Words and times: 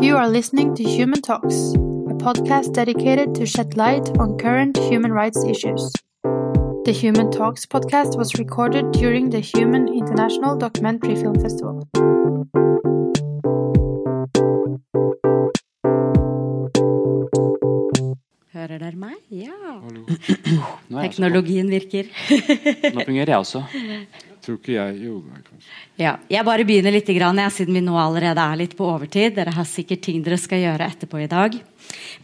You 0.00 0.16
are 0.16 0.28
listening 0.28 0.76
to 0.76 0.84
Human 0.84 1.20
Talks, 1.22 1.72
a 1.74 2.14
podcast 2.14 2.72
dedicated 2.72 3.34
to 3.34 3.44
shed 3.44 3.76
light 3.76 4.08
on 4.20 4.38
current 4.38 4.76
human 4.76 5.12
rights 5.12 5.42
issues. 5.44 5.92
The 6.84 6.92
Human 6.92 7.32
Talks 7.32 7.66
podcast 7.66 8.16
was 8.16 8.38
recorded 8.38 8.92
during 8.92 9.30
the 9.30 9.40
Human 9.40 9.88
International 9.88 10.56
Documentary 10.56 11.16
Film 11.16 11.34
Festival. 11.40 11.82
Hører 18.54 18.78
dere 18.78 18.96
meg? 18.96 19.18
Ja. 19.30 19.50
Hallo. 19.82 20.06
Nå 20.06 20.14
er 20.14 20.14
jeg 20.14 20.62
også 20.62 20.88
på. 20.88 21.02
Teknologien 21.02 21.70
virker. 21.74 22.08
Nå 22.94 23.04
fungerer 23.04 23.34
jeg 23.34 23.38
også. 23.38 23.66
Tror 24.48 24.56
ikke 24.62 24.78
jeg 24.78 25.02
Jo, 25.04 25.18
nei. 25.28 25.42
Ja, 26.00 26.14
jeg 26.32 26.44
bare 26.48 26.64
begynner 26.64 26.94
litt, 26.94 27.08
grann, 27.12 27.36
jeg, 27.36 27.52
siden 27.52 27.76
vi 27.76 27.82
nå 27.84 27.98
allerede 28.00 28.40
er 28.40 28.56
litt 28.56 28.72
på 28.78 28.86
overtid. 28.88 29.34
Dere 29.36 29.52
har 29.52 29.66
sikkert 29.68 30.00
ting 30.06 30.22
dere 30.24 30.38
skal 30.40 30.62
gjøre 30.62 30.86
etterpå 30.88 31.20
i 31.20 31.28
dag. 31.28 31.58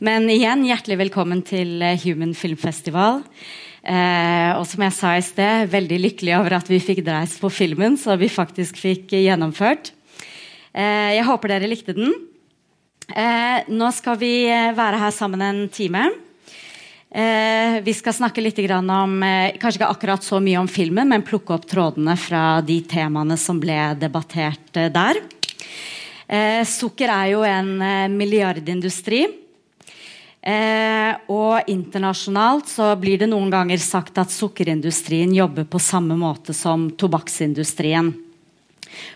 Men 0.01 0.30
igjen, 0.32 0.62
hjertelig 0.65 0.96
velkommen 1.02 1.42
til 1.45 1.84
eh, 1.84 2.01
Human 2.06 2.32
Film 2.32 2.56
Festival. 2.56 3.20
Eh, 3.84 4.56
og 4.56 4.65
som 4.70 4.87
jeg 4.87 4.96
sa 4.96 5.12
i 5.18 5.27
sted, 5.27 5.68
veldig 5.68 6.01
lykkelig 6.01 6.32
over 6.38 6.56
at 6.62 6.73
vi 6.73 6.80
fikk 6.80 7.02
dreist 7.05 7.45
på 7.45 7.52
filmen, 7.52 8.01
så 8.01 8.16
vi 8.16 8.32
faktisk 8.32 8.80
fikk 8.80 9.12
gjennomført. 9.18 9.93
Eh, 10.73 11.10
jeg 11.18 11.29
håper 11.29 11.52
dere 11.52 11.68
likte 11.68 11.93
den. 11.93 12.09
Eh, 13.12 13.68
nå 13.68 13.93
skal 13.93 14.16
vi 14.16 14.32
eh, 14.48 14.73
være 14.73 15.04
her 15.04 15.12
sammen 15.12 15.45
en 15.45 15.66
time. 15.68 16.09
Eh, 17.14 17.80
vi 17.82 17.92
skal 17.95 18.12
snakke 18.12 18.42
litt 18.42 18.59
om 18.59 19.23
eh, 19.23 19.54
Kanskje 19.62 19.78
ikke 19.78 19.91
akkurat 19.92 20.24
så 20.27 20.41
mye 20.42 20.59
om 20.59 20.66
filmen, 20.66 21.06
men 21.06 21.23
plukke 21.23 21.54
opp 21.54 21.68
trådene 21.70 22.16
fra 22.18 22.59
de 22.66 22.80
temaene 22.90 23.37
som 23.38 23.60
ble 23.62 23.95
debattert 23.95 24.74
eh, 24.74 24.90
der. 24.90 25.20
Eh, 26.27 26.64
sukker 26.66 27.12
er 27.14 27.28
jo 27.37 27.45
en 27.46 27.70
eh, 27.78 28.09
milliardindustri. 28.10 29.29
Eh, 30.42 31.12
og 31.30 31.70
internasjonalt 31.70 32.74
så 32.74 32.90
blir 32.98 33.23
det 33.23 33.30
noen 33.30 33.46
ganger 33.52 33.79
sagt 33.79 34.18
at 34.18 34.35
sukkerindustrien 34.35 35.30
jobber 35.38 35.70
på 35.70 35.79
samme 35.79 36.18
måte 36.18 36.51
som 36.51 36.90
tobakksindustrien. 36.98 38.10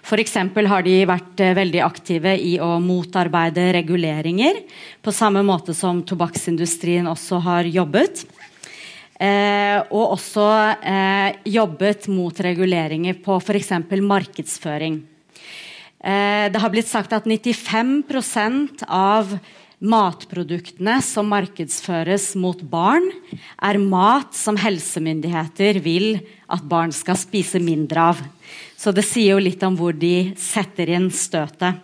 F.eks. 0.03 0.37
har 0.71 0.87
de 0.87 0.97
vært 1.09 1.43
eh, 1.45 1.55
veldig 1.59 1.83
aktive 1.85 2.35
i 2.39 2.57
å 2.63 2.77
motarbeide 2.83 3.71
reguleringer, 3.77 4.63
på 5.03 5.15
samme 5.15 5.45
måte 5.47 5.77
som 5.77 6.03
tobakksindustrien 6.07 7.09
også 7.11 7.43
har 7.47 7.69
jobbet. 7.69 8.25
Eh, 9.19 9.79
og 9.91 10.15
også 10.15 10.49
eh, 10.79 11.39
jobbet 11.51 12.07
mot 12.13 12.41
reguleringer 12.47 13.17
på 13.25 13.41
f.eks. 13.43 13.73
markedsføring. 13.99 15.01
Eh, 15.99 16.47
det 16.53 16.61
har 16.63 16.71
blitt 16.71 16.87
sagt 16.87 17.17
at 17.17 17.27
95% 17.27 18.85
av 18.87 19.35
matproduktene 19.79 20.97
som 21.03 21.27
markedsføres 21.31 22.33
mot 22.39 22.63
barn, 22.63 23.11
er 23.63 23.79
mat 23.83 24.35
som 24.35 24.59
helsemyndigheter 24.59 25.79
vil 25.83 26.21
at 26.51 26.63
barn 26.67 26.95
skal 26.95 27.19
spise 27.19 27.59
mindre 27.63 28.11
av. 28.13 28.23
Så 28.79 28.95
det 28.95 29.07
sier 29.07 29.35
jo 29.35 29.43
litt 29.43 29.63
om 29.67 29.75
hvor 29.79 29.97
de 29.97 30.31
setter 30.39 30.95
inn 30.95 31.11
støtet. 31.15 31.83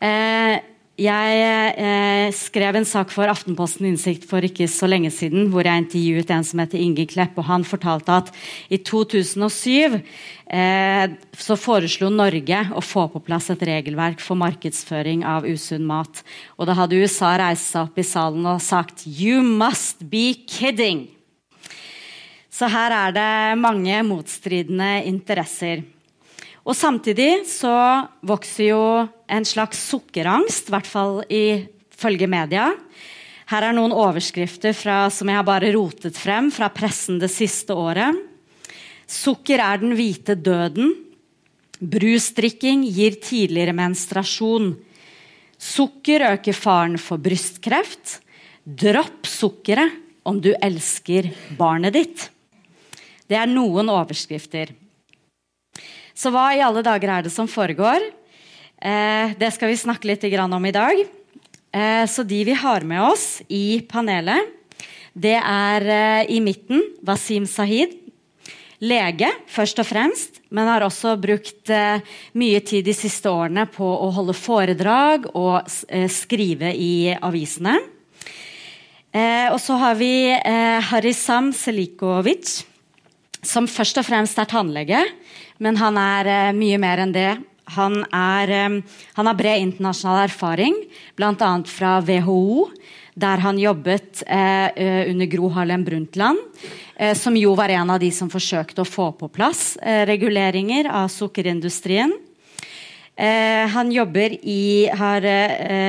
Eh, 0.00 0.56
jeg 0.96 1.40
eh, 1.76 2.30
skrev 2.32 2.78
en 2.78 2.86
sak 2.88 3.10
for 3.12 3.28
Aftenposten 3.28 3.84
Innsikt 3.84 4.22
for 4.24 4.44
ikke 4.44 4.64
så 4.72 4.88
lenge 4.88 5.10
siden, 5.12 5.50
hvor 5.52 5.68
jeg 5.68 5.82
intervjuet 5.82 6.30
en 6.32 6.46
som 6.48 6.62
heter 6.62 6.80
Inge 6.80 7.04
Klepp, 7.10 7.36
og 7.36 7.44
han 7.50 7.66
fortalte 7.68 8.14
at 8.16 8.30
i 8.72 8.78
2007 8.80 9.98
eh, 9.98 11.04
så 11.36 11.56
foreslo 11.60 12.08
Norge 12.08 12.62
å 12.72 12.80
få 12.80 13.04
på 13.12 13.20
plass 13.28 13.50
et 13.52 13.66
regelverk 13.68 14.24
for 14.24 14.40
markedsføring 14.40 15.26
av 15.28 15.44
usunn 15.44 15.84
mat. 15.84 16.24
Og 16.56 16.70
da 16.70 16.78
hadde 16.80 17.02
USA 17.04 17.34
reist 17.42 17.74
seg 17.74 17.90
opp 17.90 18.00
i 18.00 18.06
salen 18.06 18.48
og 18.48 18.64
sagt 18.64 19.04
'You 19.04 19.44
must 19.44 20.00
be 20.08 20.32
kidding'. 20.48 21.15
Så 22.56 22.70
her 22.72 22.92
er 22.94 23.12
det 23.12 23.60
mange 23.60 23.98
motstridende 24.06 25.02
interesser. 25.04 25.82
Og 26.64 26.72
samtidig 26.74 27.44
så 27.50 27.76
vokser 28.24 28.70
jo 28.70 28.84
en 29.28 29.44
slags 29.44 29.82
sukkerangst, 29.90 30.70
i 30.70 30.72
hvert 30.72 30.88
fall 30.88 31.18
ifølge 31.28 32.28
media. 32.30 32.70
Her 33.46 33.68
er 33.68 33.76
noen 33.76 33.92
overskrifter 33.94 34.72
fra, 34.74 35.04
som 35.12 35.28
jeg 35.28 35.38
har 35.38 35.46
bare 35.46 35.74
rotet 35.76 36.16
frem 36.18 36.48
fra 36.50 36.70
pressen 36.72 37.20
det 37.22 37.28
siste 37.30 37.76
året. 37.76 38.16
Sukker 39.06 39.60
er 39.62 39.82
den 39.82 39.92
hvite 39.98 40.34
døden. 40.34 40.94
Brusdrikking 41.76 42.86
gir 42.88 43.18
tidligere 43.22 43.76
menstruasjon. 43.76 44.72
Sukker 45.60 46.24
øker 46.32 46.56
faren 46.56 46.96
for 46.98 47.20
brystkreft. 47.20 48.16
Dropp 48.64 49.28
sukkeret 49.28 50.00
om 50.26 50.40
du 50.42 50.50
elsker 50.56 51.30
barnet 51.60 51.94
ditt. 51.94 52.26
Det 53.26 53.38
er 53.38 53.50
noen 53.50 53.90
overskrifter. 53.90 54.70
Så 56.16 56.30
hva 56.32 56.48
i 56.54 56.62
alle 56.64 56.84
dager 56.86 57.10
er 57.12 57.26
det 57.26 57.32
som 57.34 57.48
foregår? 57.50 58.00
Eh, 58.78 59.34
det 59.36 59.50
skal 59.52 59.72
vi 59.72 59.78
snakke 59.80 60.08
litt 60.08 60.24
om 60.24 60.66
i 60.66 60.72
dag. 60.72 61.00
Eh, 61.72 62.06
så 62.06 62.22
de 62.22 62.44
vi 62.44 62.54
har 62.54 62.86
med 62.86 63.02
oss 63.02 63.42
i 63.48 63.82
panelet, 63.88 64.54
det 65.12 65.36
er 65.36 65.86
eh, 65.86 66.30
i 66.30 66.40
midten 66.40 66.82
Wasim 67.02 67.46
Sahid. 67.46 68.02
Lege, 68.80 69.30
først 69.48 69.78
og 69.80 69.86
fremst, 69.88 70.40
men 70.52 70.68
har 70.68 70.84
også 70.84 71.14
brukt 71.16 71.70
eh, 71.72 72.04
mye 72.36 72.60
tid 72.60 72.84
de 72.84 72.92
siste 72.92 73.30
årene 73.32 73.64
på 73.72 73.84
å 73.84 74.10
holde 74.12 74.36
foredrag 74.36 75.30
og 75.32 75.64
eh, 75.88 76.04
skrive 76.12 76.74
i 76.76 77.16
avisene. 77.16 77.78
Eh, 79.16 79.48
og 79.48 79.56
så 79.64 79.78
har 79.80 79.96
vi 79.96 80.12
Harisam 80.90 81.54
Selikovic 81.56 82.60
som 83.46 83.68
først 83.70 84.00
og 84.00 84.06
fremst 84.06 84.38
er 84.40 84.48
tannlege, 84.50 85.02
men 85.62 85.78
han 85.80 85.98
er 86.00 86.30
eh, 86.30 86.56
mye 86.56 86.80
mer 86.80 87.02
enn 87.04 87.14
det. 87.14 87.30
Han, 87.76 88.02
er, 88.14 88.52
eh, 88.52 88.98
han 89.16 89.30
har 89.30 89.38
bred 89.38 89.64
internasjonal 89.64 90.26
erfaring, 90.26 90.76
bl.a. 91.18 91.52
fra 91.70 91.98
WHO, 92.04 92.68
der 93.16 93.40
han 93.40 93.60
jobbet 93.60 94.22
eh, 94.26 95.08
under 95.08 95.30
Gro 95.32 95.48
Harlem 95.54 95.86
Brundtland, 95.86 96.42
uh, 97.00 97.14
som 97.16 97.36
jo 97.38 97.54
var 97.56 97.72
en 97.72 97.94
av 97.94 98.00
de 98.02 98.10
som 98.12 98.28
forsøkte 98.28 98.84
å 98.84 98.88
få 98.88 99.06
på 99.16 99.30
plass 99.32 99.78
reguleringer 99.80 100.90
av 100.92 101.08
sukkerindustrien. 101.12 102.12
han 103.72 103.92
i, 103.96 104.88
har 104.92 105.24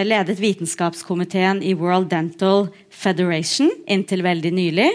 ledet 0.08 0.40
vitenskapskomiteen 0.40 1.60
i 1.60 1.74
World 1.74 2.08
Dental 2.08 2.70
Federation 2.90 3.68
inntil 3.86 4.24
veldig 4.24 4.54
nylig 4.56 4.88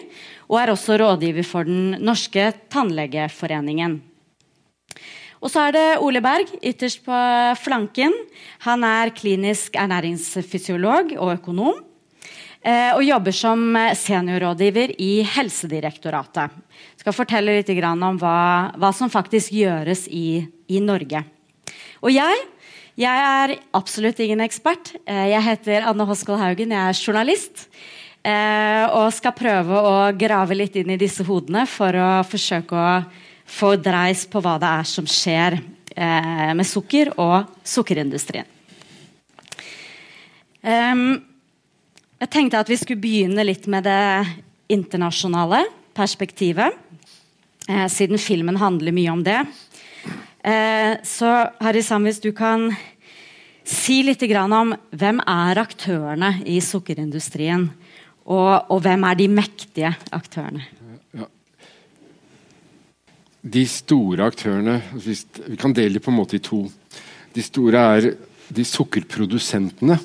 og 0.52 0.58
er 0.60 0.72
også 0.74 0.98
rådgiver 1.00 1.46
for 1.48 1.64
Den 1.64 1.96
norske 2.04 2.50
tannlegeforeningen. 2.68 4.02
Og 5.42 5.50
så 5.50 5.64
er 5.66 5.72
det 5.74 5.86
Ole 6.04 6.20
Berg 6.22 6.52
ytterst 6.60 7.00
på 7.06 7.20
flanken. 7.58 8.12
Han 8.68 8.84
er 8.86 9.14
klinisk 9.16 9.74
ernæringsfysiolog 9.80 11.16
og 11.16 11.32
økonom. 11.38 11.80
Eh, 12.62 12.92
og 12.94 13.02
jobber 13.02 13.34
som 13.34 13.74
seniorrådgiver 13.98 14.92
i 15.02 15.24
Helsedirektoratet. 15.26 16.52
Skal 17.00 17.16
fortelle 17.16 17.56
litt 17.56 17.72
om 17.82 18.20
hva, 18.20 18.70
hva 18.78 18.92
som 18.94 19.10
faktisk 19.10 19.50
gjøres 19.56 20.04
i, 20.06 20.44
i 20.70 20.78
Norge. 20.78 21.24
Og 22.04 22.12
jeg, 22.14 22.44
jeg 23.00 23.24
er 23.42 23.56
absolutt 23.74 24.20
ingen 24.22 24.44
ekspert. 24.44 24.92
Eh, 25.08 25.32
jeg 25.32 25.42
heter 25.48 25.88
Anne 25.90 26.06
Hoskal 26.06 26.38
Haugen, 26.38 26.70
jeg 26.70 26.92
er 26.92 27.02
journalist. 27.02 27.66
Eh, 28.22 28.84
og 28.94 29.10
skal 29.10 29.34
prøve 29.34 29.78
å 29.82 29.94
grave 30.14 30.54
litt 30.54 30.76
inn 30.78 30.92
i 30.94 31.00
disse 31.00 31.24
hodene 31.26 31.64
for 31.66 31.96
å 31.98 32.10
forsøke 32.22 32.78
å 32.78 32.92
få 33.50 33.74
dreis 33.82 34.22
på 34.30 34.38
hva 34.42 34.54
det 34.62 34.70
er 34.70 34.86
som 34.86 35.08
skjer 35.10 35.58
eh, 35.58 36.52
med 36.54 36.68
sukker 36.68 37.10
og 37.18 37.50
sukkerindustrien. 37.66 38.46
Um, 40.62 41.18
jeg 42.22 42.30
tenkte 42.30 42.60
at 42.62 42.70
vi 42.70 42.78
skulle 42.78 43.02
begynne 43.02 43.42
litt 43.42 43.66
med 43.66 43.82
det 43.82 44.22
internasjonale 44.70 45.64
perspektivet. 45.98 46.78
Eh, 47.66 47.88
siden 47.90 48.22
filmen 48.22 48.60
handler 48.62 48.94
mye 48.94 49.10
om 49.10 49.26
det. 49.26 49.40
Eh, 50.46 50.94
så 51.02 51.32
Harisam, 51.58 52.06
hvis 52.06 52.22
du 52.22 52.30
kan 52.30 52.70
si 53.66 54.04
litt 54.06 54.22
om 54.22 54.74
hvem 54.90 55.20
er 55.26 55.58
aktørene 55.58 56.36
i 56.46 56.60
sukkerindustrien? 56.62 57.72
Og, 58.26 58.70
og, 58.70 58.78
hvem 58.84 59.04
er 59.08 59.18
de 59.18 59.28
mektige 59.28 59.90
aktørene? 60.14 60.62
Ja. 61.14 61.26
De 63.42 63.64
store 63.66 64.28
aktørene 64.30 64.76
Vi 64.94 65.56
kan 65.58 65.74
dele 65.74 65.98
dem 65.98 66.04
på 66.04 66.12
en 66.12 66.20
måte 66.20 66.38
i 66.38 66.44
to. 66.44 66.64
De 67.34 67.42
store 67.42 67.86
er 67.96 68.12
de 68.52 68.64
sukkerprodusentene. 68.64 69.98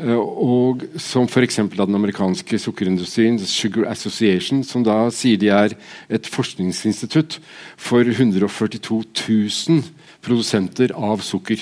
Eh, 0.00 0.16
og 0.18 0.84
som 1.00 1.28
f.eks. 1.28 1.60
den 1.72 1.98
amerikanske 1.98 2.58
sukkerindustrien, 2.58 3.38
Sugar 3.38 3.90
Association, 3.90 4.62
som 4.64 4.84
da 4.84 5.06
sier 5.14 5.40
de 5.40 5.50
er 5.52 5.76
et 6.08 6.28
forskningsinstitutt 6.28 7.38
for 7.76 8.04
142 8.04 9.02
000 9.28 9.82
produsenter 10.24 10.94
av 10.96 11.22
sukker. 11.24 11.60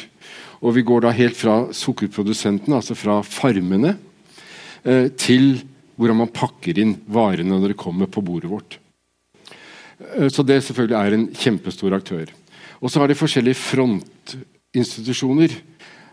Og 0.60 0.76
vi 0.76 0.84
går 0.84 1.06
da 1.06 1.14
helt 1.16 1.38
fra 1.38 1.62
sukkerprodusentene, 1.72 2.76
altså 2.76 2.94
fra 2.98 3.20
farmene, 3.24 3.96
til 5.20 5.60
hvordan 6.00 6.22
man 6.22 6.32
pakker 6.32 6.78
inn 6.80 6.94
varene 7.12 7.58
når 7.60 7.74
det 7.74 7.80
kommer 7.80 8.08
på 8.08 8.22
bordet 8.24 8.48
vårt. 8.48 8.78
Eh, 10.00 10.28
så 10.32 10.44
det 10.46 10.62
selvfølgelig 10.64 10.98
er 10.98 11.16
en 11.16 11.28
kjempestor 11.36 11.94
aktør. 11.96 12.32
Og 12.80 12.90
så 12.90 13.02
har 13.02 13.10
de 13.10 13.18
forskjellige 13.18 13.60
frontinstitusjoner. 13.60 15.54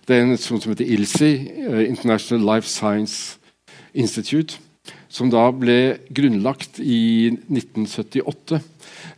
Det 0.08 0.16
er 0.16 0.24
en 0.24 0.38
som 0.40 0.60
heter 0.60 0.88
ILSI, 0.88 1.34
eh, 1.68 1.84
International 1.88 2.44
Life 2.56 2.68
Science 2.68 3.38
Institute, 3.94 4.60
som 5.10 5.30
da 5.32 5.50
ble 5.52 5.98
grunnlagt 6.12 6.80
i 6.84 7.32
1978 7.48 8.60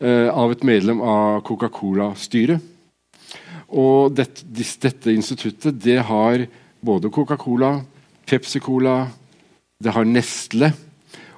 eh, 0.01 0.29
av 0.29 0.51
et 0.53 0.63
medlem 0.63 1.01
av 1.01 1.41
Coca-Cola-styret. 1.45 2.61
Og 3.69 4.15
dette, 4.17 4.45
dette, 4.81 5.13
instituttet 5.13 5.77
det 5.77 5.99
har 6.01 6.45
både 6.81 7.09
Coca-Cola, 7.13 7.83
Pepsi-Cola, 8.25 9.09
det 9.79 9.93
har 9.95 10.03
Nestle 10.03 10.73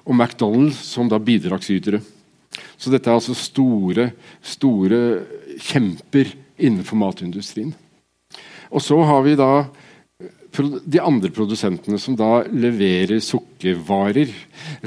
og 0.01 0.15
McDonald's 0.15 0.79
som 0.81 1.05
da 1.09 1.19
bidragsytere. 1.21 1.99
Så 2.73 2.89
dette 2.89 3.11
er 3.11 3.19
altså 3.19 3.35
store, 3.38 4.07
store 4.41 5.01
kjemper 5.61 6.33
innenfor 6.57 6.97
matindustrien. 6.97 7.75
Og 8.73 8.81
så 8.81 8.97
har 9.05 9.21
vi 9.27 9.38
da 9.38 9.51
de 10.51 11.03
andre 11.05 11.29
produsentene 11.29 12.01
som 12.01 12.17
da 12.17 12.41
leverer 12.49 13.21
sukkervarer. 13.21 14.33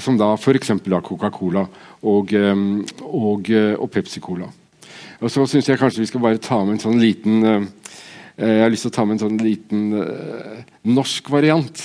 Som 0.02 0.18
da 0.18 0.32
f.eks. 0.34 0.74
Coca-Cola 0.82 1.62
og, 2.02 2.34
eh, 2.34 2.68
og, 3.06 3.54
eh, 3.54 3.72
og 3.78 3.90
Pepsi-Cola. 3.94 4.50
Og 5.22 5.30
så 5.30 5.46
syns 5.46 5.70
jeg 5.70 5.78
kanskje 5.78 6.02
vi 6.02 6.10
skal 6.10 6.26
bare 6.26 6.42
ta 6.42 6.58
med 6.64 6.74
en 6.74 6.86
sånn 6.90 6.98
liten 7.00 7.70
Jeg 8.34 8.62
har 8.64 8.72
lyst 8.72 8.82
til 8.82 8.90
å 8.90 8.98
ta 8.98 9.04
med 9.06 9.14
en 9.14 9.28
sånn 9.28 9.38
liten 9.38 9.92
norsk 10.90 11.30
variant. 11.30 11.84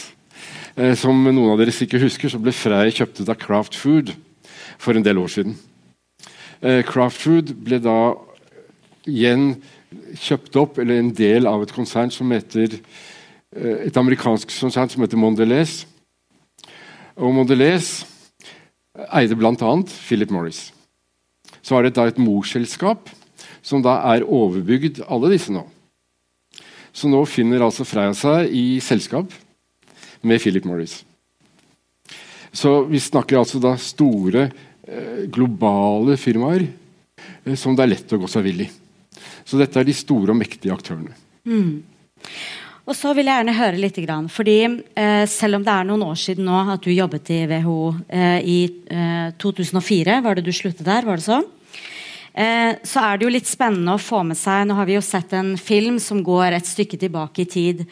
Uh, 0.80 0.96
som 0.96 1.18
noen 1.28 1.52
av 1.52 1.60
dere 1.60 1.76
sikkert 1.76 2.06
husker, 2.08 2.32
så 2.32 2.40
ble 2.40 2.54
Frey 2.56 2.94
kjøpt 2.96 3.20
ut 3.20 3.30
av 3.30 3.40
Craft 3.42 3.76
Food 3.76 4.14
for 4.80 4.96
en 4.96 5.04
del 5.06 5.20
år 5.20 5.32
siden. 5.34 5.58
Craft 6.60 7.22
Food 7.24 7.52
ble 7.64 7.78
da 7.80 8.16
igjen 9.08 9.54
kjøpt 10.20 10.58
opp, 10.60 10.80
eller 10.82 11.00
en 11.00 11.12
del 11.16 11.48
av 11.48 11.62
et 11.64 11.72
konsern 11.72 12.12
som 12.12 12.32
heter 12.36 12.76
et 13.56 13.96
amerikansk 13.98 14.52
konsern 14.52 14.92
som 14.92 15.06
heter 15.06 15.20
Mondelez. 15.20 15.86
Og 17.16 17.32
Mondelez 17.36 18.04
eide 19.08 19.38
bl.a. 19.40 19.72
Philip 19.88 20.32
Morris. 20.36 20.74
Så 21.62 21.78
er 21.78 21.88
det 21.88 21.96
da 21.98 22.08
et 22.10 22.20
morselskap 22.22 23.10
som 23.66 23.84
da 23.84 24.00
er 24.14 24.28
overbygd 24.28 25.04
alle 25.08 25.32
disse 25.34 25.54
nå. 25.54 25.66
Så 26.92 27.10
nå 27.12 27.22
finner 27.30 27.64
altså 27.64 27.86
Freia 27.88 28.16
seg 28.18 28.50
i 28.56 28.80
selskap 28.84 29.32
med 30.22 30.42
Philip 30.42 30.66
Morris. 30.68 31.04
Så 32.52 32.84
vi 32.90 33.00
snakker 33.00 33.40
altså 33.40 33.62
da 33.62 33.76
store 33.78 34.48
eh, 34.50 35.26
globale 35.30 36.18
firmaer 36.18 36.66
eh, 36.66 37.56
som 37.56 37.76
det 37.78 37.86
er 37.86 37.94
lett 37.94 38.16
å 38.16 38.22
gå 38.22 38.30
seg 38.30 38.48
vill 38.48 38.64
i. 38.66 38.70
Så 39.46 39.60
dette 39.60 39.80
er 39.80 39.88
de 39.88 39.96
store 39.96 40.34
og 40.34 40.40
mektige 40.40 40.74
aktørene. 40.74 41.14
Mm. 41.46 41.84
Og 42.90 42.98
så 42.98 43.12
vil 43.14 43.30
jeg 43.30 43.38
gjerne 43.38 43.54
høre 43.54 43.78
litt, 43.78 44.00
fordi 44.34 44.58
eh, 44.98 45.26
Selv 45.30 45.60
om 45.60 45.66
det 45.66 45.74
er 45.74 45.86
noen 45.86 46.08
år 46.08 46.18
siden 46.18 46.48
nå 46.50 46.58
at 46.74 46.82
du 46.82 46.90
jobbet 46.92 47.30
i 47.36 47.44
WHO 47.46 47.80
eh, 48.08 48.40
i 48.42 48.60
2004, 49.38 50.18
eh, 50.18 50.24
var 50.26 50.36
det 50.36 50.48
du 50.48 50.54
sluttet 50.54 50.88
der? 50.88 51.06
var 51.06 51.22
det 51.22 51.28
så? 51.28 51.44
Eh, 52.34 52.76
så 52.86 53.02
er 53.04 53.18
det 53.18 53.26
jo 53.26 53.34
litt 53.34 53.50
spennende 53.50 53.96
å 53.96 54.02
få 54.02 54.22
med 54.24 54.38
seg 54.38 54.68
Nå 54.70 54.76
har 54.78 54.86
vi 54.88 54.94
jo 54.96 55.04
sett 55.04 55.34
en 55.36 55.56
film 55.58 55.98
som 56.02 56.22
går 56.24 56.56
et 56.56 56.70
stykke 56.70 57.00
tilbake 57.02 57.44
i 57.44 57.50
tid. 57.50 57.86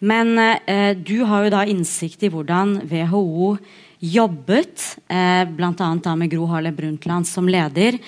Men 0.00 0.38
eh, 0.38 0.96
du 0.96 1.20
har 1.28 1.44
jo 1.44 1.52
da 1.52 1.62
innsikt 1.68 2.24
i 2.24 2.32
hvordan 2.32 2.78
WHO 2.88 3.56
jobbet, 4.00 4.96
eh, 5.12 5.44
bl.a. 5.44 6.16
med 6.16 6.30
Gro 6.32 6.46
Harlem 6.48 6.76
Brundtland 6.76 7.28
som 7.28 7.48
leder. 7.48 7.98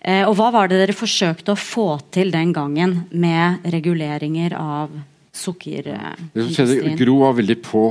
Eh, 0.00 0.24
og 0.24 0.36
hva 0.38 0.48
var 0.54 0.70
det 0.70 0.80
dere 0.80 0.96
forsøkte 0.96 1.52
å 1.52 1.60
få 1.60 1.88
til 2.12 2.32
den 2.32 2.54
gangen 2.56 3.02
med 3.12 3.66
reguleringer 3.74 4.56
av 4.56 4.94
sukkerindustrien? 5.36 6.96
Gro 6.96 7.18
var 7.26 7.36
veldig 7.36 7.58
på. 7.64 7.84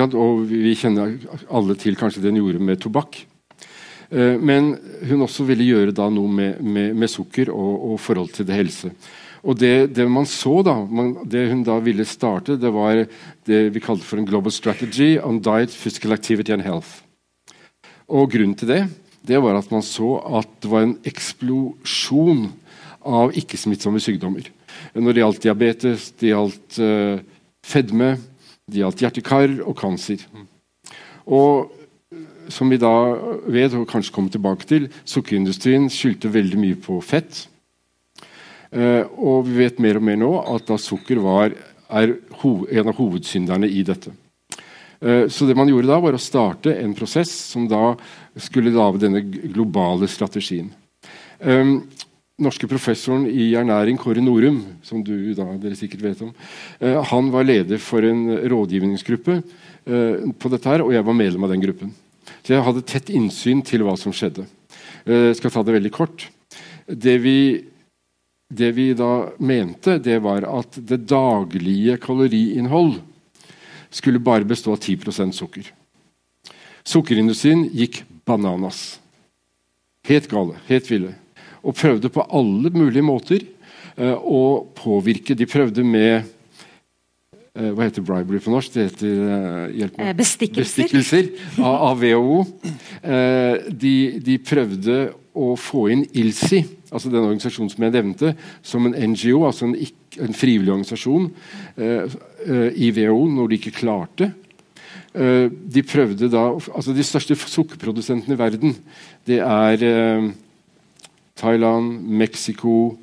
Og 0.00 0.46
vi 0.48 0.72
kjenner 0.78 1.18
alle 1.52 1.76
til 1.76 1.98
kanskje 2.00 2.24
det 2.24 2.32
hun 2.32 2.40
gjorde 2.40 2.64
med 2.64 2.80
tobakk. 2.80 3.20
Eh, 4.08 4.40
men 4.40 4.72
hun 5.10 5.26
også 5.28 5.44
ville 5.48 5.68
gjøre 5.68 6.08
noe 6.08 6.32
med, 6.40 6.64
med, 6.64 6.96
med 6.96 7.12
sukker 7.12 7.52
og, 7.52 7.92
og 7.92 8.00
forhold 8.00 8.32
til 8.32 8.48
det 8.48 8.56
helse. 8.56 8.94
Og 9.42 9.58
det, 9.58 9.90
det 9.96 10.06
man 10.06 10.26
så 10.28 10.60
da, 10.62 10.76
man, 10.86 11.16
det 11.26 11.48
hun 11.50 11.64
da 11.66 11.80
ville 11.82 12.06
starte, 12.06 12.54
det 12.60 12.70
var 12.74 13.04
det 13.48 13.62
vi 13.74 13.82
kalte 13.82 14.06
for 14.06 14.20
en 14.20 14.28
global 14.28 14.54
strategy 14.54 15.16
on 15.18 15.40
diet, 15.42 15.74
physical 15.74 16.14
activity 16.14 16.54
and 16.54 16.62
health. 16.62 17.02
Og 18.06 18.30
Grunnen 18.30 18.58
til 18.58 18.70
det 18.70 18.82
det 19.22 19.38
var 19.38 19.54
at 19.54 19.70
man 19.70 19.84
så 19.86 20.16
at 20.38 20.48
det 20.62 20.70
var 20.70 20.82
en 20.82 20.96
eksplosjon 21.06 22.48
av 23.06 23.34
ikke-smittsomme 23.38 24.00
sykdommer. 24.02 24.48
Når 24.94 25.14
det 25.14 25.22
gjaldt 25.22 25.44
diabetes, 25.44 26.08
det 26.18 26.32
gjaldt 26.32 26.78
uh, 26.82 27.22
fedme, 27.62 28.16
det 28.66 28.82
gjaldt 28.82 29.04
hjertekar 29.04 29.54
og 29.62 29.76
cancer. 29.78 30.22
Og 31.26 31.70
som 32.50 32.70
vi 32.70 32.80
da 32.82 32.90
vet, 33.46 33.74
og 33.78 33.86
kanskje 33.90 34.14
kommer 34.14 34.34
tilbake 34.34 34.66
til, 34.68 34.88
sukkerindustrien 35.06 35.86
skyldte 35.90 36.32
veldig 36.34 36.58
mye 36.58 36.78
på 36.82 36.98
fett. 37.04 37.46
Uh, 38.72 39.04
og 39.20 39.46
vi 39.48 39.58
vet 39.60 39.80
mer 39.84 39.98
og 40.00 40.04
mer 40.06 40.18
nå 40.20 40.32
at 40.54 40.66
da 40.70 40.78
sukker 40.80 41.20
var, 41.22 41.52
er 41.92 42.14
en 42.16 42.88
av 42.88 42.96
hovedsynderne 42.96 43.68
i 43.68 43.82
dette. 43.84 44.14
Uh, 45.02 45.28
så 45.28 45.48
det 45.48 45.56
man 45.58 45.68
gjorde 45.68 45.90
da, 45.90 45.98
var 46.00 46.16
å 46.16 46.22
starte 46.22 46.72
en 46.80 46.94
prosess 46.96 47.32
som 47.52 47.66
da 47.68 47.92
skulle 48.40 48.72
lage 48.72 49.02
denne 49.02 49.20
globale 49.26 50.08
strategien. 50.08 50.70
Um, 51.40 51.82
norske 52.42 52.66
professoren 52.70 53.26
i 53.28 53.50
ernæring, 53.58 53.98
Kåre 54.00 54.22
Norum, 54.24 54.62
som 54.86 55.02
du 55.04 55.34
da, 55.36 55.50
dere 55.60 55.76
sikkert 55.78 56.06
vet 56.06 56.22
om, 56.24 56.32
uh, 56.80 57.02
han 57.12 57.28
var 57.34 57.44
leder 57.46 57.82
for 57.82 58.04
en 58.08 58.24
rådgivningsgruppe 58.52 59.42
på 59.82 60.50
dette 60.52 60.68
her, 60.70 60.84
og 60.84 60.92
jeg 60.94 61.02
var 61.02 61.16
medlem 61.18 61.42
av 61.42 61.50
den 61.50 61.62
gruppen. 61.64 61.88
Så 62.42 62.54
jeg 62.54 62.64
hadde 62.66 62.84
tett 62.86 63.10
innsyn 63.14 63.62
til 63.66 63.84
hva 63.86 63.94
som 63.98 64.14
skjedde. 64.14 64.46
Eh, 65.06 65.28
jeg 65.30 65.38
skal 65.40 65.54
ta 65.54 65.64
det 65.66 65.76
veldig 65.76 65.92
kort. 65.94 66.26
Det 66.86 67.16
vi, 67.22 67.36
det 68.52 68.72
vi 68.76 68.90
da 68.96 69.30
mente, 69.38 69.96
det 70.02 70.18
var 70.24 70.46
at 70.48 70.76
det 70.76 71.02
daglige 71.10 71.96
kaloriinnhold 72.02 72.98
skulle 73.92 74.22
bare 74.22 74.48
bestå 74.48 74.74
av 74.74 74.82
10% 74.82 75.32
sukker. 75.36 75.72
Sukkerindustrien 76.84 77.64
gikk 77.72 78.02
bananas. 78.26 79.00
Helt 80.08 80.28
gale, 80.30 80.58
helt 80.68 80.88
ville. 80.90 81.12
Og 81.62 81.76
prøvde 81.78 82.10
på 82.10 82.24
alle 82.26 82.72
mulige 82.74 83.06
måter 83.06 83.44
uh, 83.98 84.16
å 84.18 84.64
påvirke. 84.74 85.36
De 85.38 85.46
prøvde 85.46 85.84
med 85.86 86.26
Eh, 87.52 87.68
hva 87.76 87.84
heter 87.84 88.00
bribery 88.00 88.38
på 88.40 88.52
norsk? 88.52 88.72
Det 88.72 88.84
heter 88.86 89.16
uh. 89.76 90.12
Bestikkelser. 90.16 90.86
Bestikkelser 90.86 91.26
av, 91.60 91.74
av 91.90 91.98
WHO. 92.00 92.38
Uh, 93.04 93.68
de, 93.68 93.96
de, 94.24 94.38
prøvde 94.40 94.96
å 95.36 95.52
få 95.60 95.90
inn 95.92 96.06
ILSI, 96.16 96.62
altså 96.92 97.10
den 97.10 97.24
organisasjonen 97.24 97.72
som 97.72 97.86
jeg 97.86 97.94
nevnte, 97.94 98.34
som 98.62 98.86
en 98.86 98.96
NGO, 99.12 99.46
altså 99.48 99.66
en, 99.66 99.74
en 100.20 100.36
frivillig 100.36 100.72
organisasjon 100.72 101.30
eh, 101.76 102.16
i 102.76 102.92
WHO, 102.94 103.26
når 103.32 103.50
de 103.50 103.60
ikke 103.60 103.78
klarte. 103.82 104.32
de 105.12 105.82
prøvde 105.84 106.30
da, 106.32 106.42
altså 106.72 106.94
de 106.96 107.04
største 107.04 107.36
sukkerprodusentene 107.36 108.32
i 108.32 108.38
verden, 108.38 108.70
det 109.28 109.42
er 109.44 110.32
Thailand, 111.36 112.00
Mexico 112.00 112.96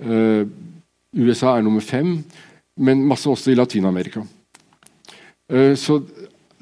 USA 0.00 1.58
er 1.58 1.66
nummer 1.66 1.84
fem 1.84 2.16
men 2.76 3.04
masse 3.06 3.30
også 3.30 3.52
i 3.52 3.58
Latin-Amerika. 3.58 4.24
Eh, 5.50 5.74
så 5.78 6.00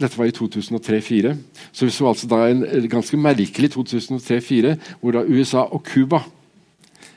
dette 0.01 0.19
var 0.19 0.29
i 0.29 0.35
2003-2004. 0.37 1.35
Så 1.73 1.87
vi 1.87 1.95
så 1.95 2.09
altså 2.09 2.29
da 2.29 2.45
en 2.49 2.65
ganske 2.91 3.17
merkelig 3.17 3.73
2003-2004, 3.77 4.77
hvor 5.01 5.17
da 5.17 5.25
USA 5.29 5.65
og 5.65 5.83
Cuba 5.87 6.23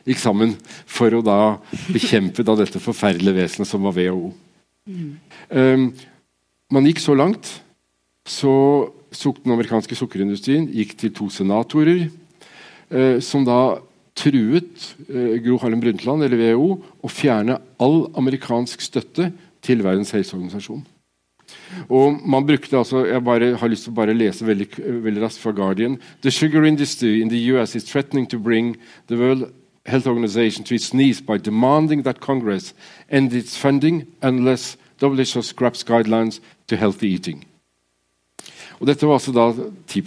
gikk 0.05 0.21
sammen 0.21 0.53
for 0.85 1.13
å 1.17 1.23
da 1.25 1.39
bekjempe 1.89 2.45
da 2.45 2.55
dette 2.59 2.81
forferdelige 2.81 3.39
vesenet 3.39 3.69
som 3.69 3.85
var 3.85 3.95
WHO. 3.97 4.29
Mm. 4.85 5.15
Um, 5.49 5.87
man 6.73 6.85
gikk 6.89 7.01
så 7.01 7.15
langt 7.17 7.59
så 8.25 8.53
den 9.15 9.53
amerikanske 9.53 9.95
sukkerindustrien 9.97 10.67
gikk 10.73 10.95
til 10.99 11.13
to 11.15 11.29
senatorer, 11.31 12.07
uh, 12.93 13.17
som 13.23 13.45
da 13.47 13.77
truet 14.17 14.89
uh, 15.09 15.37
Gro 15.43 15.59
Harlem 15.61 15.81
Brundtland 15.83 16.25
eller 16.25 16.41
WHO 16.41 16.69
å 17.05 17.11
fjerne 17.11 17.59
all 17.81 18.05
amerikansk 18.17 18.83
støtte 18.83 19.31
til 19.65 19.81
Verdens 19.85 20.13
helseorganisasjon. 20.13 20.83
Og 21.89 22.17
man 22.25 22.45
brukte 22.45 22.77
altså, 22.77 23.03
Jeg 23.05 23.21
bare, 23.23 23.55
har 23.57 23.69
lyst 23.69 23.85
til 23.85 23.93
å 23.93 23.97
bare 23.97 24.15
lese 24.17 24.45
veldig, 24.45 24.67
veldig 25.05 25.21
raskt 25.21 25.41
fra 25.41 25.53
Guardian. 25.53 25.99
The 26.21 26.31
sugar 26.31 26.65
industry 26.65 27.21
in 27.21 27.29
the 27.29 27.41
US 27.53 27.75
is 27.75 27.85
threatening 27.85 28.25
to 28.29 28.39
bring 28.39 28.75
the 29.07 29.17
world 29.17 29.51
Health 29.85 30.07
Organization 30.07 30.63
to 30.65 30.75
its 30.75 30.93
knees 30.93 31.21
by 31.21 31.37
demanding 31.37 32.03
that 32.03 32.19
Congress 32.19 32.73
end 33.09 33.33
its 33.33 33.57
funding 33.57 34.05
unless 34.21 34.77
WHO 35.01 35.41
scraps 35.41 35.83
guidelines 35.83 36.39
to 36.67 36.75
healthy 36.75 37.13
eating. 37.13 37.45
Og 38.79 38.87
dette 38.87 39.05
var 39.07 39.19
altså 39.19 39.31
da 39.31 39.51
10 39.87 40.01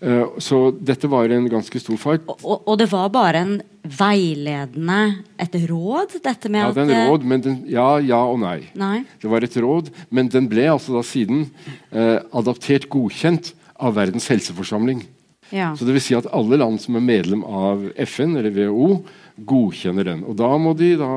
Eh, 0.00 0.24
Så 0.38 0.70
dette 0.80 1.08
var 1.08 1.28
en 1.28 1.48
ganske 1.50 1.80
stor 1.80 1.96
fight. 2.00 2.24
Og, 2.26 2.40
og, 2.42 2.62
og 2.66 2.78
det 2.80 2.88
var 2.90 3.10
bare 3.12 3.42
en 3.44 3.54
veiledende 3.82 5.24
Et 5.42 5.56
råd, 5.68 6.16
dette 6.24 6.48
med 6.48 6.62
Ja, 6.62 6.68
at 6.70 6.78
det 6.78 6.96
er 6.96 7.10
råd, 7.10 7.26
men 7.26 7.42
den, 7.44 7.56
ja, 7.70 7.98
ja 8.00 8.22
og 8.24 8.38
nei. 8.42 8.70
Nei. 8.78 9.02
Det 9.20 9.30
var 9.30 9.44
et 9.44 9.56
råd, 9.56 9.90
men 10.10 10.30
den 10.32 10.48
ble 10.50 10.68
altså 10.72 10.96
da 10.96 11.02
siden 11.06 11.48
uh, 11.92 12.22
adaptert 12.32 12.88
godkjent 12.90 13.52
av 13.82 13.96
Verdens 13.98 14.28
helseforsamling. 14.30 15.04
Ja. 15.52 15.70
Så 15.76 15.84
det 15.84 15.94
vil 15.96 16.04
si 16.04 16.16
at 16.16 16.28
alle 16.32 16.58
land 16.60 16.80
som 16.82 16.96
er 16.96 17.04
medlem 17.04 17.42
av 17.44 17.84
FN 18.08 18.36
eller 18.40 18.52
WHO, 18.56 19.02
godkjenner 19.48 20.06
den. 20.08 20.22
Og 20.28 20.36
da 20.38 20.50
må 20.60 20.72
de 20.78 20.94
da 21.00 21.10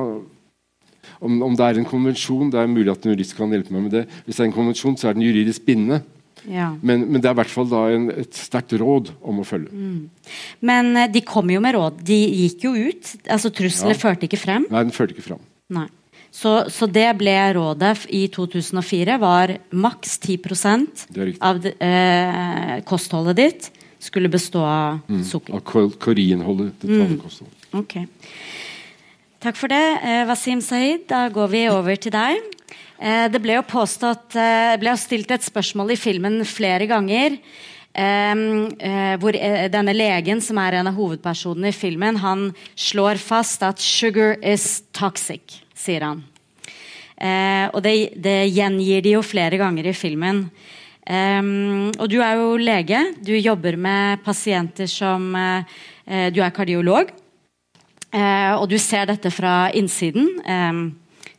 om, 1.24 1.38
om 1.42 1.54
det 1.56 1.64
er 1.64 1.80
en 1.80 1.88
konvensjon, 1.88 2.50
det 2.52 2.60
er 2.60 2.68
mulig 2.70 2.92
at 2.92 3.04
en 3.06 3.14
jurist 3.14 3.36
kan 3.38 3.52
hjelpe 3.54 3.72
meg 3.74 3.86
med 3.86 3.94
det. 3.96 4.04
Hvis 4.26 4.36
det 4.36 4.44
er 4.44 4.50
en 4.50 4.56
konvensjon, 4.56 4.96
så 5.00 5.08
er 5.10 5.16
den 5.16 5.24
juridisk 5.26 5.64
bindende. 5.68 6.02
ja. 6.44 6.72
Men, 6.82 7.06
men 7.10 7.22
det 7.22 7.30
er 7.30 7.36
i 7.36 7.40
hvert 7.40 7.52
fall 7.52 7.68
da 7.70 7.84
en, 7.94 8.08
et 8.12 8.36
sterkt 8.36 8.74
råd 8.76 9.14
om 9.24 9.40
å 9.40 9.46
følge. 9.46 9.70
Men 10.60 10.92
eh, 10.96 11.08
de 11.12 11.22
kom 11.26 11.48
jo 11.50 11.62
med 11.64 11.76
råd. 11.78 12.02
De 12.06 12.18
gikk 12.44 12.66
jo 12.68 12.74
ut. 12.76 13.14
altså 13.32 13.52
Truslene 13.54 13.96
Ja. 13.96 14.00
førte 14.02 14.28
ikke 14.28 14.40
frem. 14.40 14.66
Nei, 14.70 14.84
den 14.84 14.92
førte 14.94 15.16
ikke 15.16 15.24
frem. 15.30 15.40
Nei. 15.72 15.86
Så, 16.36 16.66
så 16.68 16.84
det 16.90 17.06
ble 17.16 17.32
rådet 17.56 18.02
i 18.12 18.26
2004 18.28 19.16
var 19.22 19.54
maks 19.72 20.18
10 20.20 20.36
Det 21.08 21.22
er 21.22 21.30
av 21.40 21.64
eh, 21.64 22.74
kostholdet 22.84 23.38
ditt 23.40 23.70
skulle 23.98 24.28
bestå 24.28 24.60
av 24.60 25.00
sukker. 25.24 25.54
Av 25.54 25.60
korinholdet 25.60 25.98
kaloriinnholdet. 26.00 26.72
Det 26.80 26.88
Mm. 26.88 27.80
okay. 27.80 28.06
Takk 29.40 29.56
for 29.56 29.68
det, 29.68 30.00
eh, 30.02 30.24
Wasim 30.26 30.60
Saeed. 30.60 31.06
Da 31.08 31.28
går 31.28 31.48
vi 31.48 31.68
over 31.68 31.96
til 31.96 32.12
deg. 32.12 32.36
Eh, 32.98 33.28
det 33.28 33.42
ble 33.44 33.58
jo 33.58 33.64
påstått 33.68 34.36
eh, 34.40 34.76
ble 34.80 34.94
jo 34.94 35.00
stilt 35.00 35.30
et 35.34 35.44
spørsmål 35.44 35.92
i 35.92 36.00
filmen 36.00 36.40
flere 36.48 36.88
ganger. 36.88 37.38
eh, 37.96 39.16
hvor 39.16 39.32
denne 39.72 39.94
legen, 39.96 40.40
som 40.40 40.58
er 40.58 40.74
en 40.76 40.90
av 40.90 40.96
hovedpersonene 40.96 41.68
i 41.68 41.76
filmen, 41.76 42.16
han 42.20 42.54
slår 42.76 43.16
fast 43.16 43.62
at 43.62 43.78
'sugar 43.78 44.36
is 44.42 44.82
toxic', 44.92 45.62
sier 45.74 46.00
han. 46.00 46.24
Og 47.72 47.82
det, 47.82 48.20
det 48.20 48.52
gjengir 48.52 49.02
de 49.02 49.14
jo 49.16 49.22
flere 49.22 49.56
ganger 49.56 49.86
i 49.86 49.94
filmen. 49.96 50.50
Ehm, 51.06 51.92
og 52.00 52.10
du 52.10 52.18
er 52.18 52.34
jo 52.40 52.56
lege. 52.58 52.98
Du 53.22 53.32
jobber 53.36 53.76
med 53.78 54.24
pasienter 54.26 54.90
som 54.90 55.34
eh, 55.36 56.30
Du 56.34 56.42
er 56.42 56.50
kardiolog. 56.54 57.14
Uh, 58.16 58.62
og 58.62 58.68
du 58.70 58.78
ser 58.80 59.08
dette 59.10 59.28
fra 59.34 59.68
innsiden. 59.76 60.28
Um, 60.46 60.84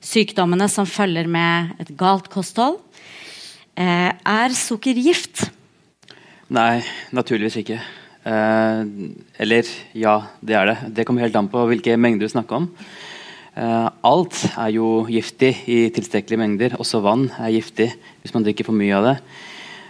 sykdommene 0.03 0.67
som 0.69 0.85
følger 0.85 1.29
med 1.31 1.71
et 1.81 1.89
galt 1.97 2.27
kosthold. 2.29 2.77
Uh, 3.77 4.11
er 4.11 4.53
sukker 4.53 4.99
gift? 4.99 5.47
Nei, 6.53 6.83
naturligvis 7.15 7.59
ikke. 7.63 7.79
Eller 8.27 9.67
ja, 9.95 10.13
det 10.43 10.55
er 10.59 10.67
det. 10.67 10.75
Det 10.95 11.05
kommer 11.07 11.23
helt 11.23 11.35
an 11.39 11.47
på 11.51 11.61
hvilke 11.69 11.95
mengder 11.95 12.27
du 12.27 12.31
snakker 12.31 12.57
om. 12.57 12.65
Alt 13.55 14.41
er 14.49 14.73
jo 14.75 15.05
giftig 15.07 15.53
i 15.71 15.77
tilstrekkelige 15.95 16.39
mengder. 16.39 16.75
Også 16.75 16.99
vann 17.03 17.29
er 17.39 17.53
giftig 17.55 17.87
hvis 17.95 18.35
man 18.35 18.43
drikker 18.43 18.67
for 18.67 18.75
mye 18.75 18.95
av 18.99 19.07
det. 19.07 19.15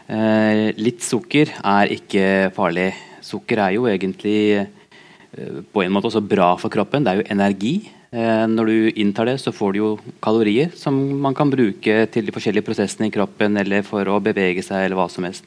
Eh, 0.08 0.72
litt 0.80 1.04
sukker 1.04 1.52
er 1.60 1.92
ikke 1.92 2.26
farlig. 2.56 2.94
Sukker 3.26 3.60
er 3.60 3.76
jo 3.76 3.88
egentlig 3.92 4.40
eh, 4.64 5.62
på 5.74 5.84
en 5.84 5.92
måte 5.92 6.08
også 6.08 6.24
bra 6.24 6.54
for 6.62 6.72
kroppen. 6.72 7.04
Det 7.04 7.12
er 7.12 7.22
jo 7.22 7.30
energi. 7.36 7.76
Eh, 8.16 8.46
når 8.48 8.70
du 8.72 9.02
inntar 9.04 9.28
det, 9.28 9.36
så 9.44 9.52
får 9.52 9.74
du 9.74 9.80
jo 9.82 9.90
kalorier 10.24 10.72
som 10.80 10.96
man 11.20 11.36
kan 11.36 11.52
bruke 11.52 12.06
til 12.14 12.28
de 12.28 12.32
forskjellige 12.32 12.64
prosessene 12.64 13.10
i 13.10 13.14
kroppen 13.14 13.60
eller 13.60 13.84
for 13.84 14.08
å 14.08 14.22
bevege 14.24 14.64
seg 14.64 14.86
eller 14.86 15.00
hva 15.00 15.10
som 15.12 15.28
helst. 15.28 15.44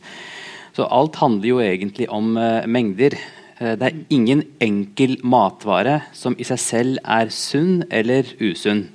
Så 0.76 0.85
alt 0.85 1.17
handler 1.23 1.49
jo 1.49 1.62
egentlig 1.64 2.11
om 2.12 2.37
eh, 2.37 2.69
mengder. 2.69 3.17
Eh, 3.59 3.75
det 3.81 3.88
er 3.88 4.02
ingen 4.12 4.45
enkel 4.61 5.17
matvare 5.25 6.02
som 6.12 6.37
i 6.37 6.47
seg 6.47 6.61
selv 6.61 7.00
er 7.05 7.33
sunn 7.33 7.81
eller 7.88 8.29
usunn. 8.45 8.90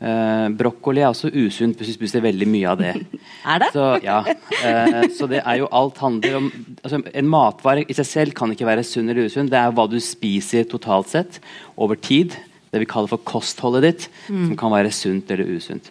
Eh, 0.00 0.46
brokkoli 0.56 1.02
er 1.02 1.10
også 1.10 1.28
usunt 1.28 1.76
hvis 1.76 1.90
du 1.92 1.98
spiser 1.98 2.22
veldig 2.24 2.46
mye 2.48 2.68
av 2.70 2.78
det. 2.80 2.92
Er 3.52 3.60
det? 3.60 3.68
Så, 3.74 3.86
ja. 4.04 4.20
eh, 4.64 5.02
så 5.16 5.28
det 5.28 5.42
er 5.42 5.58
jo 5.60 5.68
alt 5.76 5.98
handler 6.00 6.38
om 6.38 6.46
altså, 6.82 7.00
En 7.16 7.28
matvare 7.28 7.84
i 7.84 7.96
seg 7.96 8.08
selv 8.08 8.36
kan 8.36 8.52
ikke 8.52 8.68
være 8.68 8.84
sunn 8.86 9.12
eller 9.12 9.28
usunn. 9.28 9.50
Det 9.52 9.58
er 9.60 9.74
hva 9.76 9.84
du 9.90 9.98
spiser 10.00 10.64
totalt 10.68 11.12
sett 11.12 11.40
over 11.76 12.00
tid. 12.00 12.36
Det 12.70 12.80
vi 12.80 12.88
kaller 12.88 13.10
for 13.10 13.20
kostholdet 13.26 13.84
ditt, 13.84 14.08
som 14.28 14.54
kan 14.56 14.72
være 14.72 14.92
sunt 14.94 15.32
eller 15.34 15.48
usunt. 15.58 15.90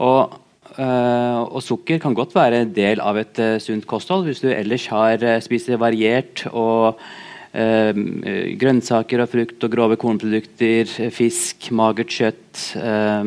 Og, 0.00 0.34
eh, 0.78 1.40
og 1.44 1.60
sukker 1.62 2.00
kan 2.02 2.16
godt 2.16 2.34
være 2.34 2.64
en 2.64 2.72
del 2.74 3.02
av 3.04 3.20
et 3.20 3.42
sunt 3.62 3.86
kosthold 3.86 4.26
hvis 4.26 4.42
du 4.42 4.48
ellers 4.50 4.88
har 4.90 5.22
spiser 5.44 5.78
variert 5.82 6.46
og 6.50 6.96
grønnsaker 7.56 9.22
og 9.22 9.30
frukt 9.32 9.64
og 9.64 9.72
grove 9.72 9.96
kornprodukter, 10.00 10.90
eh, 11.00 11.10
fisk, 11.10 11.70
magert 11.70 12.12
kjøtt. 12.12 12.76
eh, 12.76 13.24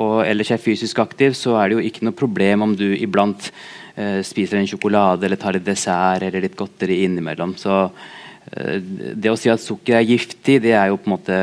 og 0.00 0.24
ellers 0.24 0.50
er 0.50 0.62
fysisk 0.62 0.98
aktiv, 1.02 1.34
så 1.34 1.56
er 1.58 1.68
det 1.68 1.76
jo 1.76 1.84
ikke 1.84 2.04
noe 2.06 2.16
problem 2.16 2.62
om 2.62 2.76
du 2.76 2.94
iblant 2.94 3.50
eh, 3.96 4.22
spiser 4.22 4.60
en 4.60 4.68
sjokolade 4.70 5.26
eller 5.26 5.36
tar 5.36 5.58
litt 5.58 5.66
dessert 5.66 6.22
eller 6.22 6.40
litt 6.40 6.56
godteri 6.56 7.02
innimellom. 7.04 7.56
Så 7.58 7.90
eh, 8.54 8.78
det 8.80 9.32
å 9.32 9.36
si 9.36 9.50
at 9.50 9.60
sukker 9.60 9.98
er 9.98 10.06
giftig, 10.06 10.60
det 10.62 10.72
er 10.72 10.92
jo 10.92 11.00
på 11.00 11.10
en 11.10 11.16
måte 11.18 11.40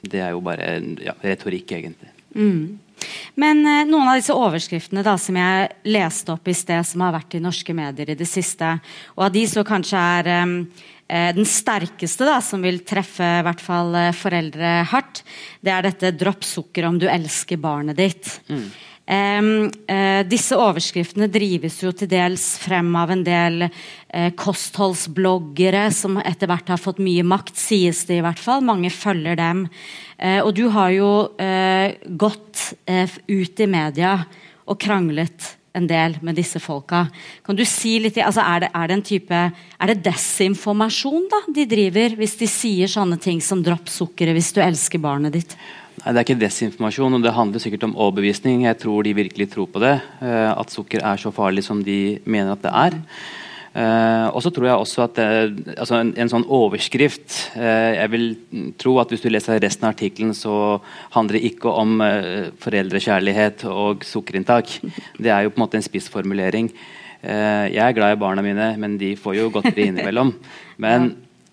Det 0.00 0.16
er 0.16 0.30
jo 0.32 0.40
bare 0.40 0.78
ja, 1.04 1.12
retorikk, 1.20 1.74
egentlig. 1.76 2.08
Men 3.34 3.60
eh, 3.66 3.84
noen 3.88 4.08
av 4.08 4.16
disse 4.20 4.36
overskriftene 4.36 5.04
da, 5.04 5.16
som 5.20 5.36
jeg 5.36 5.68
leste 5.88 6.32
opp 6.34 6.48
i 6.48 6.54
sted, 6.56 6.86
som 6.86 7.04
har 7.04 7.14
vært 7.16 7.36
i 7.36 7.42
norske 7.42 7.74
medier 7.76 8.12
i 8.12 8.18
det 8.18 8.28
siste, 8.28 8.78
og 9.16 9.26
av 9.26 9.34
de 9.34 9.44
så 9.48 9.64
kanskje 9.66 10.04
er 10.20 10.30
eh, 10.34 10.46
eh, 10.46 10.88
den 11.36 11.48
sterkeste, 11.48 12.26
da, 12.28 12.38
som 12.44 12.62
vil 12.62 12.82
treffe 12.86 13.26
i 13.40 13.46
hvert 13.46 13.64
fall 13.64 13.96
eh, 13.98 14.12
foreldre 14.16 14.76
hardt, 14.90 15.24
det 15.60 15.74
er 15.74 15.88
dette 15.88 16.14
'dropp 16.14 16.46
sukker 16.46 16.86
om 16.86 17.00
du 17.00 17.08
elsker 17.10 17.60
barnet 17.60 17.98
ditt'. 17.98 18.38
Mm. 18.48 18.70
Um, 19.10 19.64
uh, 19.90 20.22
disse 20.22 20.54
overskriftene 20.54 21.26
drives 21.26 21.80
jo 21.82 21.90
til 21.90 22.06
dels 22.12 22.44
frem 22.62 22.92
av 22.94 23.10
en 23.10 23.24
del 23.26 23.64
uh, 23.66 24.28
kostholdsbloggere 24.38 25.88
som 25.90 26.20
etter 26.22 26.46
hvert 26.46 26.70
har 26.70 26.78
fått 26.78 27.02
mye 27.02 27.24
makt, 27.26 27.58
sies 27.58 28.04
det 28.06 28.20
i 28.20 28.22
hvert 28.22 28.38
fall. 28.38 28.62
Mange 28.62 28.92
følger 28.94 29.34
dem. 29.40 29.64
Uh, 30.14 30.44
og 30.44 30.54
du 30.54 30.68
har 30.70 30.92
jo 30.94 31.10
eh, 31.42 31.96
gått 32.06 32.74
eh, 32.86 33.08
ut 33.08 33.60
i 33.64 33.66
media 33.66 34.18
og 34.68 34.78
kranglet 34.78 35.56
en 35.76 35.86
del 35.86 36.16
med 36.26 36.38
disse 36.38 36.60
folka. 36.62 37.04
Kan 37.46 37.58
du 37.58 37.64
si 37.68 37.96
litt, 38.02 38.18
altså 38.18 38.42
er, 38.42 38.64
det, 38.64 38.70
er 38.74 38.88
det 38.90 38.96
en 38.96 39.04
type 39.06 39.40
Er 39.80 39.92
det 39.92 40.00
desinformasjon 40.04 41.28
da 41.30 41.42
de 41.54 41.66
driver, 41.70 42.16
hvis 42.18 42.38
de 42.40 42.48
sier 42.50 42.90
sånne 42.90 43.20
ting 43.20 43.40
som 43.44 43.62
'dropp 43.62 43.88
sukkeret 43.90 44.36
hvis 44.36 44.52
du 44.56 44.60
elsker 44.64 45.02
barnet 45.02 45.36
ditt'? 45.36 45.56
Nei, 46.00 46.12
Det 46.12 46.18
er 46.18 46.24
ikke 46.24 46.40
desinformasjon, 46.40 47.14
og 47.14 47.22
det 47.22 47.36
handler 47.36 47.60
sikkert 47.60 47.84
om 47.84 47.96
overbevisning. 47.96 48.64
Jeg 48.64 48.78
tror 48.80 49.04
de 49.04 49.14
virkelig 49.14 49.50
tror 49.52 49.68
på 49.68 49.80
det. 49.82 50.00
eh, 50.22 50.50
at 50.56 50.70
sukker 50.70 51.04
er 51.04 51.16
så 51.16 51.30
farlig 51.30 51.64
som 51.64 51.84
de 51.84 52.18
mener 52.24 52.52
at 52.52 52.62
det 52.62 52.72
er. 52.72 52.96
Eh, 53.70 54.26
og 54.34 54.42
så 54.42 54.50
tror 54.50 54.66
jeg 54.66 54.82
også 54.82 55.02
at 55.04 55.18
det, 55.20 55.74
altså 55.78 56.00
en, 56.00 56.08
en 56.18 56.30
sånn 56.32 56.42
overskrift 56.50 57.36
uh, 57.54 57.94
Jeg 57.94 58.10
vil 58.10 58.24
tro 58.82 58.96
at 58.98 59.12
hvis 59.14 59.22
du 59.22 59.28
leser 59.30 59.62
resten 59.62 59.86
av 59.86 59.94
artikkelen, 59.94 60.32
så 60.34 60.80
handler 61.14 61.38
det 61.38 61.52
ikke 61.52 61.70
om 61.70 62.02
foreldrekjærlighet 62.64 63.62
og 63.70 64.02
sukkerinntak. 64.06 64.74
Det 65.22 65.30
er 65.30 65.46
jo 65.46 65.54
på 65.54 65.60
en 65.60 65.64
måte 65.66 65.78
en 65.78 65.86
spissformulering. 65.86 66.72
Jeg 67.20 67.82
er 67.84 67.94
glad 67.94 68.14
i 68.14 68.20
barna 68.20 68.42
mine, 68.42 68.72
men 68.80 68.96
de 68.98 69.12
får 69.20 69.36
jo 69.36 69.50
godteri 69.52 69.90
innimellom. 69.90 70.32
Men 70.84 71.10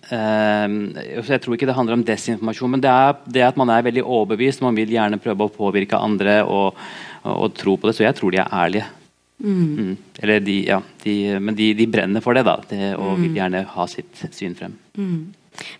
jeg 0.08 1.42
tror 1.44 1.54
ikke 1.54 1.68
det 1.68 1.76
handler 1.76 1.98
om 1.98 2.04
desinformasjon, 2.08 2.70
men 2.72 2.80
det 2.80 2.88
er 2.88 3.18
det 3.28 3.42
at 3.44 3.58
man 3.60 3.68
er 3.68 3.84
veldig 3.84 4.06
overbevist. 4.06 4.64
Man 4.64 4.78
vil 4.78 4.94
gjerne 4.94 5.20
prøve 5.20 5.44
å 5.44 5.52
påvirke 5.52 6.00
andre 6.00 6.40
og, 6.48 6.78
og, 7.20 7.34
og 7.34 7.58
tro 7.58 7.76
på 7.76 7.90
det. 7.90 7.98
Så 7.98 8.06
jeg 8.06 8.16
tror 8.16 8.32
de 8.32 8.40
er 8.40 8.48
ærlige. 8.48 8.88
Mm. 9.38 9.96
Eller 10.18 10.40
de, 10.42 10.54
ja, 10.66 10.80
de, 11.04 11.14
men 11.38 11.54
de, 11.54 11.70
de 11.78 11.86
brenner 11.90 12.22
for 12.24 12.34
det, 12.34 12.44
da. 12.48 12.56
Det, 12.70 12.92
og 12.98 13.18
vil 13.20 13.36
gjerne 13.38 13.64
ha 13.74 13.86
sitt 13.90 14.24
syn 14.34 14.56
frem. 14.58 14.74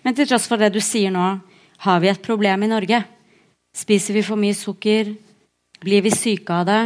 Men 0.04 0.16
til 0.16 0.28
tross 0.30 0.46
for 0.50 0.60
det 0.60 0.72
du 0.74 0.80
sier 0.84 1.12
nå, 1.14 1.26
har 1.86 2.02
vi 2.02 2.10
et 2.10 2.22
problem 2.22 2.64
i 2.66 2.70
Norge? 2.70 3.02
Spiser 3.74 4.16
vi 4.16 4.24
for 4.26 4.40
mye 4.40 4.56
sukker? 4.56 5.12
Blir 5.82 6.02
vi 6.02 6.14
syke 6.14 6.54
av 6.54 6.66
det? 6.66 6.82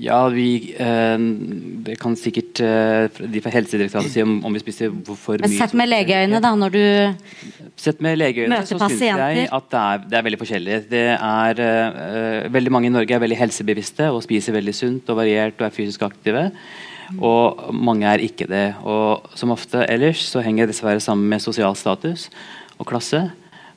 Ja, 0.00 0.18
vi 0.32 0.74
eh, 0.78 1.16
Det 1.86 1.96
kan 2.00 2.16
sikkert 2.18 2.60
eh, 2.64 3.20
de 3.32 3.42
fra 3.44 3.52
Helsedirektoratet 3.54 4.12
si 4.14 4.24
om, 4.24 4.38
om 4.46 4.56
vi 4.56 4.62
spiser 4.62 4.92
for 5.14 5.36
mye. 5.36 5.46
Men 5.46 5.54
sett 5.58 5.76
med 5.78 5.90
legeøyne, 5.90 6.40
da, 6.42 6.52
når 6.58 6.74
du 6.74 6.82
Sett 7.76 8.00
med 8.04 8.18
legeøyne 8.18 8.62
så 8.64 8.78
syns 8.80 9.02
jeg 9.04 9.46
at 9.52 9.70
det 9.72 9.80
er, 9.82 10.04
det 10.08 10.18
er 10.18 10.26
veldig 10.26 10.40
forskjellig. 10.40 10.80
Det 10.90 11.04
er, 11.14 11.62
eh, 11.62 12.50
veldig 12.52 12.72
mange 12.72 12.90
i 12.90 12.94
Norge 12.94 13.16
er 13.16 13.22
veldig 13.22 13.40
helsebevisste 13.40 14.10
og 14.14 14.22
spiser 14.24 14.56
veldig 14.56 14.74
sunt 14.76 15.12
og 15.12 15.20
variert 15.20 15.58
og 15.60 15.68
er 15.68 15.74
fysisk 15.76 16.06
aktive. 16.06 16.50
Og 17.22 17.68
mange 17.76 18.08
er 18.08 18.24
ikke 18.24 18.48
det. 18.50 18.66
Og 18.82 19.28
som 19.38 19.52
ofte 19.54 19.84
ellers 19.92 20.24
så 20.32 20.42
henger 20.42 20.66
det 20.66 20.74
dessverre 20.74 21.02
sammen 21.04 21.28
med 21.30 21.44
sosial 21.44 21.76
status. 21.78 22.30
og 22.78 22.86
klasse. 22.86 23.30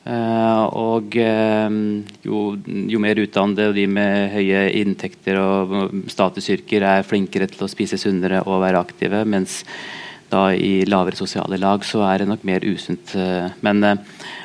Uh, 0.10 0.64
og 0.74 1.14
uh, 1.22 1.74
jo, 2.26 2.40
jo, 2.90 3.02
mer 3.04 3.20
utdannede 3.22 3.68
og 3.70 3.76
de 3.78 3.84
med 3.92 4.32
høye 4.34 4.64
inntekter 4.80 5.38
og 5.38 5.76
statusyrker 6.10 6.86
er 6.96 7.06
flinkere 7.06 7.46
til 7.52 7.68
å 7.68 7.70
spise 7.70 8.00
sunnere 8.02 8.40
og 8.48 8.64
være 8.64 8.82
aktive, 8.82 9.22
mens 9.30 9.60
da 10.32 10.48
i 10.54 10.82
lavere 10.90 11.18
sosiale 11.18 11.60
lag 11.62 11.86
så 11.86 12.02
er 12.08 12.24
det 12.24 12.30
nok 12.32 12.48
mer 12.48 12.66
usunt. 12.66 13.14
Uh, 13.14 13.52
men 13.66 13.86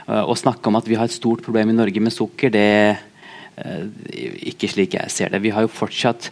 å 0.05 0.37
snakke 0.37 0.69
om 0.69 0.77
at 0.77 0.91
vi 0.91 0.99
har 1.01 1.09
et 1.09 1.17
stort 1.17 1.41
problem 1.47 1.73
i 1.73 1.79
Norge 1.79 2.03
med 2.03 2.13
sukker, 2.13 2.53
det 2.53 2.67
er 2.85 3.01
ikke 4.51 4.69
slik 4.69 4.99
jeg 4.99 5.13
ser 5.15 5.33
det. 5.33 5.41
Vi 5.41 5.53
har 5.55 5.65
jo 5.65 5.73
fortsatt 5.73 6.29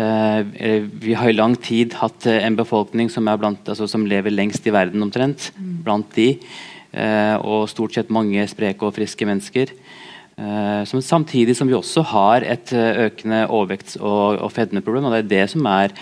vi 0.00 1.14
har 1.18 1.28
i 1.28 1.34
lang 1.34 1.56
tid 1.60 1.92
hatt 1.98 2.24
en 2.30 2.56
befolkning 2.56 3.10
som, 3.12 3.26
blant, 3.38 3.66
altså, 3.68 3.88
som 3.90 4.06
lever 4.08 4.32
lengst 4.32 4.64
i 4.70 4.72
verden 4.72 5.02
omtrent. 5.04 5.50
Mm. 5.58 5.72
Blant 5.84 6.14
de. 6.16 6.28
Eh, 6.90 7.36
og 7.46 7.68
stort 7.70 7.94
sett 7.94 8.10
mange 8.10 8.42
spreke 8.50 8.86
og 8.86 8.96
friske 8.96 9.26
mennesker. 9.28 9.70
Eh, 10.40 10.82
som, 10.88 11.02
samtidig 11.04 11.54
som 11.58 11.70
vi 11.70 11.76
også 11.76 12.02
har 12.10 12.46
et 12.46 12.72
eh, 12.74 13.04
økende 13.06 13.44
overvekts- 13.46 14.00
og, 14.00 14.40
og 14.40 14.50
fedmeproblem. 14.52 15.06
og 15.06 15.14
Det 15.14 15.22
er 15.22 15.30
det 15.34 15.44
som 15.54 15.66
er 15.70 15.94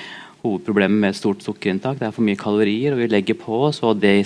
hovedproblemet 0.45 1.03
med 1.03 1.19
stort 1.19 1.45
sukkerinntak. 1.45 1.99
Det 2.01 2.09
er 2.09 2.15
for 2.15 2.25
mye 2.25 2.39
kalorier, 2.41 2.95
og 2.95 3.03
vi 3.03 3.11
legger 3.11 3.37
på 3.37 3.65
oss, 3.69 3.83
og 3.83 4.01
det, 4.01 4.23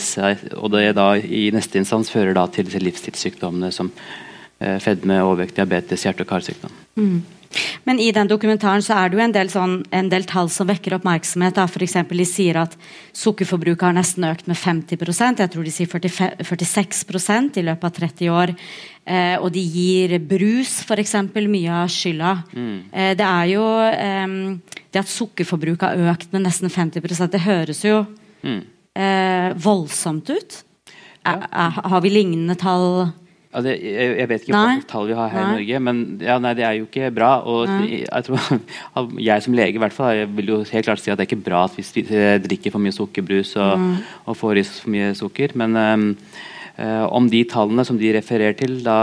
og 0.55 0.71
det 0.75 0.93
da 0.99 1.15
i 1.17 1.49
neste 1.55 1.81
instans 1.81 2.13
fører 2.13 2.37
til 2.53 2.69
disse 2.69 2.83
livsstilssykdommene 2.83 3.73
som 3.73 3.91
fedme, 4.61 5.17
overvekt, 5.25 5.57
diabetes, 5.57 6.05
hjerte- 6.07 6.23
og 6.23 6.29
karsykdom. 6.31 6.75
Mm. 6.95 7.23
Men 7.85 8.01
i 8.01 8.11
den 8.15 8.29
dokumentaren 8.31 8.83
så 8.85 8.95
er 8.97 9.11
det 9.11 9.19
jo 9.19 9.25
en 9.25 9.35
del, 9.35 9.51
sånn, 9.53 9.75
en 9.95 10.09
del 10.13 10.25
tall 10.29 10.51
som 10.53 10.69
vekker 10.71 10.97
oppmerksomhet. 10.97 11.59
F.eks. 11.65 11.97
de 12.09 12.27
sier 12.29 12.59
at 12.63 12.77
sukkerforbruket 13.17 13.87
har 13.89 13.97
nesten 13.97 14.27
økt 14.29 14.49
med 14.51 14.59
50% 14.59 15.43
Jeg 15.43 15.53
tror 15.53 15.67
de 15.67 15.75
sier 15.75 15.91
45, 15.91 16.47
46% 16.49 17.61
i 17.61 17.67
løpet 17.67 17.89
av 17.89 17.95
30 17.99 18.33
år. 18.33 18.55
Eh, 19.05 19.37
og 19.39 19.51
de 19.55 19.63
gir 19.63 20.17
brus 20.31 20.79
f.eks. 20.87 21.17
mye 21.35 21.79
av 21.83 21.93
skylda. 21.93 22.35
Mm. 22.55 22.77
Eh, 22.93 23.15
det 23.19 23.29
er 23.29 23.49
jo 23.51 23.65
eh, 23.91 24.37
Det 24.93 25.03
at 25.03 25.11
sukkerforbruket 25.11 25.89
har 25.89 26.13
økt 26.15 26.31
med 26.35 26.47
nesten 26.47 26.71
50% 26.71 27.33
det 27.33 27.47
høres 27.47 27.85
jo 27.87 28.05
mm. 28.43 28.63
Eh, 28.93 29.55
voldsomt 29.57 30.29
ut. 30.29 30.59
Ja. 31.25 31.39
har 31.49 32.01
vi 32.05 32.11
lignende 32.13 32.53
tall? 32.61 33.07
Ja, 33.53 33.61
det, 33.61 33.73
jeg, 33.85 34.13
jeg, 34.17 34.29
vet 34.31 34.45
ikke 34.47 34.61
hvilke 34.61 34.89
tall 34.89 35.11
vi 35.11 35.17
har 35.17 35.29
her 35.29 35.43
nei. 35.43 35.49
i 35.49 35.57
Norge, 35.59 35.81
men 35.85 35.99
ja, 36.25 36.39
nei, 36.41 36.55
det 36.57 36.65
er 36.65 36.77
jo 36.79 36.87
ikke 36.87 37.11
bra. 37.13 37.33
Og 37.45 37.69
jeg, 37.85 38.25
tror, 38.25 38.47
jeg 39.29 39.45
som 39.45 39.57
lege 39.59 39.77
i 39.77 39.83
hvert 39.83 39.97
fall, 39.97 40.15
jeg 40.23 40.31
vil 40.39 40.55
jo 40.55 40.61
helt 40.71 40.89
klart 40.89 41.03
si 41.03 41.13
at 41.13 41.21
det 41.21 41.27
er 41.27 41.29
ikke 41.29 41.45
bra 41.51 41.67
at 41.69 41.77
vi 41.77 42.07
drikker 42.47 42.73
for 42.73 42.81
mye 42.81 42.97
sukkerbrus 42.97 43.53
og, 43.61 43.85
og 44.25 44.39
får 44.41 44.57
i 44.57 44.65
oss 44.65 44.79
for 44.81 44.95
mye 44.95 45.13
sukker. 45.19 45.53
Men 45.61 45.77
um, 45.77 46.07
om 47.13 47.29
de 47.29 47.43
tallene 47.51 47.85
som 47.85 48.01
de 48.01 48.15
refererer 48.17 48.57
til, 48.57 48.81
da 48.87 48.97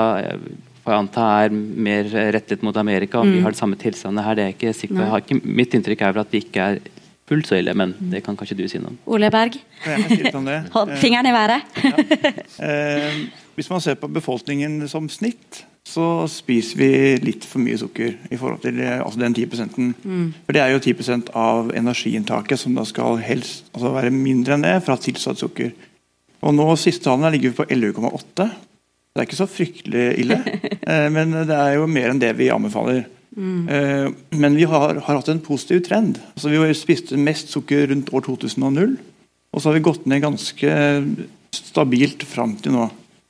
får 0.81 0.95
jeg 0.95 1.03
anta 1.03 1.27
er 1.43 1.53
mer 1.53 2.09
rettet 2.33 2.65
mot 2.65 2.77
Amerika, 2.81 3.21
om 3.21 3.29
mm. 3.29 3.35
vi 3.35 3.43
har 3.45 3.53
det 3.53 3.61
samme 3.61 3.77
tilstandene 3.77 4.25
her, 4.25 4.37
det 4.37 4.43
er 4.43 4.49
jeg 4.49 4.57
ikke 4.57 4.77
sikker 4.79 5.03
på. 5.03 5.41
Mitt 5.45 5.77
inntrykk 5.77 6.01
er 6.07 6.15
vel 6.15 6.25
at 6.25 6.33
vi 6.33 6.41
ikke 6.41 6.71
er 6.71 6.81
fullt 7.29 7.49
så 7.49 7.59
ille, 7.59 7.75
men 7.77 7.93
det 8.11 8.23
kan 8.25 8.37
kanskje 8.37 8.57
du 8.59 8.65
si 8.69 8.81
noe 8.81 8.93
om. 8.93 8.99
Ole 9.13 9.29
Berg, 9.33 9.55
hold 10.75 10.95
fingeren 11.01 11.29
i 11.29 11.35
været. 11.35 11.79
ja. 11.85 12.33
uh, 12.65 13.21
Hvis 13.59 13.69
man 13.69 13.81
ser 13.83 13.97
på 13.99 14.07
befolkningen 14.07 14.85
som 14.87 15.09
snitt, 15.11 15.65
så 15.89 16.05
spiser 16.29 16.79
vi 16.79 16.89
litt 17.23 17.45
for 17.47 17.61
mye 17.63 17.77
sukker 17.79 18.13
i 18.29 18.37
forhold 18.37 18.61
til 18.63 18.79
eh, 18.83 18.99
altså 19.01 19.19
den 19.21 19.35
10 19.35 19.47
mm. 20.03 20.25
For 20.45 20.55
Det 20.55 20.61
er 20.61 20.73
jo 20.73 20.81
10% 20.83 21.31
av 21.35 21.71
energiinntaket 21.75 22.61
som 22.61 22.77
da 22.77 22.85
skal 22.87 23.19
helst 23.23 23.69
altså 23.73 23.93
være 23.95 24.13
mindre 24.13 24.55
enn 24.55 24.65
det 24.67 24.75
fra 24.85 24.97
tilsatt 25.01 25.41
sukker. 25.41 25.71
Og 26.45 26.55
nå 26.55 26.67
Siste 26.79 27.09
tallene 27.09 27.33
ligger 27.33 27.51
vi 27.51 27.59
på 27.59 27.67
11,8. 27.67 28.47
Det 29.09 29.23
er 29.23 29.27
ikke 29.27 29.41
så 29.41 29.49
fryktelig 29.49 30.05
ille, 30.21 30.39
eh, 30.91 31.07
men 31.11 31.33
det 31.41 31.57
er 31.57 31.79
jo 31.79 31.89
mer 31.89 32.13
enn 32.13 32.21
det 32.21 32.35
vi 32.39 32.51
anbefaler. 32.53 33.07
Mm. 33.39 33.69
Eh, 33.71 34.37
men 34.41 34.55
vi 34.59 34.67
har, 34.67 34.99
har, 34.99 35.15
hatt 35.15 35.29
en 35.31 35.39
positiv 35.39 35.85
trend. 35.87 36.19
Altså 36.35 36.51
Vi 36.51 36.73
spiste 36.75 37.19
mest 37.19 37.53
sukker 37.53 37.87
rundt 37.93 38.11
år 38.11 38.25
2000, 38.27 38.97
og 39.49 39.61
så 39.61 39.69
har 39.69 39.77
vi 39.79 39.85
gått 39.87 40.05
ned 40.09 40.21
ganske 40.25 40.73
stabilt 41.55 42.25
fram 42.27 42.57
til 42.61 42.75
nå. 42.75 42.89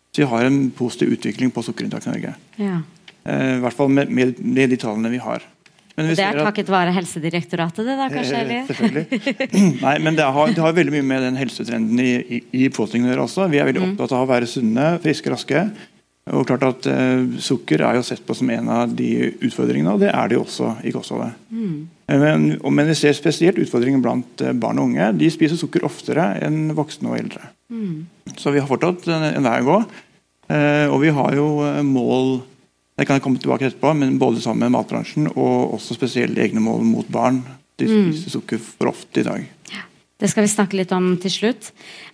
Så 0.10 0.24
vi 0.24 0.32
har 0.32 0.48
en 0.48 0.63
positiv 0.76 1.13
utvikling 1.15 1.54
på 1.54 1.63
sukkerinntak 1.63 2.08
i 2.08 2.12
Norge. 2.12 2.34
Ja. 2.58 2.82
Eh, 3.24 3.56
I 3.60 3.63
hvert 3.63 3.78
fall 3.78 3.93
med, 3.93 4.12
med, 4.12 4.36
de 4.41 4.80
tallene 4.80 5.13
vi 5.13 5.22
har. 5.22 5.45
Men 6.00 6.13
det 6.15 6.24
er 6.24 6.38
takket 6.39 6.69
være 6.72 6.93
Helsedirektoratet, 6.95 7.84
det 7.84 7.95
da, 8.00 8.08
kanskje? 8.12 8.41
Eh, 8.41 8.67
selvfølgelig. 8.69 9.19
Nei, 9.86 9.95
men 10.04 10.17
det 10.17 10.26
har, 10.26 10.54
det 10.56 10.63
har, 10.63 10.76
veldig 10.76 10.95
mye 10.95 11.08
med 11.12 11.26
den 11.28 11.39
helsetrenden 11.39 12.02
i, 12.02 12.12
i, 12.17 12.41
i 12.56 12.67
befolkningen 12.72 13.10
å 13.10 13.13
gjøre 13.13 13.26
også. 13.28 13.48
Vi 13.52 13.60
er 13.62 13.69
veldig 13.69 13.84
mm. 13.84 13.89
opptatt 13.93 14.15
av 14.15 14.26
å 14.26 14.32
være 14.32 14.50
sunne, 14.50 14.91
friske, 15.04 15.34
raske. 15.34 15.65
Og 16.36 16.46
klart 16.50 16.65
at 16.68 16.88
eh, 16.89 17.24
Sukker 17.42 17.82
er 17.86 17.98
jo 17.98 18.04
sett 18.06 18.22
på 18.26 18.36
som 18.38 18.50
en 18.54 18.70
av 18.74 18.92
de 18.96 19.32
utfordringene, 19.46 19.96
og 19.96 20.04
det 20.04 20.12
er 20.13 20.30
det 20.30 20.38
jo 20.38 20.44
også 20.44 20.76
i 20.86 20.94
kostholdet. 20.94 21.38
Mm. 21.50 21.88
Eh, 22.10 22.20
men, 22.22 22.46
men, 22.62 22.92
vi 22.92 22.98
ser 23.00 23.18
spesielt 23.18 23.62
utfordringer 23.62 24.04
blant 24.04 24.44
eh, 24.46 24.54
barn 24.54 24.82
og 24.82 24.92
unge. 24.92 25.10
De 25.18 25.32
spiser 25.34 25.60
sukker 25.60 25.88
oftere 25.88 26.32
enn 26.46 26.76
voksne 26.78 27.12
og 27.12 27.18
eldre. 27.18 27.50
Mm. 27.74 28.06
Så 28.38 28.54
vi 28.54 28.62
har 28.62 28.70
fortsatt 28.70 29.10
en, 29.10 29.28
en 29.32 29.50
vei 29.50 29.58
å 29.63 29.68
gå. 29.70 29.80
Eh, 30.50 30.86
og 30.89 31.02
vi 31.04 31.13
har 31.13 31.36
jo 31.38 31.50
eh, 31.68 31.84
mål 31.86 32.39
det 33.00 33.06
kan 33.08 33.15
jeg 33.15 33.24
komme 33.24 33.39
tilbake 33.39 33.63
etterpå, 33.70 33.94
men 33.96 34.18
både 34.20 34.42
sammen 34.44 34.65
med 34.65 34.74
matbransjen 34.76 35.30
og 35.30 35.78
også 35.78 35.96
spesielle 35.96 36.42
egne 36.44 36.60
mål 36.60 36.82
mot 36.84 37.08
barn. 37.08 37.38
De 37.80 37.88
mm. 37.88 38.10
spiser 38.12 38.34
sukker 38.34 38.60
for 38.60 38.92
ofte 38.92 39.22
i 39.22 39.24
dag. 39.24 39.46
Ja, 39.72 39.86
det 40.19 40.27
skal 40.27 40.43
vi 40.43 40.51
snakke 40.51 40.75
litt 40.75 40.91
om 40.91 41.13
til 41.21 41.32
slutt. 41.32 41.69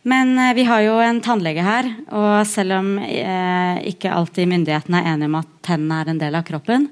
Men 0.06 0.36
eh, 0.38 0.54
vi 0.58 0.66
har 0.68 0.84
jo 0.86 1.00
en 1.02 1.22
tannlege 1.26 1.64
her. 1.66 1.88
Og 2.14 2.34
selv 2.46 2.78
om 2.78 2.92
eh, 3.02 3.80
ikke 3.90 4.14
alltid 4.14 4.52
myndighetene 4.52 5.02
er 5.02 5.16
enige 5.16 5.32
om 5.32 5.40
at 5.40 5.56
tennene 5.66 6.04
er 6.04 6.12
en 6.14 6.20
del 6.22 6.38
av 6.38 6.46
kroppen, 6.46 6.86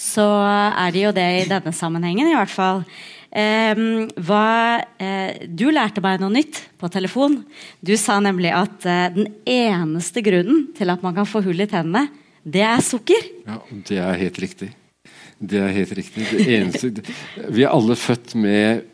så 0.00 0.26
er 0.44 0.92
de 0.92 1.06
jo 1.06 1.14
det 1.16 1.26
i 1.38 1.48
denne 1.48 1.72
sammenhengen, 1.76 2.28
i 2.28 2.36
hvert 2.36 2.52
fall. 2.52 2.84
Eh, 3.30 3.80
hva, 4.26 4.44
du 5.48 5.66
lærte 5.72 6.04
meg 6.04 6.20
noe 6.20 6.34
nytt 6.34 6.60
på 6.80 6.92
telefon. 6.92 7.40
Du 7.80 7.94
sa 8.00 8.18
nemlig 8.20 8.52
at 8.56 8.84
uh, 8.88 9.08
den 9.14 9.28
eneste 9.48 10.24
grunnen 10.24 10.70
til 10.76 10.92
at 10.92 11.04
man 11.04 11.14
kan 11.16 11.28
få 11.28 11.44
hull 11.44 11.60
i 11.62 11.68
tennene, 11.70 12.08
det 12.44 12.64
er 12.64 12.80
sukker. 12.84 13.28
Ja, 13.46 13.60
Det 13.70 14.00
er 14.00 14.16
helt 14.24 14.40
riktig. 14.40 14.72
Det 15.40 15.60
er 15.60 15.72
helt 15.72 15.92
riktig. 15.96 16.24
Eneste, 16.44 17.04
vi 17.48 17.64
er 17.64 17.72
alle 17.72 17.96
født 17.96 18.34
med 18.40 18.88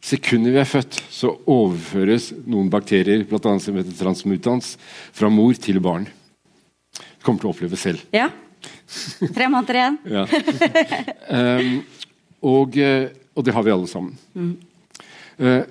Sekundet 0.00 0.54
vi 0.54 0.60
er 0.62 0.68
født, 0.68 0.96
så 1.12 1.34
overføres 1.50 2.30
noen 2.48 2.70
bakterier 2.72 3.26
annet 3.28 3.64
som 3.64 3.76
heter 3.76 3.96
transmutans, 3.98 4.76
fra 5.12 5.28
mor 5.28 5.52
til 5.60 5.80
barn. 5.80 6.06
Du 6.96 7.26
kommer 7.26 7.42
til 7.42 7.50
å 7.50 7.52
oppleve 7.52 7.76
selv. 7.76 8.00
Ja. 8.16 8.30
Tre 9.36 9.48
måneder 9.52 9.80
igjen. 9.80 9.98
ja. 10.16 10.24
Um, 11.30 11.74
og, 12.40 12.76
eh, 12.80 13.10
og 13.36 13.44
det 13.44 13.52
har 13.52 13.64
vi 13.66 13.72
alle 13.74 13.88
sammen. 13.90 14.16
Mm. 14.32 14.54
Uh, 15.40 15.62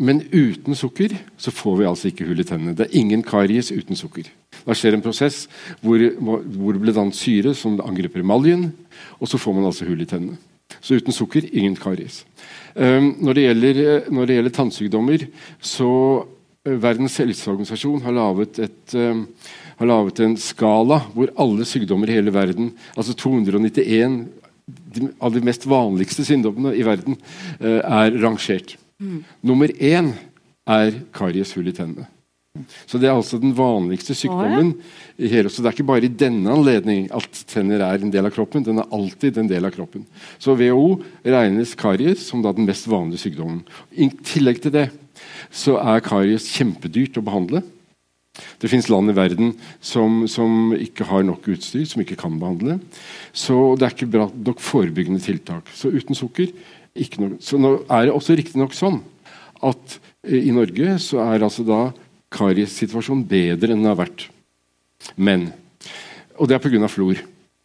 men 0.00 0.20
uten 0.32 0.76
sukker 0.76 1.16
så 1.40 1.52
får 1.52 1.80
vi 1.80 1.88
altså 1.88 2.10
ikke 2.10 2.26
hull 2.28 2.40
i 2.40 2.46
tennene. 2.48 2.76
Det 2.76 2.86
er 2.86 3.00
ingen 3.00 3.24
karies 3.24 3.72
uten 3.72 3.96
sukker. 3.98 4.28
Da 4.64 4.76
skjer 4.76 4.96
en 4.96 5.04
prosess 5.04 5.42
hvor, 5.80 6.00
hvor 6.20 6.76
det 6.76 6.80
blir 6.84 6.96
dannet 6.96 7.16
syre 7.16 7.52
som 7.56 7.80
angriper 7.84 8.24
emaljen, 8.24 8.70
og 9.20 9.28
så 9.28 9.40
får 9.40 9.56
man 9.56 9.68
altså 9.68 9.88
hull 9.88 10.00
i 10.00 10.08
tennene. 10.08 10.40
Så 10.80 10.98
uten 10.98 11.14
sukker 11.14 11.46
ingen 11.52 11.76
karies. 11.78 12.24
Um, 12.74 13.14
når, 13.20 13.36
det 13.36 13.46
gjelder, 13.46 13.80
når, 14.12 14.26
det 14.26 14.36
gjelder, 14.38 14.54
tannsykdommer, 14.56 15.24
så 15.60 15.90
uh, 16.24 16.76
Verdens 16.80 17.16
helseorganisasjon 17.20 18.04
har 18.04 18.16
laget, 18.16 18.60
et, 18.66 18.94
um, 18.96 19.24
har 19.80 19.90
laget 19.90 20.22
en 20.24 20.36
skala 20.40 21.00
hvor 21.14 21.32
alle 21.40 21.66
sykdommer 21.68 22.10
i 22.10 22.18
hele 22.20 22.34
verden, 22.34 22.72
altså 22.96 23.16
291 23.18 24.20
de, 24.70 25.08
av 25.18 25.34
de 25.34 25.42
mest 25.44 25.66
vanligste 25.68 26.24
syndommene 26.26 26.76
i 26.78 26.86
verden 26.86 27.18
uh, 27.60 27.80
er 27.80 28.16
rangert. 28.22 28.76
Mm. 29.00 29.20
Nummer 29.50 29.72
én 29.80 30.14
er 30.70 31.02
karieshull 31.16 31.68
i 31.68 31.76
tennene. 31.76 32.06
Så 32.58 32.98
Det 32.98 33.06
er 33.06 33.14
altså 33.14 33.38
den 33.38 33.52
vanligste 33.54 34.14
sykdommen. 34.14 34.74
Ja. 35.16 35.26
hele, 35.30 35.48
så 35.48 35.62
Det 35.62 35.68
er 35.70 35.76
ikke 35.76 35.86
bare 35.86 36.04
i 36.04 36.10
denne 36.10 36.50
anledning 36.50 37.06
at 37.14 37.44
tenner 37.46 37.78
er 37.78 38.02
en 38.02 38.10
del 38.10 38.26
av 38.26 38.32
kroppen. 38.34 38.64
Den 38.64 38.78
er 38.78 38.90
alltid 38.90 39.38
en 39.38 39.46
del 39.46 39.64
av 39.64 39.70
kroppen. 39.70 40.04
Så 40.38 40.56
WHO 40.58 41.00
regnes 41.24 41.76
karies 41.78 42.26
som 42.26 42.42
da 42.42 42.52
den 42.52 42.66
mest 42.66 42.88
vanlige 42.88 43.22
sykdommen. 43.22 43.62
I 43.94 44.10
tillegg 44.10 44.62
til 44.62 44.72
det 44.72 44.90
så 45.50 45.78
er 45.78 46.02
karies 46.02 46.50
kjempedyrt 46.50 47.18
å 47.18 47.22
behandle. 47.22 47.62
Det 48.58 48.70
fins 48.70 48.88
land 48.88 49.10
i 49.10 49.14
verden 49.14 49.54
som, 49.80 50.26
som, 50.26 50.74
ikke 50.74 51.06
har 51.06 51.22
nok 51.22 51.46
utstyr, 51.54 51.86
som 51.86 52.02
ikke 52.02 52.18
kan 52.18 52.34
behandle. 52.40 52.80
Så 53.32 53.76
det 53.78 53.86
er 53.86 53.94
ikke 53.94 54.10
bra 54.10 54.26
nok 54.26 54.58
forebyggende 54.58 55.22
tiltak. 55.22 55.70
Så 55.70 55.94
uten 55.94 56.18
sukker 56.18 56.50
ikke 56.98 57.22
noe. 57.22 57.38
Så 57.38 57.62
nå 57.62 57.76
er 57.86 58.08
det 58.08 58.14
også 58.14 58.34
riktignok 58.34 58.74
sånn 58.74 59.02
at 59.62 60.00
eh, 60.26 60.48
i 60.48 60.54
Norge 60.54 60.98
så 60.98 61.22
er 61.30 61.46
altså 61.46 61.62
da 61.62 61.82
kariessituasjonen 62.34 63.26
bedre 63.28 63.74
enn 63.74 63.82
den 63.82 63.90
har 63.90 63.98
vært. 63.98 64.28
Men 65.16 65.52
Og 66.40 66.48
det 66.48 66.56
er 66.56 66.62
pga. 66.62 66.88
flor. 66.88 67.18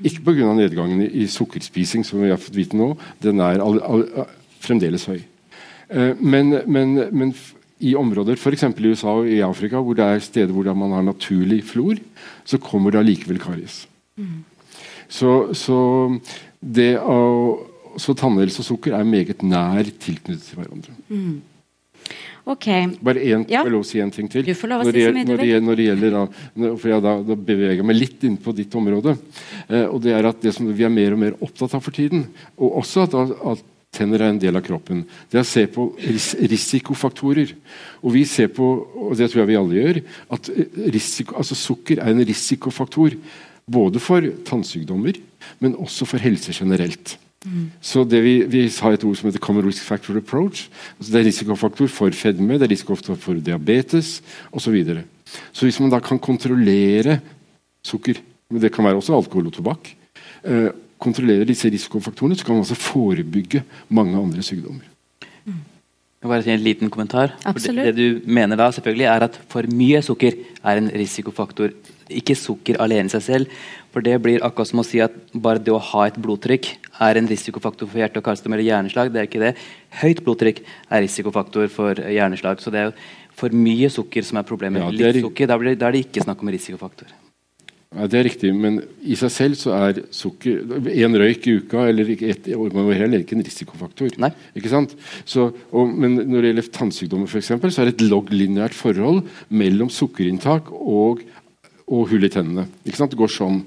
Ikke 0.04 0.24
pga. 0.26 0.54
nedgangen 0.54 1.02
i, 1.08 1.28
sukkerspising, 1.28 2.04
som 2.04 2.22
vi 2.22 2.30
har 2.30 2.38
fått 2.38 2.56
vite 2.56 2.76
nå. 2.76 2.98
Den 3.22 3.40
er 3.40 3.62
all, 3.64 3.80
all, 3.80 4.04
fremdeles 4.60 5.06
høy. 5.06 5.22
Eh, 5.90 6.14
men, 6.20 6.62
men, 6.68 6.96
men 7.12 7.34
i 7.80 7.96
områder 7.96 8.36
f.eks. 8.36 8.64
i 8.64 8.92
USA 8.92 9.14
og 9.22 9.30
i 9.30 9.40
Afrika, 9.46 9.80
hvor 9.80 9.96
det 9.96 10.04
er 10.04 10.20
steder 10.20 10.52
hvor 10.52 10.68
man 10.74 10.92
har 10.92 11.06
naturlig 11.06 11.64
flor, 11.64 11.96
så 12.44 12.58
kommer 12.58 12.92
det 12.92 13.00
allikevel 13.00 13.40
karies. 13.40 13.86
Mm. 14.18 14.44
Så, 15.08 15.54
så, 15.54 15.80
det 16.60 16.98
å, 17.00 17.18
så 18.02 18.16
tannhelse 18.18 18.64
og 18.64 18.70
sukker 18.72 18.96
er 18.98 19.08
meget 19.08 19.44
nær 19.46 19.84
tilknyttet 19.84 20.48
til 20.50 20.60
hverandre. 20.60 20.96
Mm. 21.08 21.42
Okay. 22.46 22.88
Bare 23.02 23.22
én, 23.26 23.44
ja. 23.50 23.64
lov 23.66 23.82
å 23.82 23.88
si 23.88 23.98
en 24.02 24.12
ting 24.14 24.28
til. 24.30 24.46
Si 24.46 24.54
så 24.54 24.68
mye 24.70 25.26
du 25.26 25.34
vil. 25.34 25.56
Når 25.66 25.80
det 25.80 25.86
gjelder, 25.88 26.14
da, 26.14 26.74
for 26.78 26.92
jeg 26.92 27.02
da, 27.02 27.14
da 27.26 27.38
beveger 27.48 27.80
jeg 27.82 27.88
meg 27.90 27.98
litt 27.98 28.26
inn 28.28 28.36
på 28.38 28.54
ditt 28.54 28.76
område. 28.78 29.16
Eh, 29.66 29.88
og 29.88 29.98
det 30.04 30.14
er 30.14 30.28
at 30.30 30.44
det 30.44 30.54
som 30.54 30.70
vi 30.70 30.86
er 30.86 30.94
mer 30.94 31.16
og 31.16 31.24
mer 31.24 31.40
opptatt 31.42 31.74
av 31.74 31.82
for 31.82 31.96
tiden, 31.96 32.28
og 32.60 32.78
også 32.84 33.08
at, 33.08 33.18
at 33.18 33.66
tenner 33.96 34.22
er 34.22 34.34
en 34.34 34.44
del 34.44 34.60
av 34.60 34.66
kroppen, 34.66 35.02
det 35.32 35.40
er 35.40 35.46
å 35.46 35.50
se 35.50 35.66
på 35.72 35.88
ris 36.04 36.34
risikofaktorer. 36.54 37.56
Og 38.04 38.14
vi 38.14 38.26
ser 38.30 38.54
på, 38.54 38.70
og 38.94 39.18
det 39.18 39.32
tror 39.32 39.42
jeg 39.42 39.50
vi 39.50 39.60
alle 39.64 39.82
gjør, 39.82 40.02
at 40.38 40.54
risiko, 40.94 41.40
altså 41.42 41.58
sukker 41.58 42.04
er 42.04 42.14
en 42.14 42.26
risikofaktor. 42.30 43.18
Både 43.66 43.98
for 43.98 44.22
tannsykdommer, 44.46 45.18
men 45.58 45.80
også 45.82 46.06
for 46.06 46.22
helse 46.22 46.54
generelt. 46.54 47.16
Så 47.82 48.04
det 48.10 48.22
vi, 48.24 48.36
vi, 48.50 48.64
har 48.68 48.96
et 48.96 49.04
ord 49.06 49.18
som 49.18 49.30
heter 49.30 49.44
common 49.44 49.66
risk 49.68 49.84
factor 49.86 50.18
approach. 50.18 50.68
Altså 50.98 51.14
det 51.14 51.20
er 51.20 51.28
risikofaktor 51.30 51.92
for 51.92 52.16
fedme, 52.18 52.58
det 52.58 52.68
er 52.68 52.74
risikofaktor 52.74 53.20
for 53.22 53.40
diabetes 53.40 54.18
osv. 54.52 54.66
Så, 54.66 54.74
videre. 54.74 55.04
så 55.54 55.68
hvis 55.68 55.80
man 55.80 55.94
da 55.94 56.00
kan 56.04 56.20
kontrollere 56.20 57.20
sukker, 57.86 58.20
men 58.50 58.62
det 58.62 58.74
kan 58.74 58.86
være 58.86 58.98
også 59.00 59.16
alkohol 59.16 59.52
og 59.52 59.54
tobakk, 59.54 59.94
eh, 60.44 60.72
kontrollere 61.02 61.46
disse 61.46 61.70
risikofaktorene, 61.70 62.36
så 62.36 62.46
kan 62.46 62.56
man 62.56 62.66
altså 62.66 62.78
forebygge 62.80 63.64
mange 63.90 64.18
andre 64.18 64.44
sykdommer. 64.44 64.86
Mm. 65.46 65.62
Bare 66.26 66.42
si 66.42 66.50
en 66.50 66.64
liten 66.64 66.90
kommentar. 66.90 67.36
Det, 67.46 67.76
det, 67.76 67.92
du 67.96 68.22
mener 68.26 68.58
da 68.58 68.72
selvfølgelig 68.74 69.06
er 69.12 69.28
at 69.28 69.36
for 69.52 69.68
mye 69.70 70.02
sukker 70.02 70.34
er 70.64 70.82
en 70.82 70.90
risikofaktor. 70.90 71.76
Ikke 72.14 72.36
sukker 72.38 72.78
alene 72.84 73.10
i 73.10 73.14
seg 73.16 73.24
selv. 73.26 73.60
For 73.96 74.06
det 74.06 74.18
blir 74.22 74.44
akkurat 74.44 74.70
som 74.70 74.82
å 74.84 74.86
si 74.86 75.00
at 75.04 75.14
bare 75.34 75.62
det 75.64 75.74
å 75.74 75.82
ha 75.82 76.06
et 76.10 76.18
blodtrykk 76.22 76.72
er 77.06 77.20
en 77.20 77.30
risikofaktor 77.30 77.90
for 77.90 78.02
hjerte- 78.02 78.20
og 78.20 78.26
karsykdom 78.28 78.56
eller 78.56 78.68
hjerneslag. 78.68 79.12
Det 79.14 79.22
er 79.22 79.30
ikke 79.30 79.44
det. 79.44 79.54
Høyt 80.02 80.24
blodtrykk 80.26 80.64
er 80.66 81.06
risikofaktor 81.06 81.70
for 81.72 82.02
hjerneslag. 82.04 82.62
Så 82.62 82.74
det 82.76 82.84
er 82.84 83.06
for 83.36 83.56
mye 83.56 83.92
sukker 83.92 84.26
som 84.26 84.40
er 84.40 84.48
problemet. 84.48 84.84
Ja, 84.84 84.90
er... 84.92 85.20
Litt 85.20 85.28
sukker, 85.28 85.52
da, 85.52 85.60
blir, 85.62 85.78
da, 85.80 85.90
er 85.90 85.98
det 85.98 86.08
ikke 86.08 86.26
snakk 86.26 86.44
om 86.44 86.52
risikofaktor. 86.56 87.14
Ja, 87.96 88.08
Det 88.12 88.20
er 88.20 88.26
riktig, 88.28 88.50
men 88.52 88.82
i 89.08 89.16
seg 89.16 89.32
selv 89.32 89.56
så 89.60 89.72
er 89.78 90.02
sukker 90.12 90.90
En 91.06 91.16
røyk 91.16 91.46
i 91.48 91.54
uka 91.62 91.86
eller 91.88 92.10
et 92.12 92.50
er 92.50 93.22
ikke 93.22 93.38
en 93.38 93.46
risikofaktor. 93.46 94.18
Nei. 94.20 94.32
Ikke 94.58 94.72
sant? 94.72 94.96
Så, 95.24 95.48
og, 95.72 95.94
men 95.94 96.18
når 96.20 96.42
det 96.42 96.52
gjelder 96.52 96.72
tannsykdommer, 96.76 97.32
for 97.32 97.40
eksempel, 97.40 97.72
så 97.72 97.84
er 97.84 97.92
det 97.92 97.96
et 97.96 98.10
logg-lineært 98.10 98.76
forhold 98.76 99.24
mellom 99.48 99.92
sukkerinntak 99.94 100.74
og, 100.76 101.24
og 101.86 102.10
hull 102.12 102.26
i 102.26 102.32
tennene. 102.34 102.68
Ikke 102.86 103.00
sant? 103.00 103.14
Det 103.14 103.20
går 103.20 103.32
sånn. 103.32 103.62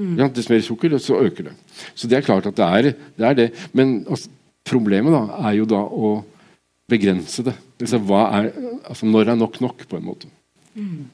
Mm. 0.00 0.14
Ja, 0.20 0.28
dess 0.32 0.48
mer 0.48 0.62
sukker, 0.64 0.94
så 1.00 1.20
øker 1.20 1.50
det. 1.50 1.56
Så 1.94 2.08
det 2.08 2.18
er 2.18 2.26
klart 2.26 2.48
at 2.48 2.56
det 2.56 2.68
er 2.68 2.86
det. 2.88 2.94
Er 3.20 3.38
det. 3.38 3.48
Men 3.76 4.00
altså, 4.08 4.30
problemet 4.68 5.12
da, 5.14 5.24
er 5.48 5.58
jo 5.58 5.68
da 5.68 5.82
å 5.82 6.14
begrense 6.92 7.44
det. 7.46 7.56
Altså, 7.80 8.00
er, 8.00 8.50
altså, 8.88 9.08
når 9.08 9.32
er 9.32 9.40
nok 9.40 9.60
nok, 9.64 9.84
på 9.88 9.98
en 9.98 10.06
måte? 10.06 10.30
Mm. 10.74 11.10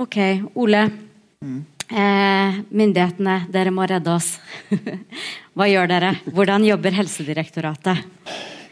Ok, 0.00 0.16
Ole. 0.54 0.86
Mm. 1.44 1.60
Eh, 1.90 2.60
myndighetene, 2.70 3.40
dere 3.50 3.72
må 3.74 3.86
redde 3.90 4.12
oss. 4.14 4.36
Hva 5.58 5.66
gjør 5.66 5.90
dere? 5.90 6.14
Hvordan 6.30 6.66
jobber 6.68 6.94
Helsedirektoratet? 6.94 8.06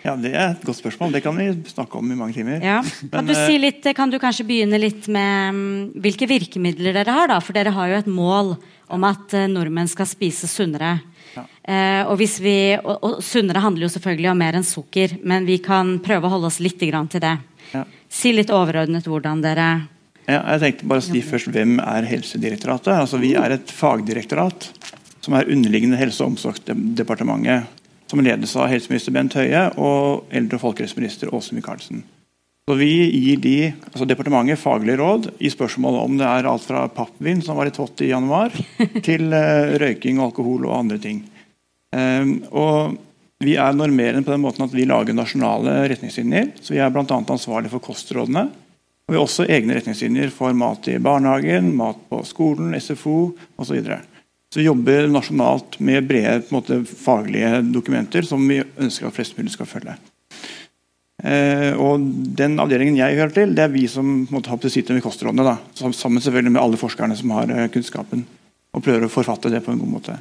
Ja, 0.04 0.14
Det 0.16 0.30
er 0.30 0.52
et 0.52 0.64
godt 0.64 0.78
spørsmål. 0.78 1.12
Det 1.12 1.22
kan 1.24 1.36
vi 1.36 1.48
snakke 1.68 1.98
om 1.98 2.12
i 2.12 2.16
mange 2.18 2.36
timer. 2.36 2.62
Ja. 2.62 2.80
Kan, 2.82 3.24
Men, 3.24 3.30
du 3.30 3.34
si 3.34 3.56
eh, 3.56 3.60
litt, 3.60 3.86
kan 3.96 4.10
du 4.10 4.18
kanskje 4.22 4.46
begynne 4.46 4.78
litt 4.80 5.08
med 5.10 5.54
um, 5.54 5.60
hvilke 5.98 6.28
virkemidler 6.30 6.94
dere 6.96 7.14
har? 7.16 7.30
da? 7.32 7.40
For 7.42 7.56
dere 7.56 7.74
har 7.74 7.90
jo 7.90 7.98
et 7.98 8.10
mål 8.10 8.54
om 8.94 9.04
at 9.08 9.34
uh, 9.34 9.48
nordmenn 9.50 9.90
skal 9.90 10.08
spise 10.08 10.48
sunnere. 10.50 10.98
Ja. 11.34 11.44
Uh, 11.44 12.12
og, 12.12 12.22
vi, 12.22 12.56
og, 12.78 12.94
og, 12.96 13.18
Sunnere 13.24 13.62
handler 13.62 13.88
jo 13.88 13.92
selvfølgelig 13.92 14.30
om 14.32 14.40
mer 14.40 14.58
enn 14.58 14.66
sukker, 14.66 15.18
men 15.28 15.46
vi 15.48 15.58
kan 15.62 15.98
prøve 16.04 16.26
å 16.28 16.36
holde 16.36 16.48
oss 16.48 16.62
litt 16.64 16.78
til 16.80 17.22
det. 17.22 17.36
Ja. 17.74 17.84
Si 18.08 18.32
litt 18.32 18.54
overordnet 18.54 19.06
hvordan 19.06 19.42
dere 19.44 19.68
ja, 20.28 20.42
jeg 20.52 20.60
tenkte 20.60 20.88
bare 20.90 21.00
å 21.00 21.06
si 21.06 21.20
først 21.24 21.48
Hvem 21.54 21.78
er 21.80 22.04
Helsedirektoratet? 22.04 22.92
Altså, 22.92 23.16
vi 23.16 23.30
er 23.40 23.54
et 23.54 23.70
fagdirektorat 23.72 24.66
som 25.24 25.36
er 25.38 25.48
underliggende 25.48 25.96
Helse- 25.96 26.20
og 26.20 26.34
omsorgsdepartementet. 26.34 27.77
Som 28.08 28.22
ledes 28.24 28.54
av 28.56 28.70
helseminister 28.72 29.12
Bent 29.12 29.36
Høie 29.36 29.66
og 29.76 30.30
eldre- 30.32 30.56
og 30.56 30.64
folkehelseminister 30.64 31.34
Åse 31.34 31.56
Michaelsen. 31.56 32.02
Så 32.68 32.74
Vi 32.76 32.92
gir 33.08 33.38
de, 33.40 33.72
altså 33.88 34.04
departementet 34.04 34.60
faglige 34.60 34.98
råd 35.00 35.30
i 35.40 35.48
spørsmål 35.48 35.94
om 36.02 36.18
det 36.20 36.26
er 36.28 36.48
alt 36.50 36.66
fra 36.68 36.82
pappvin, 36.92 37.40
som 37.40 37.56
var 37.56 37.64
litt 37.64 37.80
hot 37.80 38.02
i 38.04 38.10
januar, 38.10 38.52
til 39.06 39.32
uh, 39.32 39.72
røyking, 39.80 40.20
alkohol 40.20 40.66
og 40.68 40.74
andre 40.76 40.98
ting. 41.00 41.22
Um, 41.96 42.42
og 42.52 42.98
Vi 43.40 43.54
er 43.54 43.72
normerende 43.72 44.26
på 44.26 44.34
den 44.34 44.42
måten 44.42 44.64
at 44.64 44.72
vi 44.74 44.84
lager 44.84 45.14
nasjonale 45.14 45.84
retningslinjer. 45.88 46.56
så 46.60 46.74
Vi 46.74 46.80
er 46.82 46.90
bl.a. 46.90 47.04
ansvarlig 47.06 47.70
for 47.70 47.80
kostrådene. 47.80 48.48
Og 49.06 49.14
Vi 49.14 49.16
har 49.16 49.24
også 49.24 49.46
egne 49.48 49.76
retningslinjer 49.78 50.28
for 50.34 50.52
mat 50.52 50.88
i 50.90 50.98
barnehagen, 50.98 51.70
mat 51.76 52.00
på 52.10 52.20
skolen, 52.26 52.74
SFO 52.76 53.30
osv. 53.56 53.78
Så, 54.48 54.60
vi 54.60 54.66
jobber 54.66 55.10
nasjonalt 55.12 55.76
med 55.84 56.06
brede 56.08 56.46
måte, 56.54 56.80
faglige 56.88 57.60
dokumenter 57.68 58.24
som 58.24 58.46
vi 58.48 58.62
ønsker 58.64 59.08
at 59.08 59.16
flest 59.16 59.36
mulig 59.36 59.52
skal 59.52 59.68
følge. 59.68 59.98
Eh, 61.18 61.74
og 61.74 62.00
Den 62.38 62.56
avdelingen 62.62 62.96
jeg 62.96 63.18
hører 63.18 63.34
til, 63.34 63.52
det 63.56 63.66
er 63.66 63.72
vi 63.74 63.84
som 63.90 64.22
måtte, 64.30 64.70
sitter 64.70 64.96
med 64.96 65.04
kostrådene. 65.04 65.44
Da, 65.44 65.56
sammen 65.92 66.22
selvfølgelig 66.22 66.54
med 66.54 66.62
alle 66.62 66.80
forskerne 66.80 67.16
som 67.18 67.34
har 67.36 67.52
eh, 67.52 67.68
kunnskapen. 67.74 68.24
Og 68.72 68.84
prøver 68.84 69.04
å 69.04 69.12
forfatte 69.12 69.52
det 69.52 69.60
på 69.64 69.74
en 69.74 69.80
god 69.82 69.92
måte. 69.98 70.16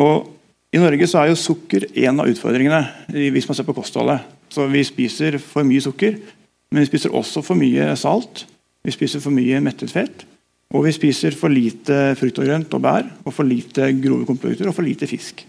Og 0.00 0.28
I 0.74 0.80
Norge 0.82 1.06
så 1.06 1.22
er 1.22 1.30
jo 1.30 1.38
sukker 1.38 1.86
en 2.04 2.20
av 2.20 2.28
utfordringene 2.28 2.80
hvis 3.30 3.46
man 3.48 3.56
ser 3.56 3.68
på 3.68 3.76
kostholdet. 3.76 4.24
Så 4.50 4.66
Vi 4.68 4.82
spiser 4.84 5.38
for 5.38 5.64
mye 5.66 5.82
sukker, 5.82 6.18
men 6.72 6.82
vi 6.82 6.90
spiser 6.90 7.14
også 7.14 7.42
for 7.46 7.56
mye 7.56 7.94
salt. 7.96 8.44
Vi 8.84 8.92
spiser 8.92 9.22
for 9.22 9.32
mye 9.32 9.60
mettet 9.62 9.92
fett. 9.94 10.24
Og 10.74 10.82
vi 10.88 10.92
spiser 10.94 11.36
for 11.38 11.52
lite 11.52 12.16
frukt 12.18 12.40
og 12.42 12.48
grønt 12.48 12.74
og 12.74 12.82
bær, 12.82 13.06
og 13.22 13.34
for 13.34 13.46
lite 13.46 13.92
grove 14.02 14.26
komprodukter 14.26 14.70
og 14.70 14.74
for 14.74 14.86
lite 14.86 15.06
fisk. 15.06 15.44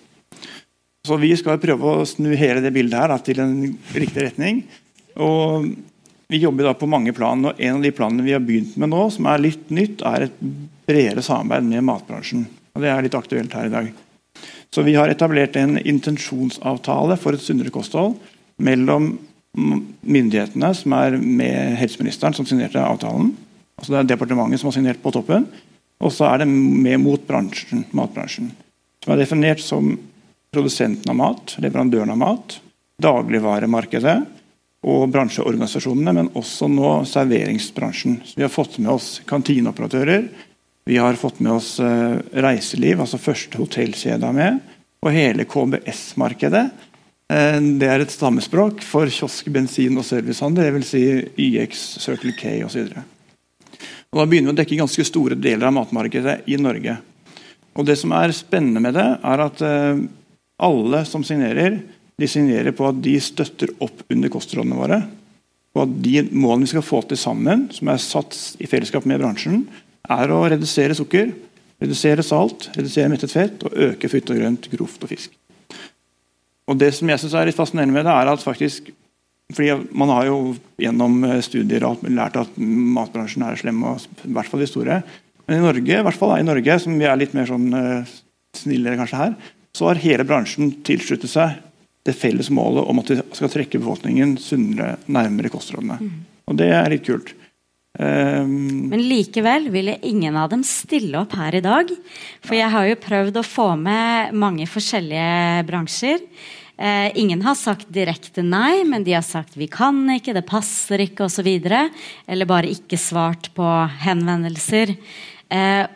Så 1.06 1.18
Vi 1.22 1.36
skal 1.38 1.62
prøve 1.62 1.86
å 1.86 2.06
snu 2.06 2.32
hele 2.34 2.62
det 2.62 2.74
bildet 2.74 2.98
her 2.98 3.12
da, 3.14 3.18
til 3.22 3.42
en 3.42 3.58
riktig 3.94 4.30
retning. 4.30 4.64
Og 5.18 5.70
Vi 6.28 6.40
jobber 6.42 6.66
da 6.66 6.74
på 6.74 6.90
mange 6.90 7.14
plan. 7.14 7.46
og 7.46 7.60
En 7.62 7.76
av 7.78 7.84
de 7.84 7.92
planene 7.92 8.24
vi 8.26 8.34
har 8.34 8.42
begynt 8.42 8.78
med 8.78 8.90
nå, 8.90 9.12
som 9.12 9.26
er 9.30 9.38
litt 9.38 9.70
nytt, 9.70 10.02
er 10.02 10.26
et 10.26 10.40
bredere 10.88 11.22
samarbeid 11.22 11.64
med 11.70 11.86
matbransjen. 11.86 12.48
Og 12.74 12.82
Det 12.82 12.90
er 12.90 13.02
litt 13.02 13.14
aktuelt 13.14 13.54
her 13.54 13.66
i 13.66 13.70
dag. 13.70 13.94
Så 14.74 14.84
Vi 14.84 14.96
har 14.96 15.08
etablert 15.08 15.56
en 15.56 15.78
intensjonsavtale 15.78 17.18
for 17.18 17.34
et 17.34 17.40
sunnere 17.40 17.70
kosthold 17.70 18.18
mellom 18.58 19.20
myndighetene, 19.56 20.74
som 20.76 20.94
er 20.94 21.18
med 21.18 21.78
helseministeren, 21.78 22.34
som 22.34 22.46
signerte 22.46 22.82
avtalen. 22.82 23.36
Altså 23.86 23.94
Det 23.94 24.02
er 24.02 24.12
departementet 24.16 24.62
som 24.62 24.72
har 24.72 24.78
signert 24.80 25.02
på 25.04 25.14
toppen. 25.14 25.46
Og 26.02 26.10
så 26.12 26.26
er 26.28 26.42
det 26.42 26.50
med 26.50 26.98
mot 27.04 27.22
bransjen, 27.28 27.86
matbransjen. 27.94 28.50
Som 29.04 29.14
er 29.14 29.22
definert 29.22 29.62
som 29.62 29.94
produsenten 30.56 31.12
av 31.12 31.20
mat, 31.20 31.54
leverandøren 31.62 32.16
av 32.16 32.18
mat, 32.18 32.58
dagligvaremarkedet 33.04 34.16
og 34.90 35.06
bransjeorganisasjonene, 35.14 36.14
men 36.18 36.32
også 36.38 36.70
nå 36.72 36.90
serveringsbransjen. 37.10 38.20
Så 38.26 38.40
vi 38.40 38.46
har 38.46 38.54
fått 38.54 38.80
med 38.82 38.96
oss 38.96 39.20
kantineoperatører, 39.30 40.28
vi 40.86 40.98
har 41.02 41.18
fått 41.18 41.40
med 41.42 41.56
oss 41.56 41.76
uh, 41.82 42.18
reiseliv, 42.34 43.00
altså 43.02 43.22
første 43.22 43.58
hotellkjeda 43.62 44.30
med, 44.34 44.60
og 45.06 45.14
hele 45.14 45.46
KBS-markedet. 45.50 46.68
Uh, 47.30 47.58
det 47.82 47.90
er 47.90 48.02
et 48.02 48.14
stammespråk 48.14 48.86
for 48.86 49.10
kiosk, 49.10 49.50
bensin 49.54 49.98
og 49.98 50.06
servicehandel, 50.06 50.78
dvs. 50.78 50.94
Si 50.94 51.04
YX, 51.48 51.86
Circle 52.06 52.36
K 52.38 52.60
osv. 52.68 52.94
Da 54.16 54.24
begynner 54.24 54.54
vi 54.54 54.56
å 54.56 54.60
dekke 54.62 54.78
ganske 54.80 55.04
store 55.04 55.36
deler 55.36 55.68
av 55.68 55.76
matmarkedet 55.76 56.46
i 56.48 56.56
Norge. 56.62 56.96
Og 57.76 57.84
Det 57.84 57.98
som 58.00 58.14
er 58.16 58.32
spennende 58.36 58.80
med 58.80 58.96
det, 58.96 59.08
er 59.20 59.44
at 59.44 59.64
uh, 59.66 60.00
alle 60.64 61.02
som 61.10 61.26
signerer, 61.28 61.82
de 62.16 62.30
signerer 62.32 62.72
på 62.72 62.88
at 62.88 63.02
de 63.04 63.18
støtter 63.20 63.74
opp 63.84 64.06
under 64.08 64.32
kostrådene 64.32 64.80
våre. 64.80 65.02
Og 65.76 65.82
at 65.84 65.98
de 66.06 66.22
målene 66.32 66.64
vi 66.64 66.72
skal 66.72 66.86
få 66.88 67.02
til 67.10 67.20
sammen, 67.20 67.68
som 67.76 67.92
er 67.92 68.00
satt 68.00 68.38
i 68.64 68.70
fellesskap 68.72 69.04
med 69.04 69.20
bransjen, 69.20 69.66
er 70.08 70.32
å 70.32 70.46
redusere 70.48 70.96
sukker, 70.96 71.34
redusere 71.84 72.24
salt, 72.24 72.70
redusere 72.78 73.12
mettet 73.12 73.36
fett 73.36 73.66
og 73.68 73.76
øke 73.90 74.08
frukt 74.08 74.32
og 74.32 74.40
grønt, 74.40 74.70
grovt 74.72 75.04
og 75.04 75.12
fisk. 75.12 75.36
Og 76.72 76.80
Det 76.80 76.94
som 76.96 77.12
jeg 77.12 77.20
synes 77.20 77.36
er 77.36 77.50
litt 77.52 77.60
fascinerende 77.60 77.98
med 77.98 78.08
det, 78.08 78.16
er 78.16 78.32
at 78.32 78.48
faktisk 78.48 78.94
fordi 79.54 79.76
Man 79.94 80.10
har 80.10 80.26
jo 80.26 80.38
gjennom 80.82 81.20
studier 81.46 81.84
lært 82.10 82.40
at 82.40 82.56
matbransjen 82.58 83.46
er 83.46 83.60
slem, 83.60 83.84
og 83.86 84.02
i 84.26 84.34
hvert 84.34 84.50
fall 84.50 84.64
de 84.64 84.70
store. 84.70 85.04
Men 85.46 85.60
i 85.60 85.66
Norge, 85.66 86.00
i 86.00 86.06
hvert 86.08 86.18
fall 86.18 86.34
i 86.40 86.48
Norge, 86.48 86.80
som 86.82 86.98
vi 86.98 87.06
er 87.06 87.20
litt 87.20 87.36
mer 87.38 87.46
sånn 87.50 87.68
uh, 87.70 88.16
snillere 88.58 88.98
kanskje 88.98 89.22
her, 89.22 89.36
så 89.76 89.90
har 89.90 90.02
hele 90.02 90.26
bransjen 90.28 90.72
tilsluttet 90.88 91.30
seg 91.30 91.60
det 92.06 92.14
felles 92.18 92.52
målet 92.54 92.86
om 92.86 93.02
at 93.02 93.12
vi 93.12 93.18
skal 93.38 93.52
trekke 93.52 93.82
befolkningen 93.82 94.36
sunnere 94.42 94.96
nærmere 95.06 95.52
kostrådene. 95.54 95.98
Mm. 96.02 96.22
Og 96.50 96.60
det 96.60 96.70
er 96.74 96.92
litt 96.94 97.06
kult. 97.06 97.34
Um, 97.96 98.90
Men 98.92 99.06
likevel 99.08 99.70
ville 99.74 99.98
ingen 100.06 100.36
av 100.38 100.52
dem 100.52 100.66
stille 100.68 101.18
opp 101.22 101.34
her 101.40 101.56
i 101.58 101.64
dag. 101.66 101.90
For 102.46 102.58
jeg 102.58 102.72
har 102.74 102.90
jo 102.90 103.02
prøvd 103.02 103.40
å 103.40 103.48
få 103.48 103.70
med 103.80 104.36
mange 104.38 104.68
forskjellige 104.70 105.66
bransjer. 105.70 106.22
Eh, 106.78 107.12
ingen 107.16 107.42
har 107.46 107.56
sagt 107.56 107.88
direkte 107.94 108.44
nei, 108.44 108.84
men 108.84 109.04
de 109.04 109.14
har 109.16 109.24
sagt 109.24 109.56
'vi 109.56 109.68
kan 109.68 109.96
ikke', 110.10 110.34
'det 110.34 110.46
passer 110.46 111.00
ikke' 111.00 111.26
osv. 111.26 111.48
Eller 112.28 112.46
bare 112.46 112.68
ikke 112.68 112.98
svart 112.98 113.54
på 113.56 113.90
henvendelser. 114.04 114.98
Eh, 115.50 115.88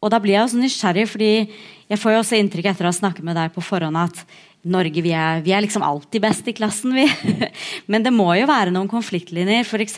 og 0.00 0.10
da 0.10 0.18
blir 0.18 0.34
jeg 0.34 0.44
også 0.44 0.60
nysgjerrig, 0.60 1.08
fordi 1.08 1.50
jeg 1.90 1.98
får 1.98 2.12
jo 2.12 2.18
også 2.22 2.38
inntrykk 2.38 2.66
etter 2.70 2.86
å 2.86 2.92
ha 2.92 2.92
snakket 2.92 3.24
med 3.24 3.36
deg 3.36 3.52
på 3.52 3.60
forhånd 3.60 3.96
at 3.96 4.24
Norge 4.68 5.00
vi 5.00 5.12
er, 5.16 5.38
vi 5.40 5.54
er, 5.56 5.62
liksom 5.64 5.80
alltid 5.80 6.20
best 6.20 6.48
i 6.50 6.52
klassen, 6.52 6.92
vi. 6.92 7.06
Men 7.92 8.04
det 8.04 8.12
må 8.12 8.26
jo 8.36 8.44
være 8.50 8.72
noen 8.74 8.90
konfliktlinjer. 8.90 9.64
F.eks. 9.64 9.96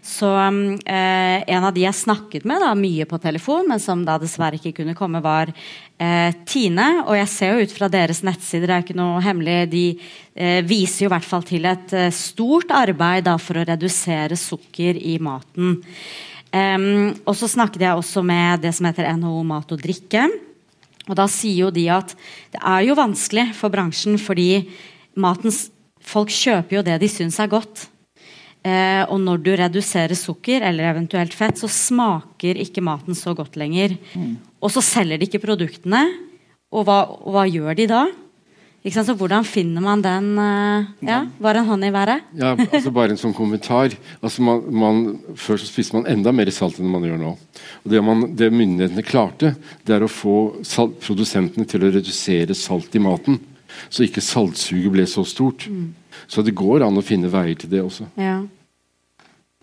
så 0.00 0.30
eh, 0.40 1.44
En 1.44 1.66
av 1.68 1.74
de 1.76 1.84
jeg 1.84 1.98
snakket 1.98 2.46
med 2.48 2.64
da, 2.64 2.70
mye 2.78 3.04
på 3.08 3.20
telefon, 3.20 3.68
men 3.68 3.82
som 3.82 4.06
da 4.06 4.16
dessverre 4.22 4.56
ikke 4.56 4.72
kunne 4.80 4.96
komme, 4.96 5.20
var 5.20 5.52
eh, 5.52 6.32
Tine. 6.48 6.88
Og 7.04 7.18
jeg 7.20 7.30
ser 7.34 7.52
jo 7.52 7.66
ut 7.66 7.74
fra 7.76 7.90
deres 7.92 8.22
nettsider, 8.24 8.70
det 8.70 8.78
er 8.78 8.86
ikke 8.86 8.96
noe 8.96 9.20
hemmelig, 9.24 9.58
de 9.74 9.86
eh, 9.92 10.62
viser 10.64 11.04
jo 11.04 11.10
i 11.10 11.12
hvert 11.12 11.28
fall 11.28 11.44
til 11.48 11.68
et 11.68 11.92
eh, 11.92 12.12
stort 12.16 12.72
arbeid 12.72 13.28
da, 13.28 13.36
for 13.36 13.60
å 13.60 13.66
redusere 13.68 14.40
sukker 14.40 14.96
i 14.96 15.18
maten. 15.20 15.82
Um, 16.52 17.14
og 17.24 17.32
så 17.36 17.48
snakket 17.48 17.86
jeg 17.86 17.96
også 17.96 18.20
med 18.28 18.60
det 18.64 18.74
som 18.76 18.84
heter 18.84 19.08
NHO 19.16 19.38
Mat 19.48 19.72
og 19.72 19.80
drikke. 19.80 20.26
Og 21.10 21.16
da 21.18 21.26
sier 21.30 21.66
jo 21.66 21.70
de 21.74 21.88
at 21.92 22.14
det 22.54 22.60
er 22.60 22.84
jo 22.86 22.98
vanskelig 22.98 23.50
for 23.58 23.72
bransjen 23.74 24.18
fordi 24.20 24.66
matens, 25.18 25.66
folk 26.02 26.30
kjøper 26.32 26.78
jo 26.78 26.84
det 26.86 27.00
de 27.02 27.10
syns 27.10 27.40
er 27.42 27.50
godt. 27.50 27.88
Eh, 28.62 29.02
og 29.10 29.18
når 29.18 29.40
du 29.42 29.50
reduserer 29.58 30.14
sukker 30.14 30.62
eller 30.62 30.92
eventuelt 30.92 31.34
fett, 31.34 31.58
så 31.58 31.70
smaker 31.70 32.60
ikke 32.62 32.84
maten 32.84 33.16
så 33.18 33.34
godt 33.34 33.58
lenger. 33.58 33.96
Mm. 34.14 34.36
Og 34.62 34.70
så 34.70 34.82
selger 34.84 35.18
de 35.18 35.26
ikke 35.26 35.42
produktene. 35.42 36.04
Og 36.72 36.86
hva, 36.86 37.02
og 37.10 37.34
hva 37.34 37.46
gjør 37.50 37.76
de 37.76 37.88
da? 37.90 38.04
Så 38.82 39.14
hvordan 39.14 39.44
finner 39.46 39.82
man 39.84 40.00
den 40.02 40.32
uh, 40.34 40.88
ja, 41.06 41.20
Var 41.38 41.54
en 41.54 41.68
hånd 41.68 41.86
i 41.86 41.90
været? 41.94 42.24
Ja, 42.34 42.56
altså 42.58 42.90
Bare 42.90 43.14
en 43.14 43.20
sånn 43.20 43.34
kommentar. 43.36 43.94
Altså 44.18 44.42
man, 44.42 44.64
man, 44.74 45.02
før 45.38 45.60
så 45.60 45.68
spiste 45.68 45.94
man 45.94 46.08
enda 46.10 46.32
mer 46.34 46.50
salt 46.50 46.80
enn 46.82 46.90
man 46.90 47.06
gjør 47.06 47.20
nå. 47.20 47.36
Og 47.84 47.92
Det, 47.92 48.02
man, 48.02 48.24
det 48.34 48.50
myndighetene 48.50 49.04
klarte, 49.06 49.54
det 49.86 49.94
er 49.94 50.02
å 50.02 50.10
få 50.10 50.64
salt, 50.66 50.98
produsentene 51.04 51.68
til 51.70 51.86
å 51.86 51.92
redusere 51.94 52.58
salt 52.58 52.98
i 52.98 53.02
maten. 53.02 53.38
Så 53.86 54.02
ikke 54.02 54.24
saltsuget 54.24 54.90
ble 54.96 55.06
så 55.06 55.22
stort. 55.24 55.68
Mm. 55.70 55.92
Så 56.26 56.42
det 56.42 56.56
går 56.58 56.82
an 56.82 56.98
å 56.98 57.06
finne 57.06 57.30
veier 57.30 57.54
til 57.62 57.70
det 57.70 57.84
også. 57.86 58.10
Ja. 58.18 58.40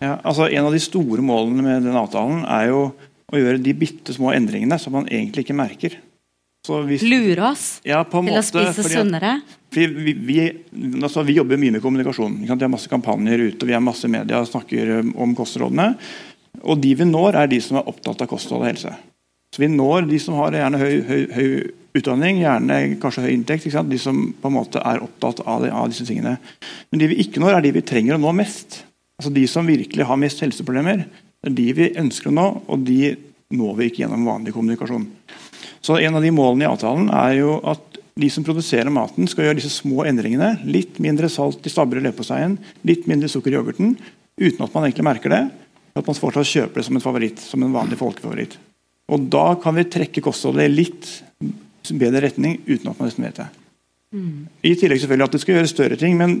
Ja, 0.00 0.16
altså 0.24 0.48
En 0.48 0.64
av 0.64 0.72
de 0.72 0.80
store 0.80 1.20
målene 1.20 1.60
med 1.66 1.84
den 1.84 1.98
avtalen 2.00 2.46
er 2.48 2.70
jo 2.70 2.84
å 3.30 3.38
gjøre 3.38 3.60
de 3.62 3.74
bitte 3.76 4.14
små 4.16 4.32
endringene 4.32 4.80
som 4.80 4.96
man 4.96 5.10
egentlig 5.12 5.44
ikke 5.44 5.60
merker. 5.60 6.00
Hvis, 6.88 7.04
Lure 7.06 7.50
oss 7.50 7.64
ja, 7.86 8.02
til 8.06 8.26
måte, 8.26 8.40
å 8.40 8.46
spise 8.46 8.84
sunnere? 8.86 9.36
Vi, 9.74 9.86
vi, 9.86 10.14
vi, 10.14 10.38
altså, 11.02 11.24
vi, 11.26 11.36
jobber 11.38 11.60
mye 11.60 11.76
med 11.76 11.84
kommunikasjon. 11.84 12.40
Vi 12.42 12.50
har 12.50 12.72
masse 12.72 12.90
kampanjer 12.90 13.44
ute, 13.50 13.68
vi 13.68 13.76
har 13.76 13.84
masse 13.84 14.10
media 14.10 14.40
og 14.42 14.48
snakker 14.50 14.98
um, 15.00 15.12
om 15.26 15.36
kostrådene. 15.38 15.92
Og 16.60 16.80
de 16.82 16.94
vi 16.98 17.06
når, 17.06 17.38
er 17.38 17.50
de 17.50 17.60
som 17.62 17.78
er 17.80 17.88
opptatt 17.90 18.24
av 18.24 18.30
kosthold 18.30 18.64
og 18.64 18.70
helse. 18.70 18.94
Så 19.54 19.62
Vi 19.62 19.70
når 19.70 20.06
de 20.10 20.18
som 20.22 20.36
har 20.38 20.54
gjerne 20.54 20.78
høy, 20.78 20.96
høy, 21.06 21.22
høy 21.34 21.50
utdanning, 21.98 22.42
gjerne 22.44 22.76
kanskje 23.02 23.24
høy 23.26 23.32
inntekt. 23.34 23.66
De 23.66 23.98
som 23.98 24.28
på 24.30 24.50
en 24.50 24.56
måte 24.58 24.82
er 24.82 25.02
opptatt 25.02 25.42
av, 25.42 25.66
av, 25.66 25.88
disse 25.90 26.06
tingene. 26.06 26.36
Men 26.90 27.02
de 27.02 27.10
vi 27.10 27.18
ikke 27.24 27.42
når, 27.42 27.56
er 27.56 27.66
de 27.66 27.74
vi 27.78 27.86
trenger 27.86 28.16
å 28.16 28.22
nå 28.22 28.34
mest. 28.38 28.82
Altså 29.20 29.32
De 29.34 29.46
som 29.50 29.66
virkelig 29.66 30.06
har 30.06 30.20
mest 30.20 30.42
helseproblemer. 30.44 31.06
Det 31.40 31.50
er 31.50 31.56
de 31.56 31.66
vi 31.78 31.90
ønsker 31.98 32.30
å 32.30 32.36
nå, 32.36 32.46
og 32.70 32.86
de 32.86 33.16
når 33.50 33.76
vi 33.78 33.90
ikke 33.90 34.04
gjennom 34.04 34.26
vanlig 34.28 34.54
kommunikasjon. 34.54 35.06
Så 35.80 35.98
En 35.98 36.14
av 36.14 36.22
de 36.22 36.30
målene 36.30 36.66
i 36.66 36.70
avtalen 36.70 37.08
er 37.10 37.38
jo 37.40 37.58
at 37.66 37.90
de 38.20 38.28
som 38.30 38.44
produserer 38.44 38.90
maten, 38.92 39.28
skal 39.30 39.46
gjøre 39.46 39.60
disse 39.60 39.72
små 39.80 40.04
endringene. 40.08 40.58
Litt 40.68 40.98
mindre 41.02 41.30
salt 41.32 41.64
i 41.64 41.72
stabburet 41.72 42.04
leverposteien, 42.04 42.58
litt 42.84 43.06
mindre 43.08 43.30
sukker 43.32 43.54
i 43.54 43.56
yoghurten. 43.56 43.94
Uten 44.40 44.64
at 44.66 44.74
man 44.74 44.86
egentlig 44.86 45.06
merker 45.06 45.32
det. 45.32 45.44
At 45.96 46.06
man 46.06 46.18
fortsatt 46.18 46.50
kjøper 46.50 46.80
det 46.80 46.86
som 46.86 46.98
en 46.98 47.04
favoritt, 47.04 47.40
som 47.40 47.64
en 47.64 47.72
vanlig 47.74 47.98
folkefavoritt. 48.00 48.58
Og 49.10 49.24
Da 49.32 49.54
kan 49.62 49.74
vi 49.74 49.88
trekke 49.88 50.22
kostholdet 50.22 50.68
i 50.68 50.74
litt 50.74 51.08
bedre 51.90 52.26
retning 52.26 52.60
uten 52.66 52.90
at 52.90 52.98
man 52.98 53.08
nesten 53.08 53.24
vet 53.26 53.40
det. 53.40 53.48
Mm. 54.10 54.46
I 54.66 54.74
tillegg 54.74 55.00
selvfølgelig 55.00 55.26
at 55.26 55.34
det 55.34 55.40
skal 55.42 55.56
gjøre 55.56 55.70
større 55.70 55.98
ting, 55.98 56.16
men 56.18 56.36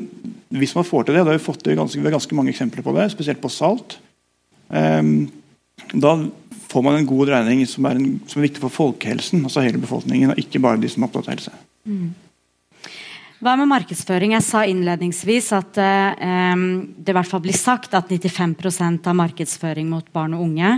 hvis 0.50 0.74
man 0.74 0.86
får 0.86 1.06
til 1.06 1.16
det, 1.16 1.24
da 1.24 1.32
har 1.32 1.38
vi 1.38 1.44
fått 1.44 1.66
ganske, 1.78 2.02
ganske 2.02 2.36
mange 2.36 2.52
eksempler 2.52 2.84
på 2.86 2.94
det, 2.96 3.08
spesielt 3.14 3.42
på 3.42 3.50
salt. 3.50 3.98
Um, 4.68 5.30
da 5.94 6.16
får 6.70 6.82
man 6.86 6.98
en 7.00 7.06
god 7.06 7.30
dreining 7.32 7.66
som 7.66 7.86
er, 7.90 7.98
en, 7.98 8.18
som 8.30 8.40
er, 8.40 8.46
viktig 8.48 8.62
for 8.62 8.72
folkehelsen, 8.72 9.42
altså 9.46 9.64
hele 9.64 9.80
befolkningen, 9.82 10.32
og 10.32 10.40
ikke 10.40 10.62
bare 10.62 10.80
de 10.80 10.90
som 10.90 11.02
er 11.02 11.10
opptatt 11.10 11.28
av 11.28 11.34
helse. 11.34 11.54
Mm. 11.88 12.10
Hva 13.40 13.54
med 13.56 13.70
markedsføring? 13.70 14.34
Jeg 14.36 14.44
sa 14.44 14.66
innledningsvis 14.68 15.46
at 15.56 15.78
eh, 15.80 16.64
det 16.92 17.12
i 17.12 17.16
hvert 17.16 17.30
fall 17.30 17.40
blir 17.46 17.56
sagt 17.56 17.94
at 17.96 18.10
95% 18.12 19.08
av 19.08 19.16
markedsføring 19.16 19.88
mot 19.88 20.10
barn 20.12 20.36
og 20.36 20.44
unge 20.44 20.74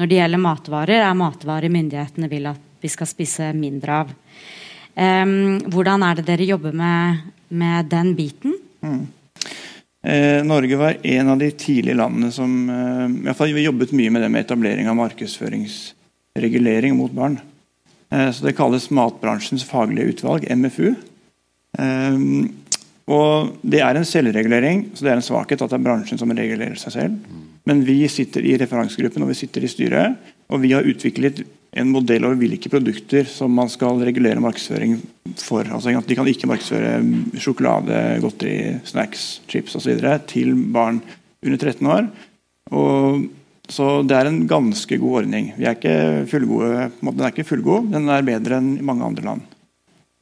når 0.00 0.08
det 0.08 0.20
gjelder 0.22 0.40
matvarer, 0.40 1.02
er 1.04 1.18
matvarer 1.18 1.72
myndighetene 1.72 2.30
vil 2.32 2.48
at 2.54 2.62
vi 2.80 2.88
skal 2.92 3.10
spise 3.10 3.50
mindre 3.56 4.00
av. 4.00 4.14
Eh, 4.96 5.26
hvordan 5.68 6.06
er 6.08 6.16
det 6.16 6.26
dere 6.30 6.48
jobber 6.48 6.72
med, 6.76 7.28
med 7.52 7.92
den 7.92 8.16
biten? 8.16 8.56
Mm. 8.80 9.04
Eh, 10.06 10.44
Norge 10.44 10.76
var 10.76 10.96
en 11.02 11.28
av 11.28 11.38
de 11.38 11.50
tidlige 11.50 11.96
landene 11.98 12.30
som 12.30 12.50
eh, 12.70 13.06
i 13.10 13.24
hvert 13.26 13.38
fall 13.40 13.54
Vi 13.56 13.64
jobbet 13.64 13.94
mye 13.96 14.12
med 14.14 14.22
det 14.22 14.28
med 14.30 14.44
etablering 14.44 14.86
av 14.86 14.94
markedsføringsregulering 15.00 16.94
mot 16.94 17.10
barn. 17.10 17.40
Eh, 18.14 18.30
så 18.30 18.46
Det 18.46 18.54
kalles 18.54 18.86
Matbransjens 18.94 19.66
faglige 19.66 20.14
utvalg, 20.14 20.46
MFU. 20.46 20.94
Og 23.06 23.50
Det 23.62 23.80
er 23.82 23.98
en 23.98 24.06
selvregulering, 24.06 24.86
så 24.94 25.04
det 25.04 25.10
er 25.10 25.18
en 25.18 25.26
svakhet 25.26 25.62
at 25.62 25.70
det 25.70 25.78
er 25.80 25.84
bransjen 25.88 26.18
som 26.18 26.30
regulerer 26.30 26.78
seg 26.78 26.94
selv. 26.94 27.18
Men 27.66 27.82
vi 27.84 28.06
sitter 28.08 28.46
i 28.46 28.56
referansegruppen 28.62 29.22
og 29.26 29.30
vi 29.32 29.40
sitter 29.42 29.66
i 29.66 29.70
styret, 29.70 30.16
og 30.46 30.62
vi 30.62 30.70
har 30.72 30.86
utviklet 30.86 31.42
en 31.76 31.92
modell 31.92 32.24
over 32.24 32.38
hvilke 32.40 32.70
produkter 32.72 33.28
som 33.28 33.52
man 33.52 33.68
skal 33.72 34.00
regulere 34.04 34.40
markedsføring 34.42 34.96
for. 35.42 35.66
Altså, 35.68 35.92
de 35.92 36.16
kan 36.16 36.28
ikke 36.30 36.48
markedsføre 36.48 36.92
sjokolade, 37.42 37.98
godteri, 38.24 38.76
snacks, 38.88 39.26
chips 39.50 39.76
osv. 39.76 39.98
til 40.30 40.54
barn 40.72 41.02
under 41.44 41.60
13 41.60 41.90
år. 41.92 42.08
Og, 42.72 43.26
så 43.68 43.90
det 44.06 44.16
er 44.16 44.30
en 44.30 44.46
ganske 44.48 44.98
god 45.02 45.20
ordning. 45.22 45.52
Vi 45.58 45.66
er 45.66 45.76
ikke 45.76 46.24
fullgode, 46.30 46.88
den 47.02 47.20
er 47.20 47.34
ikke 47.34 47.48
fullgod, 47.50 47.92
den 47.92 48.08
er 48.12 48.26
bedre 48.26 48.62
enn 48.62 48.76
i 48.78 48.86
mange 48.86 49.04
andre 49.06 49.26
land. 49.26 49.44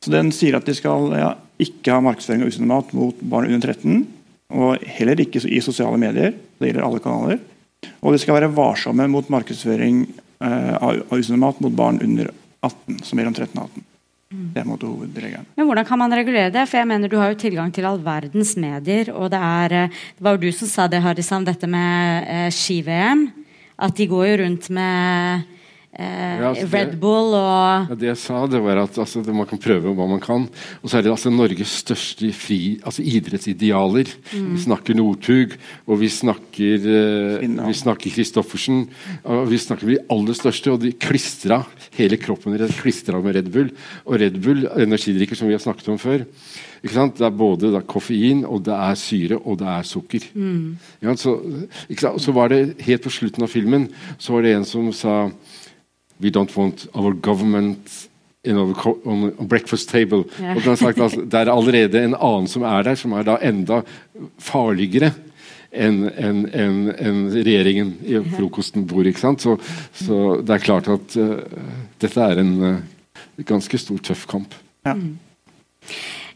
Så 0.05 0.13
Den 0.13 0.35
sier 0.37 0.59
at 0.59 0.67
de 0.69 0.75
skal 0.77 1.15
ja, 1.17 1.31
ikke 1.63 1.95
ha 1.95 2.03
markedsføring 2.05 2.45
av 2.45 2.51
usunn 2.53 2.69
mat 2.69 2.91
mot 2.97 3.23
barn 3.23 3.49
under 3.49 3.73
13. 3.73 4.03
Og 4.55 4.83
heller 4.99 5.23
ikke 5.23 5.41
i 5.49 5.63
sosiale 5.65 5.97
medier. 6.01 6.35
Det 6.59 6.69
gjelder 6.69 6.85
alle 6.85 7.01
kanaler. 7.01 7.41
Og 8.05 8.13
de 8.13 8.21
skal 8.21 8.37
være 8.37 8.53
varsomme 8.53 9.07
mot 9.09 9.31
markedsføring 9.33 10.05
av 10.41 11.19
usunn 11.19 11.41
mat 11.41 11.61
mot 11.63 11.73
barn 11.73 12.01
under 12.03 12.31
18, 12.65 13.03
som 13.03 13.19
mellom 13.21 13.35
13 13.35 13.59
og 13.59 13.69
18. 13.69 13.85
Det 14.35 14.63
er 14.63 14.67
måte 14.67 14.89
hovedregelen. 14.89 15.47
Men 15.55 15.69
Hvordan 15.69 15.87
kan 15.87 16.01
man 16.01 16.15
regulere 16.15 16.51
det? 16.51 16.65
For 16.69 16.81
jeg 16.81 16.89
mener 16.91 17.09
Du 17.09 17.17
har 17.21 17.33
jo 17.33 17.39
tilgang 17.39 17.73
til 17.73 17.87
all 17.87 18.01
verdens 18.03 18.57
medier. 18.57 19.13
og 19.15 19.31
Det, 19.31 19.39
er, 19.39 19.73
eh, 19.73 19.89
det 19.89 20.25
var 20.25 20.35
jo 20.35 20.43
du 20.43 20.53
som 20.53 20.69
sa 20.69 20.87
det, 20.89 21.03
Harisam, 21.03 21.45
dette 21.45 21.67
med 21.67 22.27
eh, 22.29 22.51
ski-VM. 22.51 23.29
At 23.79 23.95
de 23.95 24.07
går 24.07 24.27
jo 24.27 24.37
rundt 24.43 24.71
med 24.71 25.45
Eh, 25.95 26.41
ja, 26.41 26.49
altså 26.49 26.67
Red 26.73 26.97
Bull 26.99 27.37
og 27.39 27.91
ja, 27.91 27.97
Det 27.99 28.09
jeg 28.09 28.19
sa, 28.19 28.41
det 28.51 28.59
var 28.65 28.81
at 28.83 28.97
altså, 28.99 29.21
man 29.31 29.47
kan 29.47 29.61
prøve 29.63 29.93
hva 29.95 30.07
man 30.11 30.23
kan. 30.23 30.49
Og 30.83 30.91
så 30.91 30.99
er 30.99 31.07
det 31.07 31.13
altså 31.13 31.31
Norges 31.31 31.77
største 31.85 32.33
fri, 32.35 32.81
altså 32.83 33.05
idrettsidealer. 33.07 34.11
Mm. 34.33 34.49
Vi 34.57 34.65
snakker 34.65 34.99
Northug, 34.99 35.55
og 35.87 36.03
vi 36.03 36.11
snakker 36.11 36.89
eh, 36.97 37.47
Vi 37.47 37.79
snakker 37.79 38.11
Christoffersen. 38.11 38.85
Og 39.23 39.47
vi 39.53 39.63
snakker 39.63 39.93
de 39.93 40.01
aller 40.11 40.39
største, 40.39 40.75
og 40.75 40.83
de 40.83 40.95
klistra 40.99 41.63
hele 41.95 42.19
kroppen 42.19 42.59
klistra 42.81 43.21
med 43.23 43.39
Red 43.39 43.51
Bull. 43.55 43.71
Og 44.09 44.19
Red 44.21 44.43
Bull, 44.43 44.67
energidrikker 44.75 45.39
som 45.39 45.51
vi 45.51 45.55
har 45.55 45.63
snakket 45.63 45.93
om 45.95 46.01
før, 46.01 46.27
det 46.85 47.25
er 47.25 47.31
både 47.33 47.71
da, 47.73 47.81
koffein, 47.81 48.43
og 48.45 48.67
det 48.67 48.75
er 48.77 48.97
syre, 49.01 49.39
og 49.41 49.57
det 49.63 49.69
er 49.73 49.87
sukker. 49.89 50.27
Mm. 50.35 50.77
Så, 51.17 51.39
så 52.21 52.35
var 52.37 52.53
det 52.53 52.77
helt 52.85 53.07
på 53.07 53.13
slutten 53.15 53.47
av 53.47 53.49
filmen 53.49 53.87
så 54.19 54.35
var 54.35 54.45
det 54.45 54.55
en 54.55 54.67
som 54.69 54.91
sa 54.93 55.15
We 56.21 56.31
don't 56.31 56.55
want 56.57 56.87
our 56.95 57.13
government 57.13 58.09
in 58.45 58.59
our 58.59 58.75
on 59.05 59.33
a 59.39 59.45
breakfast 59.45 59.89
table. 59.89 60.25
Yeah. 60.41 60.57
Og 60.57 60.79
sagt, 60.79 60.99
altså, 61.01 61.25
det 61.25 61.35
er 61.41 61.51
allerede 61.53 62.03
en 62.05 62.15
annen 62.15 62.49
som 62.49 62.63
er 62.63 62.83
der, 62.83 62.95
som 62.95 63.13
er 63.13 63.25
da 63.27 63.39
enda 63.43 63.83
farligere 64.39 65.15
enn 65.75 66.05
en, 66.07 66.45
en, 66.55 66.77
en 66.93 67.21
regjeringen 67.35 67.97
i 68.07 68.21
frokosten 68.37 68.85
bor. 68.87 69.07
ikke 69.09 69.23
sant? 69.25 69.43
Så, 69.43 69.57
så 69.99 70.41
det 70.45 70.55
er 70.55 70.63
klart 70.63 70.91
at 70.93 71.17
uh, 71.19 71.41
dette 71.99 72.29
er 72.31 72.43
en 72.45 72.53
uh, 72.63 72.77
ganske 73.49 73.81
stor, 73.83 73.99
tøff 73.99 74.27
kamp. 74.31 74.55
Ja. 74.87 74.95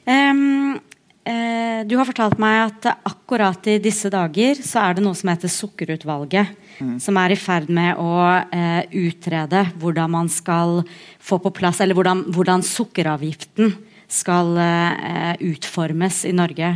Um, 0.09 0.81
eh, 1.29 1.81
du 1.87 1.95
har 1.99 2.09
fortalt 2.09 2.39
meg 2.41 2.61
at 2.65 2.89
akkurat 3.07 3.69
i 3.71 3.77
disse 3.83 4.11
dager 4.13 4.59
så 4.65 4.83
er 4.87 4.97
det 4.97 5.05
noe 5.05 5.17
som 5.19 5.31
heter 5.31 5.53
Sukkerutvalget. 5.53 6.55
Mm. 6.79 6.97
Som 7.03 7.19
er 7.21 7.35
i 7.35 7.39
ferd 7.39 7.71
med 7.75 7.99
å 7.99 8.13
eh, 8.55 8.87
utrede 8.97 9.65
hvordan 9.83 10.15
man 10.15 10.31
skal 10.31 10.81
få 11.19 11.41
på 11.43 11.51
plass 11.57 11.81
Eller 11.83 11.99
hvordan, 11.99 12.23
hvordan 12.35 12.63
sukkeravgiften 12.63 13.75
skal 14.09 14.57
eh, 14.63 15.35
utformes 15.51 16.23
i 16.25 16.33
Norge. 16.33 16.73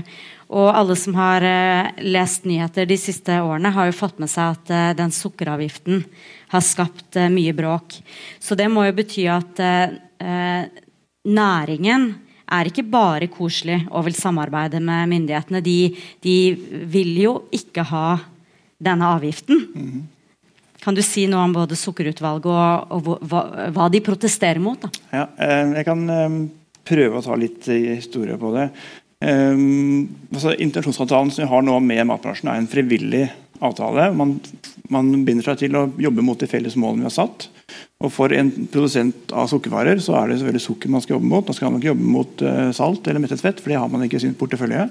Og 0.52 0.68
alle 0.68 0.96
som 1.00 1.16
har 1.16 1.44
eh, 1.46 1.92
lest 2.04 2.44
nyheter 2.48 2.88
de 2.88 2.98
siste 3.00 3.38
årene, 3.40 3.72
har 3.72 3.88
jo 3.88 3.96
fått 3.96 4.20
med 4.20 4.30
seg 4.30 4.58
at 4.58 4.72
eh, 4.74 4.90
den 4.98 5.14
sukkeravgiften 5.14 6.04
har 6.52 6.64
skapt 6.66 7.16
mye 7.32 7.54
bråk. 7.56 7.96
Så 8.42 8.58
det 8.58 8.68
må 8.68 8.84
jo 8.84 8.98
bety 8.98 9.24
at 9.32 9.62
eh, 9.62 10.66
næringen 11.24 12.10
er 12.52 12.68
ikke 12.68 12.84
bare 12.86 13.30
koselig 13.32 13.82
og 13.90 14.06
vil 14.08 14.16
samarbeide 14.18 14.80
med 14.84 15.10
myndighetene. 15.12 15.62
De, 15.64 15.92
de 16.24 16.36
vil 16.92 17.14
jo 17.22 17.34
ikke 17.54 17.84
ha 17.90 18.06
denne 18.82 19.12
avgiften. 19.16 19.62
Mm. 19.74 20.02
Kan 20.82 20.96
du 20.98 21.02
si 21.06 21.28
noe 21.30 21.44
om 21.46 21.54
både 21.54 21.78
Sukkerutvalget 21.78 22.48
og, 22.50 22.96
og 22.96 23.22
hva, 23.30 23.42
hva, 23.74 23.86
de 23.92 24.02
protesterer 24.02 24.58
mot? 24.62 24.88
Ja, 25.14 25.28
jeg 25.38 25.86
kan 25.86 26.02
prøve 26.82 27.20
å 27.20 27.22
ta 27.22 27.38
litt 27.38 27.68
historie 27.70 28.34
på 28.40 28.50
det. 28.56 28.66
Altså, 29.22 30.56
intensjonsavtalen 30.58 31.30
som 31.30 31.44
vi 31.44 31.50
har 31.52 31.62
nå 31.62 31.76
med 31.86 32.02
matbransjen, 32.10 32.50
er 32.50 32.58
en 32.58 32.70
frivillig 32.70 33.28
avtale. 33.62 34.10
Man, 34.18 34.36
man, 34.90 35.12
binder 35.26 35.46
seg 35.46 35.62
til 35.62 35.78
å 35.78 35.86
jobbe 36.02 36.24
mot 36.26 36.40
de 36.40 36.50
felles 36.50 36.76
målene 36.78 37.04
vi 37.04 37.10
har 37.10 37.14
satt. 37.14 37.46
Og 38.02 38.10
For 38.12 38.34
en 38.34 38.50
produsent 38.72 39.34
av 39.36 39.50
sukkervarer 39.50 40.00
så 40.02 40.16
er 40.18 40.30
det 40.30 40.40
selvfølgelig 40.40 40.64
sukker 40.64 40.90
man 40.92 41.04
skal 41.04 41.16
jobbe 41.16 41.30
mot. 41.30 41.46
Da 41.46 41.54
skal 41.56 41.70
man 41.70 41.82
ikke 41.82 41.92
jobbe 41.92 42.14
mot 42.16 42.42
uh, 42.46 42.70
salt 42.76 43.06
eller 43.06 43.22
mettet 43.22 43.44
fett, 43.44 43.62
for 43.62 43.72
det 43.72 43.78
har 43.78 43.92
man 43.92 44.02
ikke 44.06 44.18
i 44.18 44.24
sin 44.24 44.34
portefølje. 44.38 44.88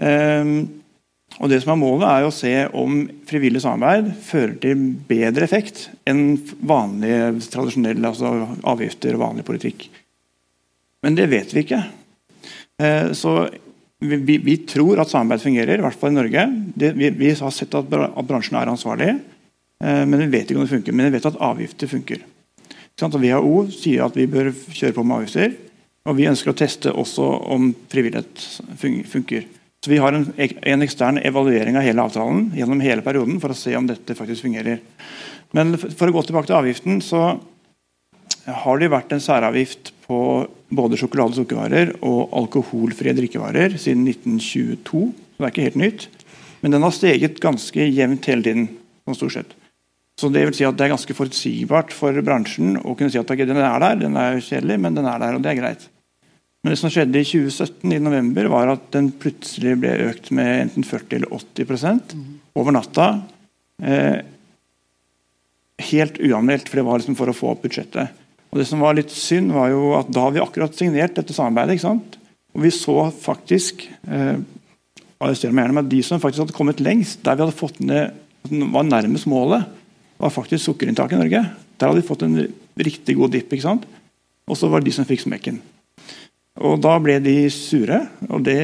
Um, 0.00 0.54
og 1.42 1.50
det 1.50 1.60
som 1.62 1.72
er 1.74 1.80
Målet 1.80 2.06
er 2.06 2.26
å 2.26 2.34
se 2.34 2.52
om 2.78 3.00
frivillig 3.26 3.62
samarbeid 3.64 4.12
fører 4.22 4.54
til 4.62 4.86
bedre 5.08 5.46
effekt 5.46 5.88
enn 6.06 6.36
vanlige 6.62 7.48
tradisjonelle 7.50 8.10
altså 8.12 8.30
avgifter 8.70 9.16
og 9.16 9.24
vanlig 9.24 9.46
politikk. 9.48 9.88
Men 11.02 11.18
det 11.18 11.26
vet 11.32 11.50
vi 11.54 11.64
ikke. 11.64 11.80
Eh, 12.80 13.10
så 13.18 13.34
vi, 13.98 14.16
vi, 14.16 14.38
vi, 14.44 14.56
tror 14.68 15.02
at 15.02 15.10
samarbeid 15.10 15.42
fungerer, 15.42 15.80
i 15.80 15.84
hvert 15.84 15.98
fall 15.98 16.14
i 16.14 16.18
Norge. 16.20 16.46
Det, 16.78 16.92
vi, 16.96 17.10
vi, 17.18 17.32
har 17.34 17.54
sett 17.54 17.74
at, 17.76 17.90
bransjen 17.90 18.60
er 18.60 18.70
ansvarlig, 18.70 19.10
eh, 19.16 19.33
men 19.84 20.16
vi 20.22 20.30
vet 20.32 20.48
ikke 20.48 20.60
om 20.60 20.64
det 20.64 20.72
funker. 20.72 20.94
Men 20.96 21.10
vi 21.10 21.18
vet 21.18 21.26
at 21.28 21.40
avgifter 21.44 21.90
funker. 21.90 22.22
WHO 22.94 23.66
sier 23.74 24.04
at 24.06 24.16
vi 24.16 24.28
bør 24.30 24.52
kjøre 24.54 24.94
på 24.96 25.04
med 25.04 25.18
avgifter. 25.18 25.56
Og 26.04 26.18
vi 26.18 26.28
ønsker 26.28 26.52
å 26.52 26.56
teste 26.56 26.92
også 26.92 27.24
om 27.54 27.70
frivillighet 27.92 28.44
funker. 29.10 29.46
Så 29.84 29.90
Vi 29.92 30.00
har 30.00 30.16
en, 30.16 30.26
en, 30.36 30.82
ekstern 30.84 31.18
evaluering 31.20 31.76
av 31.76 31.84
hele 31.84 32.04
avtalen 32.04 32.46
gjennom 32.56 32.80
hele 32.80 33.04
perioden 33.04 33.40
for 33.40 33.52
å 33.52 33.56
se 33.56 33.74
om 33.76 33.88
dette 33.88 34.16
faktisk 34.16 34.46
fungerer. 34.46 34.80
Men 35.56 35.76
for 35.76 36.08
å 36.08 36.14
gå 36.14 36.22
tilbake 36.24 36.48
til 36.48 36.56
avgiften, 36.56 37.02
så 37.04 37.34
har 38.44 38.80
det 38.80 38.92
vært 38.92 39.12
en 39.12 39.20
særavgift 39.20 39.92
på 40.06 40.18
både 40.72 41.00
sjokolade- 41.00 41.36
og 41.36 41.40
sukkervarer 41.40 41.92
og 42.04 42.32
alkoholfrie 42.36 43.16
drikkevarer 43.16 43.76
siden 43.80 44.04
1922. 44.08 45.04
Så 45.12 45.40
det 45.40 45.48
er 45.48 45.52
ikke 45.52 45.68
helt 45.68 45.80
nytt. 45.80 46.08
Men 46.64 46.76
den 46.76 46.84
har 46.84 46.96
steget 46.96 47.40
ganske 47.44 47.88
jevnt 47.88 48.28
hele 48.28 48.44
tiden. 48.44 48.66
Sånn 49.04 49.20
stort 49.20 49.36
sett. 49.36 49.56
Så 50.20 50.30
Det 50.30 50.44
vil 50.46 50.54
si 50.54 50.66
at 50.66 50.76
det 50.78 50.86
er 50.86 50.94
ganske 50.94 51.16
forutsigbart 51.16 51.92
for 51.94 52.14
bransjen 52.22 52.76
å 52.78 52.94
kunne 52.94 53.10
si 53.10 53.18
at 53.18 53.30
okay, 53.30 53.48
den 53.48 53.58
er 53.58 53.80
der, 53.82 53.98
den 53.98 54.14
er 54.16 54.38
kjedelig, 54.38 54.78
men 54.80 54.94
den 54.94 55.08
er 55.10 55.18
der, 55.18 55.34
og 55.34 55.42
det 55.42 55.50
er 55.50 55.58
greit. 55.58 55.88
Men 56.62 56.72
det 56.72 56.78
som 56.80 56.92
skjedde 56.92 57.18
i 57.20 57.26
2017 57.26 57.92
i 57.92 58.00
november, 58.00 58.46
var 58.52 58.70
at 58.72 58.86
den 58.94 59.10
plutselig 59.20 59.74
ble 59.82 59.90
økt 60.06 60.30
med 60.32 60.68
enten 60.68 60.86
40 60.86 61.18
eller 61.18 61.34
80% 61.34 62.14
over 62.56 62.76
natta. 62.76 63.08
Eh, 63.82 64.22
helt 65.90 66.20
uanmeldt, 66.22 66.70
for 66.70 66.80
det 66.80 66.86
var 66.86 67.02
liksom 67.02 67.18
for 67.18 67.28
å 67.28 67.36
få 67.36 67.50
opp 67.52 67.66
budsjettet. 67.66 68.22
Og 68.54 68.62
det 68.62 68.68
som 68.70 68.80
var 68.80 68.94
litt 68.96 69.10
synd, 69.12 69.50
var 69.52 69.74
jo 69.74 69.92
at 69.98 70.14
da 70.14 70.28
har 70.28 70.36
vi 70.36 70.44
akkurat 70.44 70.78
signert 70.78 71.18
dette 71.18 71.36
samarbeidet, 71.36 71.76
ikke 71.76 71.88
sant? 71.90 72.20
og 72.54 72.62
vi 72.62 72.70
så 72.70 73.08
faktisk 73.10 73.82
eh, 74.06 74.36
meg 75.18 75.40
gjerne, 75.40 75.72
men 75.74 75.88
De 75.90 76.00
som 76.06 76.20
faktisk 76.22 76.44
hadde 76.44 76.56
kommet 76.56 76.82
lengst, 76.82 77.22
der 77.26 77.36
vi 77.36 77.44
hadde 77.44 77.56
fått 77.58 77.80
ned, 77.82 78.14
var 78.72 78.86
nærmest 78.86 79.26
målet, 79.30 79.66
var 80.18 80.32
faktisk 80.32 80.64
sukkerinntaket 80.64 81.18
i 81.18 81.22
Norge. 81.22 81.44
Der 81.78 81.90
hadde 81.90 82.00
vi 82.00 82.06
fått 82.08 82.24
en 82.26 82.38
riktig 82.78 83.16
god 83.18 83.34
dipp. 83.34 83.52
ikke 83.52 83.66
sant? 83.66 83.86
Og 84.48 84.58
så 84.58 84.68
var 84.68 84.80
det 84.80 84.90
de 84.90 84.96
som 84.98 85.08
fikk 85.08 85.24
smekken. 85.24 85.60
Og 86.62 86.80
Da 86.80 86.98
ble 87.02 87.18
de 87.22 87.50
sure, 87.50 88.04
og 88.28 88.44
det 88.46 88.60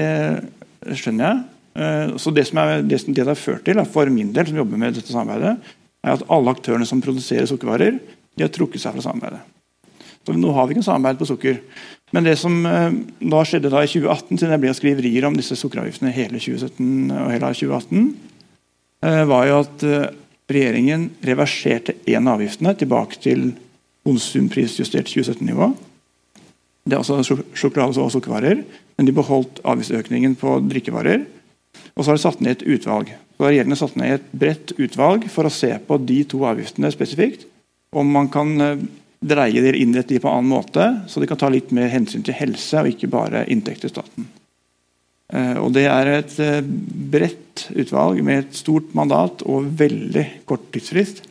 skjønner 0.94 1.26
jeg. 1.26 1.42
Eh, 1.80 2.16
så 2.18 2.30
Det 2.30 2.46
som, 2.46 2.58
er, 2.58 2.82
det, 2.82 3.02
det 3.06 3.26
har 3.26 3.34
ført 3.34 3.64
til, 3.64 3.82
for 3.84 4.06
min 4.06 4.32
del, 4.32 4.46
som 4.46 4.56
jobber 4.56 4.78
med 4.78 4.94
dette 4.94 5.12
samarbeidet, 5.12 5.58
er 6.04 6.12
at 6.12 6.26
alle 6.28 6.50
aktørene 6.50 6.86
som 6.86 7.02
produserer 7.02 7.46
sukkervarer, 7.46 7.98
de 8.36 8.44
har 8.44 8.52
trukket 8.52 8.80
seg 8.80 8.94
fra 8.94 9.02
samarbeidet. 9.02 9.42
Så 10.26 10.36
nå 10.36 10.52
har 10.52 10.66
vi 10.68 10.76
ikke 10.76 10.84
samarbeid 10.84 11.18
på 11.18 11.28
sukker. 11.30 11.60
Men 12.12 12.26
det 12.26 12.36
som 12.38 12.54
eh, 12.66 12.90
da 13.32 13.44
skjedde 13.44 13.72
da 13.72 13.82
i 13.82 13.90
2018, 13.90 14.38
siden 14.38 14.54
det 14.54 14.60
ble 14.62 14.74
skriverier 14.76 15.26
om 15.26 15.36
disse 15.36 15.56
sukkeravgiftene 15.58 16.12
hele 16.14 16.38
2017 16.38 17.14
og 17.16 17.30
hele 17.32 17.52
2018, 17.56 18.10
eh, 19.06 19.22
var 19.30 19.46
jo 19.48 19.62
at 19.64 19.86
regjeringen 20.50 21.10
reverserte 21.26 21.96
én 22.10 22.26
av 22.26 22.38
avgiftene 22.38 22.74
tilbake 22.78 23.20
til 23.22 23.50
konsumprisjustert 24.06 25.08
2017-nivå. 25.10 25.70
Det 26.84 26.96
er 26.96 27.02
altså 27.02 27.36
sjokolade 27.54 28.00
og 28.02 28.12
sukkervarer. 28.14 28.62
Men 28.96 29.08
de 29.08 29.16
beholdt 29.16 29.62
avgiftsøkningen 29.64 30.34
på 30.40 30.58
drikkevarer. 30.68 31.22
Og 31.94 32.02
så 32.02 32.10
har 32.10 32.18
de 32.18 32.24
satt 32.24 32.42
ned 32.44 32.58
et 32.58 32.66
utvalg. 32.76 33.12
Så 33.36 33.44
har 33.44 33.54
Regjeringen 33.54 33.78
satt 33.80 33.96
ned 34.00 34.16
et 34.16 34.32
bredt 34.36 34.74
utvalg 34.76 35.28
for 35.32 35.48
å 35.48 35.52
se 35.54 35.70
på 35.86 36.00
de 36.04 36.18
to 36.28 36.42
avgiftene 36.48 36.90
spesifikt. 36.92 37.46
Om 37.96 38.10
man 38.12 38.28
kan 38.32 38.52
dreie 39.20 39.62
de 39.64 39.72
innrette 39.76 40.14
de 40.14 40.20
på 40.20 40.28
en 40.28 40.40
annen 40.40 40.52
måte, 40.52 40.84
så 41.08 41.20
de 41.20 41.28
kan 41.28 41.40
ta 41.40 41.50
litt 41.52 41.72
mer 41.76 41.90
hensyn 41.92 42.24
til 42.24 42.36
helse 42.36 42.80
og 42.80 42.92
ikke 42.92 43.10
bare 43.12 43.46
inntekt 43.52 43.84
til 43.84 43.92
staten. 43.92 44.28
Eh, 45.30 45.56
og 45.62 45.72
Det 45.74 45.86
er 45.86 46.12
et 46.16 46.36
eh, 46.42 46.60
bredt 47.10 47.68
utvalg 47.70 48.22
med 48.26 48.44
et 48.44 48.56
stort 48.58 48.94
mandat 48.98 49.44
og 49.46 49.68
veldig 49.78 50.26
kort 50.48 50.70
tidsfrist. 50.74 51.22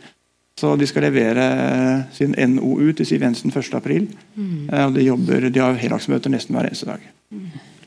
Så 0.59 0.75
De 0.79 0.87
skal 0.87 1.07
levere 1.07 1.45
eh, 1.45 2.03
sin 2.15 2.35
NOU 2.55 2.93
til 2.93 3.07
Siv 3.07 3.23
Jensen 3.23 3.51
1.4. 3.51 4.05
Mm. 4.35 4.93
De, 4.95 5.07
jobber, 5.07 5.49
de 5.49 5.63
har 5.63 5.79
heldagsmøter 5.79 6.31
nesten 6.31 6.55
hver 6.55 6.69
eneste 6.69 6.89
dag. 6.89 7.03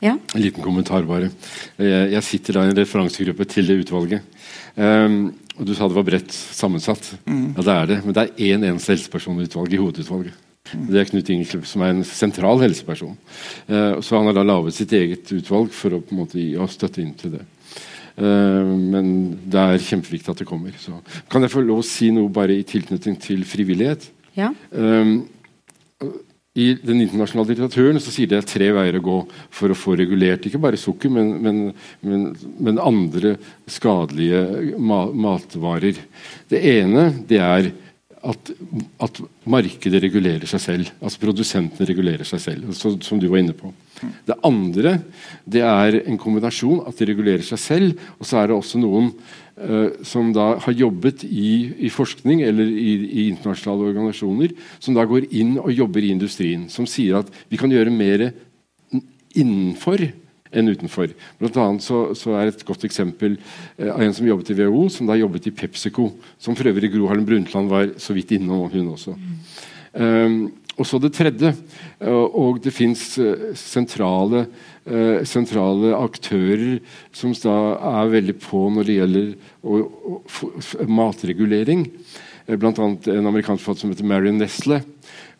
Ja. 0.03 0.17
En 0.35 0.43
liten 0.43 0.63
kommentar 0.63 1.05
bare. 1.07 1.29
Jeg, 1.79 2.23
sitter 2.27 2.57
da 2.57 2.65
i 2.65 2.73
en 2.73 2.77
referansegruppe 2.77 3.47
til 3.47 3.69
det 3.69 3.77
utvalget. 3.85 4.25
Um, 4.75 5.31
og 5.55 5.67
Du 5.69 5.71
sa 5.77 5.87
det 5.87 5.95
var 5.95 6.03
bredt 6.03 6.33
sammensatt. 6.33 7.13
Mm. 7.23 7.53
Ja, 7.55 7.63
det 7.63 7.75
er 7.75 7.87
det. 7.87 7.99
Men 8.03 8.15
det 8.17 8.23
er 8.23 8.41
én 8.49 8.57
en 8.57 8.73
eneste 8.73 8.91
helseperson 8.91 9.39
i 9.39 9.45
utvalget, 9.47 9.77
i 9.77 9.79
hovedutvalget. 9.79 10.41
Det 10.71 10.99
er 11.01 11.09
Knut 11.09 11.29
Ingekløp 11.33 11.65
som 11.67 11.83
er 11.83 11.91
en 11.91 12.05
sentral 12.07 12.61
helseperson. 12.63 13.17
Uh, 13.67 13.99
så 13.99 14.17
Han 14.17 14.29
har 14.29 14.37
da 14.37 14.45
laget 14.47 14.77
sitt 14.77 14.93
eget 14.95 15.33
utvalg 15.35 15.73
for 15.75 15.97
å 15.97 16.01
på 16.01 16.15
en 16.15 16.23
måte 16.23 16.69
støtte 16.71 17.03
inn 17.03 17.13
til 17.19 17.35
det. 17.37 17.43
Uh, 18.15 18.63
men 18.77 19.07
det 19.43 19.59
er 19.59 19.87
kjempeviktig 19.89 20.31
at 20.31 20.43
det 20.43 20.49
kommer. 20.49 20.75
Så. 20.79 20.95
Kan 21.29 21.43
jeg 21.43 21.53
få 21.53 21.65
lov 21.65 21.83
å 21.83 21.87
si 21.87 22.11
noe 22.15 22.31
bare 22.31 22.55
i 22.55 22.67
tilknytning 22.67 23.19
til 23.21 23.43
frivillighet? 23.47 24.07
Ja. 24.37 24.53
Um, 24.71 25.25
i 26.53 26.67
den 26.77 26.99
internasjonale 27.01 27.49
litteraturen 27.49 27.97
så 28.01 28.11
sier 28.13 28.29
de 28.29 28.37
at 28.37 28.49
tre 28.49 28.67
veier 28.75 28.99
å 28.99 29.03
gå 29.03 29.15
for 29.53 29.73
å 29.73 29.77
få 29.77 29.95
regulert 29.97 30.43
ikke 30.45 30.61
bare 30.61 30.77
sukker, 30.77 31.09
men, 31.09 31.31
men, 31.41 31.61
men, 32.05 32.27
men 32.61 32.81
andre 32.81 33.35
skadelige 33.65 34.75
ma 34.77 35.07
matvarer. 35.09 35.97
Det 36.53 36.61
ene 36.75 37.07
det 37.29 37.41
er 37.41 37.71
at, 38.23 38.51
at, 39.03 39.19
markedet 39.49 39.99
regulerer 40.03 40.47
seg 40.47 40.61
selv. 40.63 40.91
Altså 41.03 41.21
produsentene 41.21 41.87
regulerer 41.87 42.27
seg 42.27 42.41
selv. 42.41 42.71
Så, 42.77 42.93
som 43.03 43.19
du 43.19 43.27
var 43.31 43.41
inne 43.41 43.55
på. 43.57 43.73
Det 44.27 44.37
andre 44.47 44.97
det 45.43 45.63
er 45.67 45.99
en 46.03 46.19
kombinasjon 46.19 46.83
at 46.87 46.99
de 46.99 47.07
regulerer 47.09 47.43
seg 47.45 47.61
selv, 47.61 48.05
og 48.17 48.27
så 48.27 48.39
er 48.39 48.49
det 48.49 48.57
også 48.57 48.81
noen 48.81 49.11
uh, 49.11 49.99
som 50.07 50.31
da 50.35 50.53
har 50.63 50.79
jobbet 50.79 51.25
i, 51.27 51.53
i 51.87 51.91
forskning 51.93 52.43
eller 52.47 52.67
i, 52.71 52.95
i, 53.03 53.27
internasjonale 53.33 53.91
organisasjoner, 53.91 54.55
som 54.79 54.95
da 54.97 55.05
går 55.09 55.29
inn 55.31 55.57
og 55.59 55.71
jobber 55.75 56.03
i 56.03 56.15
industrien. 56.15 56.67
Som 56.71 56.87
sier 56.89 57.21
at 57.21 57.31
vi 57.51 57.59
kan 57.59 57.71
gjøre 57.71 57.93
mer 57.93 58.29
innenfor 59.33 60.07
enn 60.53 60.71
utenfor. 60.71 61.13
Blant 61.39 61.59
annet 61.59 61.85
så, 61.85 62.05
så 62.17 62.37
er 62.37 62.51
Et 62.53 62.65
godt 62.65 62.85
eksempel 62.87 63.37
uh, 63.79 63.91
av 63.93 64.01
en 64.05 64.13
som 64.15 64.27
jobbet 64.27 64.53
i 64.53 64.57
WHO, 64.61 64.87
som 64.89 65.09
da 65.09 65.19
jobbet 65.19 65.47
i 65.49 65.55
PepsiCo. 65.55 66.09
Som 66.39 66.57
for 66.57 66.69
øvrig 66.71 66.91
Gro 66.93 67.07
Harlem 67.09 67.25
Brundtland 67.27 67.71
var 67.71 67.93
så 67.97 68.13
vidt 68.13 68.35
innom, 68.35 68.69
hun 68.71 68.93
også. 68.95 69.15
Um, 69.93 70.51
og 70.73 70.87
så 70.89 70.97
det 70.97 71.11
tredje, 71.13 71.51
og 72.01 72.57
det 72.65 72.71
fins 72.73 73.19
sentrale, 73.61 74.47
sentrale, 75.29 75.91
aktører 75.93 76.79
som 77.13 77.29
da 77.43 77.77
er 78.01 78.09
veldig 78.15 78.33
på 78.41 78.63
når 78.73 78.87
det 78.89 78.95
gjelder 78.97 79.27
matregulering. 80.89 81.85
eh, 82.47 82.57
bl.a. 82.57 82.71
en 82.73 83.29
amerikansk 83.29 83.63
forfatter 83.63 83.81
som 83.85 83.93
heter 83.93 84.07
Marion 84.07 84.37
Nestle. 84.41 84.81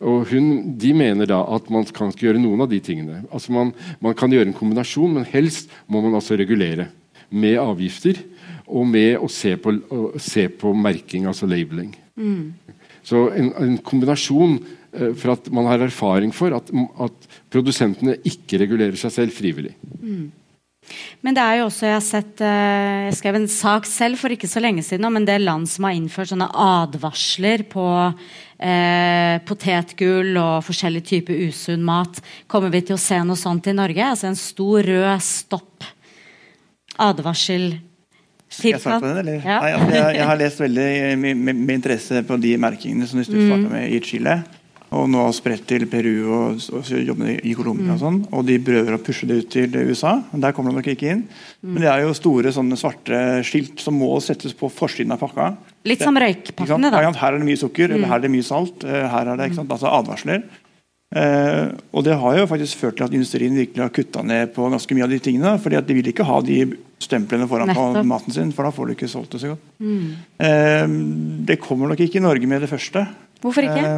Og 0.02 0.26
hun, 0.30 0.76
De 0.80 0.92
mener 0.96 1.28
da 1.30 1.40
at 1.54 1.70
man 1.72 1.86
kan 1.94 2.10
ikke 2.10 2.28
gjøre 2.28 2.42
noen 2.42 2.64
av 2.64 2.70
de 2.70 2.80
tingene. 2.82 3.22
Altså 3.30 3.54
man, 3.54 3.72
man 4.02 4.16
kan 4.18 4.32
gjøre 4.32 4.50
en 4.50 4.56
kombinasjon, 4.56 5.18
men 5.18 5.28
helst 5.30 5.72
må 5.86 6.02
man 6.04 6.16
altså 6.18 6.38
regulere. 6.38 6.88
Med 7.34 7.58
avgifter 7.58 8.20
og 8.64 8.86
med 8.88 9.18
å 9.20 9.28
se 9.30 9.54
på, 9.60 9.72
å 9.92 10.20
se 10.22 10.46
på 10.48 10.72
merking, 10.76 11.28
altså 11.28 11.48
labeling. 11.50 11.92
Mm. 12.16 12.54
Så 13.04 13.26
en, 13.36 13.50
en 13.60 13.74
kombinasjon 13.84 14.56
eh, 14.58 15.12
for 15.18 15.34
at 15.34 15.50
man 15.54 15.68
har 15.68 15.84
erfaring 15.84 16.32
for 16.34 16.54
at, 16.56 16.70
at, 17.04 17.28
produsentene 17.52 18.16
ikke 18.26 18.58
regulerer 18.62 18.96
seg 18.98 19.12
selv 19.12 19.36
frivillig. 19.36 19.74
Mm. 20.00 20.30
Men 21.24 21.36
det 21.36 21.42
er 21.42 21.58
jo 21.58 21.68
også, 21.68 21.86
jeg 21.88 21.96
har 21.96 22.04
sett, 22.04 22.40
eh, 22.44 23.04
jeg 23.08 23.16
skrev 23.18 23.38
en 23.38 23.48
sak 23.50 23.86
selv 23.88 24.20
for 24.20 24.34
ikke 24.34 24.50
så 24.50 24.60
lenge 24.62 24.84
siden 24.84 25.06
om 25.08 25.16
en 25.16 25.28
del 25.28 25.46
land 25.46 25.68
som 25.70 25.86
har 25.88 25.96
innført 25.96 26.30
sånne 26.30 26.50
advarsler 26.50 27.64
på 27.70 27.86
eh, 28.04 29.36
potetgull 29.48 30.36
og 30.40 30.66
forskjellig 30.66 31.04
type 31.08 31.38
usunn 31.48 31.84
mat. 31.86 32.20
Kommer 32.50 32.72
vi 32.74 32.84
til 32.84 32.98
å 32.98 33.00
se 33.00 33.22
noe 33.24 33.40
sånt 33.40 33.70
i 33.70 33.76
Norge? 33.76 34.10
Altså 34.10 34.28
en 34.30 34.38
stor 34.38 34.84
rød 34.84 35.24
stopp. 35.24 35.88
Advarsel. 37.00 37.72
Skal 38.46 38.74
jeg 38.74 38.82
svare 38.84 39.00
på 39.02 39.08
den, 39.08 39.22
eller? 39.24 39.40
Ja. 39.40 39.56
Nei, 39.64 39.72
altså, 39.74 39.94
jeg, 39.96 40.18
jeg, 40.18 40.28
har 40.28 40.38
lest 40.44 40.60
veldig 40.62 40.90
med, 41.24 41.40
med, 41.40 41.64
med, 41.64 41.74
interesse 41.80 42.22
på 42.28 42.38
de 42.42 42.52
merkingene 42.60 43.08
som 43.10 43.18
du 43.18 43.26
starta 43.26 43.64
mm. 43.64 43.72
med 43.72 43.96
i 43.96 44.04
Chile 44.04 44.42
og 44.94 45.08
nå 45.10 45.24
spredt 45.34 45.66
til 45.68 45.86
Peru 45.90 46.12
og, 46.22 46.62
og 46.76 46.90
jobber 46.94 47.32
i 47.34 47.54
Colombia. 47.56 47.90
Mm. 47.90 47.94
Og 47.96 48.02
sånn, 48.02 48.18
og 48.30 48.46
de 48.48 48.58
prøver 48.62 48.96
å 48.96 49.00
pushe 49.02 49.28
det 49.28 49.40
ut 49.42 49.50
til 49.52 49.76
USA. 49.90 50.16
men 50.32 50.44
Der 50.44 50.56
kommer 50.56 50.72
de 50.72 50.80
nok 50.80 50.90
ikke 50.94 51.10
inn. 51.12 51.24
Mm. 51.60 51.70
Men 51.72 51.84
det 51.84 51.92
er 51.92 52.04
jo 52.04 52.16
store 52.16 52.54
sånne 52.54 52.78
svarte 52.80 53.22
skilt 53.46 53.82
som 53.82 53.98
må 53.98 54.12
settes 54.24 54.56
på 54.56 54.70
forsiden 54.72 55.14
av 55.14 55.22
pakka. 55.22 55.52
Litt 55.88 56.04
som 56.04 56.16
røykpakkene, 56.16 56.92
da. 56.94 57.02
Her 57.04 57.32
er 57.32 57.40
det 57.40 57.48
mye 57.48 57.60
sukker, 57.60 57.90
mm. 57.90 57.96
eller 57.96 58.12
her 58.12 58.22
er 58.22 58.26
det 58.26 58.34
mye 58.36 58.46
salt. 58.46 58.86
Eh, 58.86 59.08
her 59.14 59.32
er 59.32 59.40
det 59.40 59.50
ikke 59.50 59.62
sant? 59.62 59.74
Altså 59.74 59.90
advarsler. 59.92 60.44
Eh, 61.14 61.68
og 61.94 62.02
det 62.02 62.16
har 62.18 62.38
jo 62.40 62.46
faktisk 62.50 62.80
ført 62.80 62.96
til 62.98 63.06
at 63.06 63.12
industrien 63.14 63.54
virkelig 63.54 63.82
har 63.84 63.92
kutta 63.94 64.24
ned 64.26 64.50
på 64.56 64.66
ganske 64.72 64.96
mye 64.96 65.06
av 65.06 65.12
de 65.12 65.20
tingene. 65.22 65.58
fordi 65.62 65.78
at 65.78 65.86
de 65.86 65.94
vil 65.94 66.10
ikke 66.10 66.26
ha 66.26 66.40
de 66.42 66.58
stemplene 66.98 67.46
foran 67.46 67.70
på 67.74 68.02
maten 68.02 68.34
sin, 68.34 68.52
for 68.52 68.66
da 68.66 68.72
får 68.74 68.86
du 68.86 68.94
ikke 68.94 69.10
solgt 69.10 69.36
det 69.36 69.42
så 69.44 69.52
godt. 69.52 69.68
Mm. 69.78 70.08
Eh, 70.38 70.86
det 71.50 71.60
kommer 71.62 71.88
nok 71.88 72.00
ikke 72.00 72.18
i 72.18 72.24
Norge 72.24 72.46
med 72.50 72.64
det 72.64 72.70
første. 72.72 73.06
Hvorfor 73.44 73.66
ikke? 73.66 73.92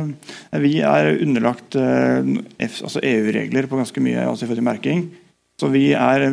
Eh, 0.51 0.61
vi 0.64 0.74
er 0.82 1.12
underlagt 1.22 1.78
eh, 1.78 2.26
altså 2.66 3.03
EU-regler 3.03 3.68
på 3.70 3.78
ganske 3.78 4.03
mye 4.03 4.26
altså 4.26 4.51
i 4.51 4.64
merking. 4.64 5.07
Så 5.57 5.70
vi 5.72 5.88
er 5.97 6.26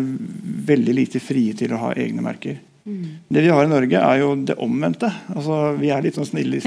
veldig 0.68 0.96
lite 0.98 1.22
frie 1.24 1.54
til 1.56 1.76
å 1.76 1.82
ha 1.86 1.92
egne 1.96 2.26
merker. 2.26 2.58
Mm. 2.84 3.04
Det 3.32 3.44
vi 3.46 3.52
har 3.54 3.64
i 3.64 3.72
Norge, 3.72 4.00
er 4.02 4.18
jo 4.20 4.34
det 4.36 4.58
omvendte. 4.60 5.08
Altså, 5.32 5.60
vi 5.80 5.94
er 5.96 6.04
litt 6.04 6.18
sånn 6.20 6.28
snille. 6.28 6.60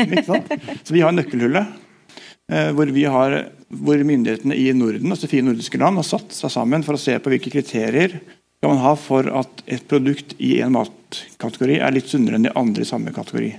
Så 0.86 0.94
vi 0.94 1.02
har 1.04 1.12
nøkkelhullet. 1.12 1.82
Eh, 2.46 2.70
hvor, 2.78 2.88
vi 2.94 3.04
har, 3.10 3.36
hvor 3.68 4.00
myndighetene 4.06 4.56
i 4.56 4.70
Norden, 4.72 5.10
altså 5.12 5.28
fire 5.28 5.48
nordiske 5.48 5.80
land 5.82 5.98
har 5.98 6.06
satt 6.06 6.32
seg 6.32 6.52
sammen 6.54 6.86
for 6.86 6.96
å 6.96 7.02
se 7.02 7.18
på 7.18 7.32
hvilke 7.32 7.50
kriterier 7.52 8.20
skal 8.56 8.70
man 8.70 8.84
ha 8.84 8.92
for 8.96 9.26
at 9.42 9.64
et 9.66 9.82
produkt 9.90 10.36
i 10.40 10.56
en 10.64 10.72
matkategori 10.78 11.80
er 11.82 11.92
litt 11.92 12.08
sunnere 12.08 12.38
enn 12.38 12.46
de 12.46 12.54
andre 12.56 12.86
i 12.86 12.88
samme 12.88 13.12
kategori. 13.12 13.50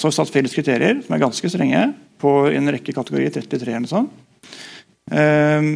Så 0.00 0.08
har 0.08 0.14
vi 0.14 0.16
satt 0.16 0.32
felles 0.32 0.56
kriterier 0.56 1.02
som 1.04 1.12
er 1.12 1.20
ganske 1.20 1.48
strenge 1.52 1.80
på 2.20 2.30
en 2.48 2.72
rekke 2.72 2.94
kategorier. 2.96 3.32
33 3.34 3.74
eller 3.76 3.90
sånn. 3.90 4.06
Um, 5.12 5.68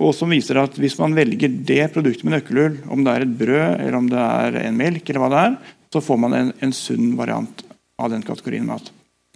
og 0.00 0.14
som 0.16 0.32
viser 0.32 0.56
at 0.62 0.78
hvis 0.80 0.96
man 0.96 1.12
velger 1.12 1.52
det 1.68 1.82
produktet 1.92 2.24
med 2.24 2.38
nøkkelhull, 2.38 2.78
om 2.88 3.04
det 3.04 3.12
er 3.12 3.26
et 3.26 3.34
brød 3.42 3.66
eller 3.74 3.98
om 3.98 4.08
det 4.08 4.22
er 4.22 4.56
en 4.62 4.78
melk, 4.78 5.02
eller 5.04 5.20
hva 5.20 5.30
det 5.32 5.42
er, 5.42 5.58
så 5.92 6.00
får 6.06 6.20
man 6.22 6.36
en, 6.38 6.52
en 6.64 6.72
sunn 6.72 7.12
variant 7.18 7.64
av 8.00 8.14
den 8.14 8.24
kategorien 8.24 8.64
mat. 8.64 8.88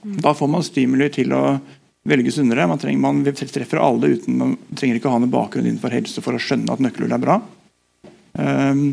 Mm. 0.05 0.17
Da 0.25 0.33
får 0.39 0.49
man 0.55 0.65
stimuli 0.65 1.11
til 1.13 1.37
å 1.37 1.43
velge 2.09 2.33
sunnere. 2.33 2.69
Man, 2.71 2.81
trenger, 2.81 3.03
man 3.05 3.21
treffer 3.29 3.83
alle 3.83 4.15
uten 4.17 4.41
man 4.41 4.57
trenger 4.73 5.03
ikke 5.03 5.11
å 5.11 5.19
ha 5.19 5.21
noen 5.21 5.35
bakgrunn 5.35 5.69
innenfor 5.69 5.93
helse 5.93 6.25
for 6.25 6.37
å 6.37 6.41
skjønne 6.41 6.73
at 6.73 6.81
nøkkelhull 6.85 7.13
er 7.13 7.25
bra. 7.27 7.39
Um, 8.41 8.87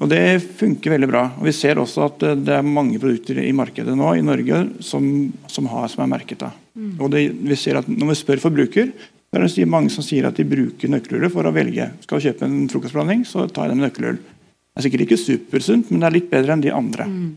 og 0.00 0.08
Det 0.08 0.40
funker 0.56 0.94
veldig 0.94 1.08
bra. 1.10 1.22
Og 1.38 1.44
Vi 1.44 1.52
ser 1.52 1.78
også 1.78 2.06
at 2.08 2.22
det 2.40 2.56
er 2.56 2.64
mange 2.64 2.98
produkter 3.00 3.42
i 3.42 3.52
markedet 3.52 3.92
nå 3.96 4.14
i 4.16 4.24
Norge 4.24 4.62
som, 4.84 5.04
som, 5.46 5.68
har, 5.68 5.88
som 5.92 6.04
er 6.04 6.12
merket. 6.14 6.40
da. 6.40 6.52
Mm. 6.74 6.94
Og 6.98 7.10
det, 7.12 7.26
vi 7.36 7.58
ser 7.60 7.80
at 7.80 7.88
Når 7.88 8.14
vi 8.14 8.20
spør 8.22 8.40
forbruker, 8.48 8.92
så 9.30 9.38
er 9.38 9.46
det 9.46 9.68
mange 9.70 9.92
som 9.92 10.02
sier 10.02 10.26
at 10.26 10.40
de 10.40 10.48
bruker 10.48 10.90
nøkkelhullet 10.90 11.30
for 11.30 11.46
å 11.46 11.54
velge. 11.54 11.90
Skal 12.02 12.18
du 12.18 12.26
kjøpe 12.26 12.48
en 12.48 12.64
frokostblanding, 12.72 13.22
så 13.28 13.46
tar 13.46 13.68
jeg 13.68 13.76
den 13.76 13.82
med 13.82 13.90
nøkkelhull. 13.90 14.18
Det 14.18 14.80
er 14.80 14.86
sikkert 14.86 15.04
ikke 15.04 15.20
supersunt, 15.20 15.90
men 15.90 16.00
det 16.00 16.08
er 16.08 16.16
litt 16.16 16.32
bedre 16.32 16.56
enn 16.56 16.64
de 16.64 16.72
andre. 16.74 17.06
Mm. 17.06 17.30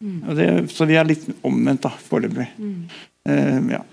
Mm. 0.00 0.18
Det, 0.40 0.50
så 0.72 0.88
vi 0.88 0.96
er 0.98 1.06
litt 1.06 1.28
omvendt 1.46 1.84
da, 1.84 1.92
foreløpig. 2.08 2.48
Uh, 3.28 3.58
ja. 3.76 3.84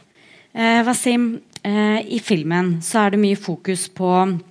eh, 0.56 0.80
Wasim, 0.88 1.34
eh, 1.68 2.00
i 2.16 2.22
filmen 2.24 2.78
så 2.86 3.04
er 3.04 3.14
det 3.14 3.22
mye 3.22 3.38
fokus 3.38 3.90
på 3.92 4.14
Eh, 4.24 4.47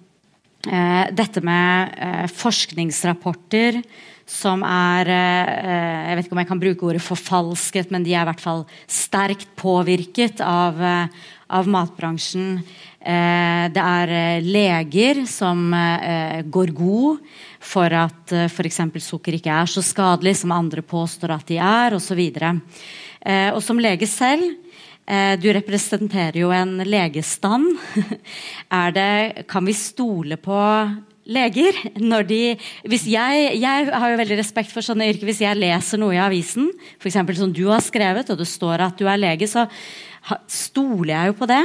dette 0.67 1.43
med 1.45 1.97
eh, 2.03 2.27
forskningsrapporter 2.33 3.83
som 4.27 4.64
er 4.67 5.07
eh, 5.07 6.11
Jeg 6.11 6.19
vet 6.19 6.27
ikke 6.27 6.35
om 6.35 6.43
jeg 6.43 6.51
kan 6.51 6.62
bruke 6.62 6.89
ordet 6.89 7.05
forfalsket, 7.05 7.93
men 7.95 8.05
de 8.07 8.14
er 8.14 8.25
i 8.25 8.29
hvert 8.31 8.43
fall 8.43 8.64
sterkt 8.91 9.49
påvirket 9.59 10.43
av, 10.43 10.83
eh, 10.83 11.31
av 11.55 11.71
matbransjen. 11.71 12.59
Eh, 12.99 13.64
det 13.71 13.85
er 13.85 14.14
eh, 14.19 14.43
leger 14.43 15.23
som 15.31 15.71
går 16.51 16.75
god 16.75 17.23
for 17.62 17.95
at 17.95 18.35
f.eks. 18.51 18.83
sukker 19.03 19.39
ikke 19.39 19.55
er 19.55 19.71
så 19.71 19.83
skadelig 19.83 20.37
som 20.43 20.55
andre 20.55 20.83
påstår 20.83 21.37
at 21.39 21.47
de 21.47 21.62
er, 21.62 21.95
osv. 21.95 22.21
Eh, 22.27 23.51
og 23.55 23.62
som 23.62 23.79
lege 23.79 24.11
selv 24.11 24.66
Eh, 24.66 24.66
du 25.39 25.47
representerer 25.55 26.41
jo 26.41 26.49
en 26.51 26.81
legestand. 26.83 27.77
Det, 28.97 29.45
kan 29.47 29.63
vi 29.69 29.75
stole 29.79 30.35
på 30.43 30.57
leger? 31.31 31.79
Når 31.99 32.27
de, 32.27 32.41
hvis 32.89 33.07
jeg, 33.11 33.53
jeg 33.61 33.89
har 33.91 34.11
jo 34.13 34.19
veldig 34.21 34.39
respekt 34.41 34.75
for 34.75 34.87
sånne 34.87 35.09
yrker. 35.11 35.29
Hvis 35.29 35.43
jeg 35.45 35.59
leser 35.59 36.01
noe 36.01 36.17
i 36.17 36.23
avisen, 36.23 36.71
f.eks. 37.01 37.21
som 37.39 37.55
du 37.55 37.67
har 37.71 37.85
skrevet, 37.85 38.31
og 38.31 38.41
det 38.41 38.49
står 38.51 38.87
at 38.89 38.99
du 38.99 39.07
er 39.11 39.21
lege, 39.21 39.49
så 39.51 39.67
stoler 40.51 41.12
jeg 41.12 41.31
jo 41.31 41.35
på 41.39 41.47
det. 41.49 41.62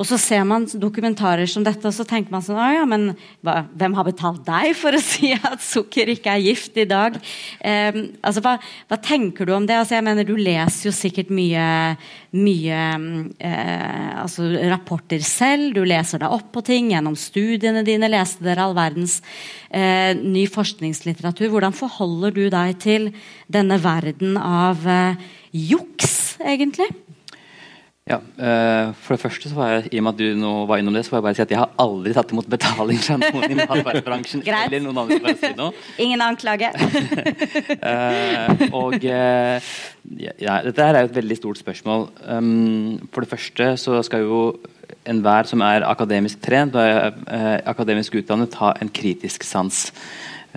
Og 0.00 0.06
så 0.08 0.16
ser 0.20 0.44
man 0.48 0.64
dokumentarer 0.80 1.48
som 1.50 1.64
dette, 1.64 1.84
og 1.84 1.92
så 1.92 2.06
tenker 2.08 2.32
man 2.32 2.44
sånn 2.44 2.56
ja, 2.58 2.84
men 2.88 3.10
hva, 3.44 3.66
Hvem 3.78 3.96
har 3.98 4.06
betalt 4.06 4.40
deg 4.46 4.72
for 4.78 4.96
å 4.96 5.02
si 5.10 5.34
at 5.36 5.60
sukker 5.64 6.08
ikke 6.14 6.32
er 6.32 6.46
gift 6.46 6.78
i 6.80 6.86
dag? 6.88 7.18
Eh, 7.60 7.98
altså, 8.24 8.42
hva, 8.44 8.56
hva, 8.88 8.98
tenker 9.04 9.48
du 9.48 9.52
om 9.56 9.66
det? 9.68 9.76
Altså, 9.76 9.98
jeg 9.98 10.06
mener, 10.06 10.28
Du 10.28 10.36
leser 10.40 10.88
jo 10.88 10.94
sikkert 10.96 11.32
mye, 11.34 11.66
mye 12.38 12.80
eh, 13.44 14.08
altså, 14.22 14.48
rapporter 14.72 15.24
selv. 15.24 15.74
Du 15.76 15.82
leser 15.84 16.24
deg 16.24 16.32
opp 16.38 16.48
på 16.54 16.64
ting 16.64 16.92
gjennom 16.94 17.18
studiene 17.18 17.84
dine. 17.86 18.08
Leste 18.12 18.46
dere 18.46 18.64
all 18.64 18.76
verdens 18.78 19.18
eh, 19.68 20.16
ny 20.16 20.46
forskningslitteratur. 20.48 21.50
Hvordan 21.52 21.76
forholder 21.76 22.32
du 22.32 22.46
deg 22.54 22.80
til 22.80 23.10
denne 23.52 23.76
verden 23.84 24.40
av 24.40 24.88
eh, 24.88 25.28
juks, 25.52 26.38
egentlig? 26.40 26.88
Ja, 28.08 28.16
uh, 28.16 28.94
For 28.96 29.14
det 29.14 29.20
første, 29.20 29.50
så 29.50 29.56
var 29.56 29.72
jeg, 29.72 29.90
i 29.92 30.00
og 30.00 30.06
med 30.06 30.14
at 30.14 30.20
du 30.20 30.38
nå 30.40 30.52
var 30.68 30.80
innom 30.80 30.94
det, 30.96 31.04
så 31.04 31.12
får 31.12 31.18
jeg 31.18 31.24
bare 31.26 31.36
si 31.36 31.42
at 31.44 31.50
jeg 31.52 31.60
har 31.60 31.74
aldri 31.82 32.14
tatt 32.16 32.30
imot 32.32 32.48
betaling 32.48 33.00
fra 33.04 33.18
noen 33.20 33.52
i 33.52 33.58
matvarebransjen. 33.58 34.44
eller 34.46 34.80
noen 34.86 35.02
andre 35.02 35.18
for 35.20 35.32
å 35.34 35.36
si 35.42 35.50
noe. 35.58 35.82
Ingen 36.06 36.24
anklage. 36.24 36.70
uh, 37.84 38.64
og 38.80 39.04
uh, 39.04 39.68
ja, 40.16 40.56
Dette 40.64 40.86
her 40.86 40.96
er 40.96 41.04
jo 41.04 41.10
et 41.10 41.18
veldig 41.20 41.36
stort 41.36 41.60
spørsmål. 41.60 42.08
Um, 42.24 42.96
for 43.12 43.26
det 43.26 43.32
første 43.34 43.68
så 43.82 44.00
skal 44.06 44.24
jo 44.24 44.40
enhver 45.08 45.48
som 45.50 45.60
er 45.64 45.84
akademisk 45.84 46.40
trent 46.44 46.76
og 46.76 46.80
er 46.84 47.60
akademisk 47.68 48.16
utdannet, 48.22 48.56
ha 48.60 48.72
en 48.80 48.88
kritisk 48.92 49.44
sans 49.44 49.90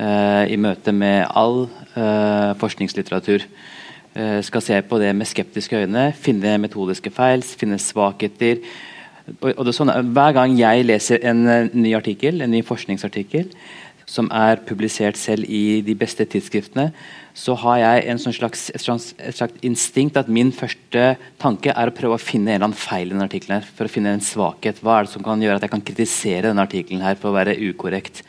i 0.02 0.56
møte 0.58 0.94
med 0.96 1.28
all 1.38 1.66
forskningslitteratur. 2.60 3.44
Eh, 4.12 4.42
skal 4.44 4.62
se 4.62 4.82
på 4.84 4.98
det 5.00 5.14
med 5.16 5.28
skeptiske 5.30 5.86
øyne, 5.86 6.10
finne 6.20 6.58
metodiske 6.60 7.14
feil, 7.16 7.44
finne 7.44 7.78
svakheter. 7.80 8.60
Og, 9.40 9.62
det 9.64 9.72
er 9.72 9.78
sånn, 9.78 9.94
hver 10.12 10.34
gang 10.36 10.58
jeg 10.58 10.84
leser 10.84 11.22
en 11.30 11.46
uh, 11.48 11.70
ny 11.72 11.94
artikkel, 11.96 12.42
en 12.42 12.52
ny 12.52 12.60
forskningsartikkel 12.66 13.48
som 14.10 14.28
er 14.36 14.60
publisert 14.68 15.16
selv 15.16 15.48
i 15.48 15.80
de 15.86 15.94
beste 15.96 16.26
tidsskriftene, 16.28 16.90
så 17.38 17.56
har 17.62 17.78
jeg 17.80 18.08
en 18.12 18.20
sånn 18.20 18.36
slags, 18.36 18.66
et, 18.74 18.84
slags, 18.84 19.12
et 19.22 19.38
slags 19.38 19.62
instinkt 19.64 20.20
at 20.20 20.28
min 20.28 20.52
første 20.52 21.14
tanke 21.40 21.72
er 21.72 21.88
å 21.88 21.96
prøve 21.96 22.18
å 22.18 22.20
finne 22.20 22.52
en 22.52 22.58
eller 22.58 22.68
annen 22.68 22.82
feil 22.82 23.08
i 23.08 23.14
denne 23.14 23.30
artikkelen. 23.30 23.64
For 23.78 23.88
å 23.88 23.94
finne 23.94 24.12
en 24.18 24.26
svakhet. 24.26 24.82
Hva 24.84 24.98
er 24.98 25.08
det 25.08 25.14
som 25.14 25.24
kan 25.24 25.40
gjøre 25.40 25.62
at 25.62 25.64
jeg 25.64 25.72
kan 25.78 25.86
kritisere 25.88 26.50
denne 26.50 26.66
artikkelen 26.68 27.22
for 27.22 27.32
å 27.32 27.38
være 27.38 27.56
ukorrekt? 27.70 28.26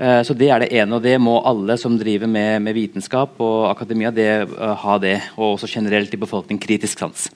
Eh, 0.00 0.22
så 0.24 0.32
Det 0.32 0.48
er 0.48 0.60
det 0.60 0.72
ene, 0.72 0.96
og 0.96 1.02
det 1.04 1.18
må 1.20 1.36
alle 1.44 1.76
som 1.76 1.98
driver 2.00 2.26
med, 2.26 2.62
med 2.64 2.74
vitenskap 2.74 3.36
og 3.38 3.68
akademia, 3.68 4.10
det, 4.10 4.48
uh, 4.48 4.72
ha 4.72 4.96
det. 4.98 5.18
Og 5.36 5.58
også 5.58 5.68
generelt 5.68 6.14
i 6.14 6.20
befolkningen 6.20 6.62
kritisk 6.62 6.98
sans. 6.98 7.28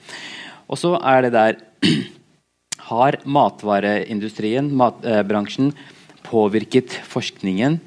Og 0.65 0.81
så 0.81 0.95
er 0.97 1.27
det 1.27 1.33
der 1.37 1.61
Har 2.85 3.17
matvareindustrien, 3.25 4.67
matbransjen, 4.77 5.71
påvirket 6.25 6.99
forskningen 7.09 7.79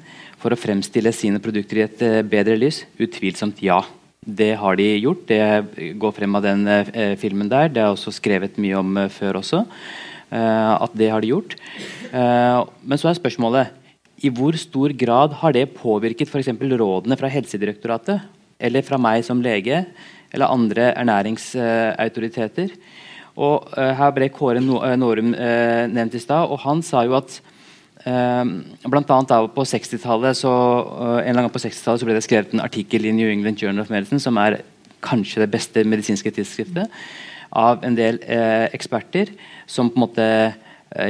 for 0.42 0.50
å 0.50 0.58
fremstille 0.58 1.12
sine 1.14 1.38
produkter 1.38 1.78
i 1.78 1.86
et 1.86 2.02
uh, 2.02 2.22
bedre 2.22 2.58
lys? 2.58 2.84
Utvilsomt 2.98 3.62
ja. 3.62 3.82
Det 4.28 4.52
har 4.60 4.76
de 4.76 4.88
gjort. 4.98 5.26
Det 5.26 5.94
går 5.98 6.12
frem 6.12 6.34
av 6.36 6.44
den 6.44 6.66
eh, 6.68 7.14
filmen 7.16 7.48
der. 7.48 7.70
Det 7.72 7.80
er 7.80 7.94
også 7.94 8.12
skrevet 8.12 8.58
mye 8.60 8.76
om 8.76 8.98
eh, 9.00 9.08
før 9.08 9.38
også. 9.40 9.62
Eh, 10.28 10.72
at 10.74 10.96
det 10.98 11.08
har 11.08 11.24
de 11.24 11.30
gjort. 11.30 11.54
Eh, 12.12 12.58
men 12.84 13.00
så 13.00 13.08
er 13.08 13.16
spørsmålet 13.16 13.72
i 14.18 14.30
hvor 14.34 14.56
stor 14.58 14.92
grad 14.98 15.34
har 15.40 15.54
det 15.54 15.68
påvirket 15.76 16.30
f.eks. 16.30 16.50
rådene 16.50 17.18
fra 17.18 17.30
Helsedirektoratet 17.30 18.24
eller 18.58 18.82
fra 18.82 18.98
meg 18.98 19.22
som 19.26 19.42
lege 19.42 19.84
eller 20.34 20.50
andre 20.50 20.90
ernæringsautoriteter? 20.98 22.72
Og 23.38 23.68
uh, 23.76 23.92
Her 23.94 24.10
ble 24.16 24.30
Kåre 24.34 24.62
Norum 24.62 25.30
uh, 25.36 25.84
nevnt 25.86 26.16
i 26.18 26.22
stad, 26.22 26.50
og 26.50 26.58
han 26.64 26.82
sa 26.82 27.04
jo 27.06 27.14
at 27.20 27.36
uh, 28.08 28.42
blant 28.90 29.14
annet 29.14 29.30
da 29.30 29.38
på 29.54 29.66
60-tallet 29.70 30.40
så, 30.40 30.54
en 31.22 31.38
gang 31.38 31.46
på 31.54 31.62
60-tallet 31.62 32.02
så 32.02 32.08
ble 32.08 32.18
det 32.18 32.26
skrevet 32.26 32.56
en 32.56 32.64
artikkel 32.64 33.06
i 33.06 33.14
New 33.14 33.30
England 33.30 33.62
Journal 33.62 33.86
of 33.86 33.94
Medicine, 33.94 34.22
som 34.22 34.40
er 34.42 34.58
kanskje 35.04 35.44
det 35.44 35.52
beste 35.52 35.86
medisinske 35.86 36.34
tidsskriftet, 36.34 36.90
av 37.54 37.86
en 37.86 37.94
del 37.96 38.18
eksperter 38.74 39.30
som 39.70 39.88
på 39.88 39.96
en 39.96 40.02
måte 40.02 40.26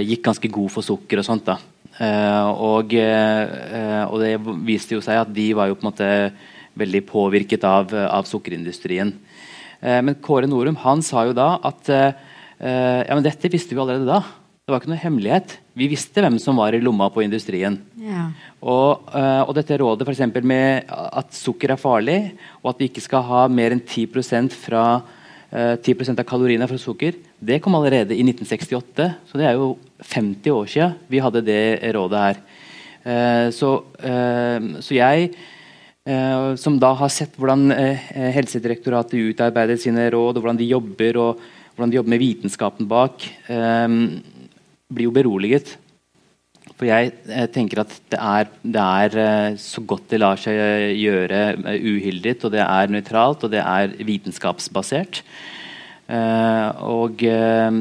gikk 0.04 0.22
ganske 0.28 0.50
god 0.54 0.70
for 0.70 0.86
sukker 0.86 1.18
og 1.18 1.26
sånt. 1.26 1.48
da. 1.48 1.56
Og, 1.98 2.92
og 2.94 4.16
det 4.22 4.32
viste 4.66 4.94
jo 4.94 5.02
seg 5.02 5.18
at 5.24 5.32
de 5.34 5.48
var 5.58 5.70
jo 5.70 5.76
på 5.78 5.82
en 5.82 5.88
måte 5.90 6.10
veldig 6.78 7.02
påvirket 7.08 7.64
av, 7.66 7.94
av 7.94 8.28
sukkerindustrien. 8.28 9.12
Eh, 9.80 10.00
men 10.02 10.18
Kåre 10.22 10.48
Norum 10.50 10.78
han 10.84 11.04
sa 11.06 11.26
jo 11.28 11.36
da 11.36 11.54
at 11.66 11.90
eh, 11.92 12.12
ja, 13.06 13.14
men 13.14 13.24
dette 13.26 13.50
visste 13.52 13.74
vi 13.74 13.82
allerede 13.82 14.08
da. 14.08 14.22
Det 14.68 14.74
var 14.74 14.82
ikke 14.82 14.90
noe 14.92 15.00
hemmelighet. 15.00 15.54
Vi 15.78 15.88
visste 15.88 16.20
hvem 16.20 16.36
som 16.42 16.58
var 16.60 16.74
i 16.76 16.82
lomma 16.82 17.06
på 17.14 17.22
industrien. 17.24 17.78
Ja. 18.02 18.26
Og, 18.60 19.06
eh, 19.16 19.42
og, 19.44 19.54
dette 19.56 19.78
rådet 19.80 20.04
for 20.04 20.42
med 20.44 20.90
at 20.92 21.32
sukker 21.32 21.72
er 21.72 21.80
farlig, 21.80 22.18
og 22.60 22.74
at 22.74 22.82
vi 22.82 22.90
ikke 22.90 23.04
skal 23.04 23.24
ha 23.30 23.46
mer 23.48 23.72
enn 23.72 23.80
10% 23.80 24.52
fra 24.66 25.00
10% 25.50 26.18
av 26.20 26.26
kaloriene 26.28 26.66
fra 26.68 26.76
sukker, 26.76 27.14
det 27.40 27.56
kom 27.64 27.76
allerede 27.78 28.12
i 28.12 28.20
1968. 28.20 29.06
Så 29.30 29.38
det 29.40 29.46
er 29.48 29.54
jo 29.56 29.70
50 30.04 30.52
år 30.52 30.66
siden 30.68 30.98
vi 31.08 31.22
hadde 31.24 31.40
det 31.46 31.62
rådet 31.96 32.24
her. 32.24 32.42
Så, 33.56 33.70
så 34.84 34.92
jeg 34.92 35.30
Eh, 36.08 36.54
som 36.56 36.78
da 36.80 36.94
har 36.96 37.10
sett 37.12 37.34
hvordan 37.36 37.68
eh, 37.74 38.06
Helsedirektoratet 38.32 39.34
utarbeider 39.34 39.76
sine 39.80 40.06
råd, 40.14 40.38
og 40.38 40.40
hvordan 40.40 40.60
de 40.60 40.70
jobber, 40.70 41.18
og 41.20 41.42
hvordan 41.74 41.92
de 41.92 41.98
jobber 41.98 42.14
med 42.14 42.22
vitenskapen 42.22 42.88
bak, 42.88 43.26
eh, 43.52 43.96
blir 44.88 45.08
jo 45.08 45.12
beroliget. 45.12 45.74
For 46.78 46.86
jeg, 46.86 47.12
jeg 47.26 47.50
tenker 47.54 47.82
at 47.82 47.94
det 48.12 48.18
er, 48.22 48.50
det 48.62 48.86
er, 48.86 49.58
så 49.58 49.82
godt 49.82 50.12
det 50.12 50.22
lar 50.22 50.38
seg 50.38 50.58
gjøre 50.94 51.42
uhildet, 51.74 52.44
og 52.46 52.54
det 52.54 52.62
er 52.62 52.92
nøytralt, 52.94 53.42
og 53.42 53.54
det 53.54 53.64
er 53.64 53.96
vitenskapsbasert. 54.06 55.24
Uh, 56.08 56.70
og 56.88 57.20
uh, 57.20 57.74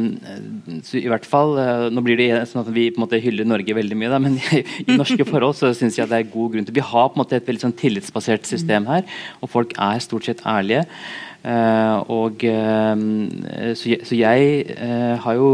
i 1.00 1.08
hvert 1.08 1.24
fall 1.24 1.54
uh, 1.56 1.86
Nå 1.88 2.02
blir 2.04 2.18
det 2.20 2.42
sånn 2.52 2.60
at 2.60 2.72
vi 2.76 2.90
på 2.92 3.00
en 3.00 3.06
måte 3.06 3.22
hyller 3.24 3.48
Norge 3.48 3.72
veldig 3.78 3.96
mye, 3.96 4.10
da, 4.12 4.20
men 4.20 4.36
i, 4.58 4.66
i 4.84 4.98
norske 5.00 5.24
forhold 5.30 5.56
så 5.56 5.70
syns 5.72 5.96
jeg 5.96 6.12
det 6.12 6.18
er 6.20 6.34
god 6.34 6.58
grunn 6.58 6.68
til 6.68 6.76
Vi 6.76 6.84
har 6.84 7.08
på 7.08 7.16
en 7.16 7.22
måte 7.22 7.40
et 7.40 7.48
veldig 7.48 7.64
sånn 7.64 7.78
tillitsbasert 7.80 8.50
system 8.50 8.90
her, 8.92 9.08
og 9.40 9.54
folk 9.54 9.72
er 9.80 10.04
stort 10.04 10.28
sett 10.28 10.44
ærlige. 10.44 10.84
Og 11.48 12.42
så, 12.44 13.84
jeg, 13.88 14.02
så 14.04 14.18
jeg 14.18 14.78
har 15.24 15.38
jo 15.38 15.52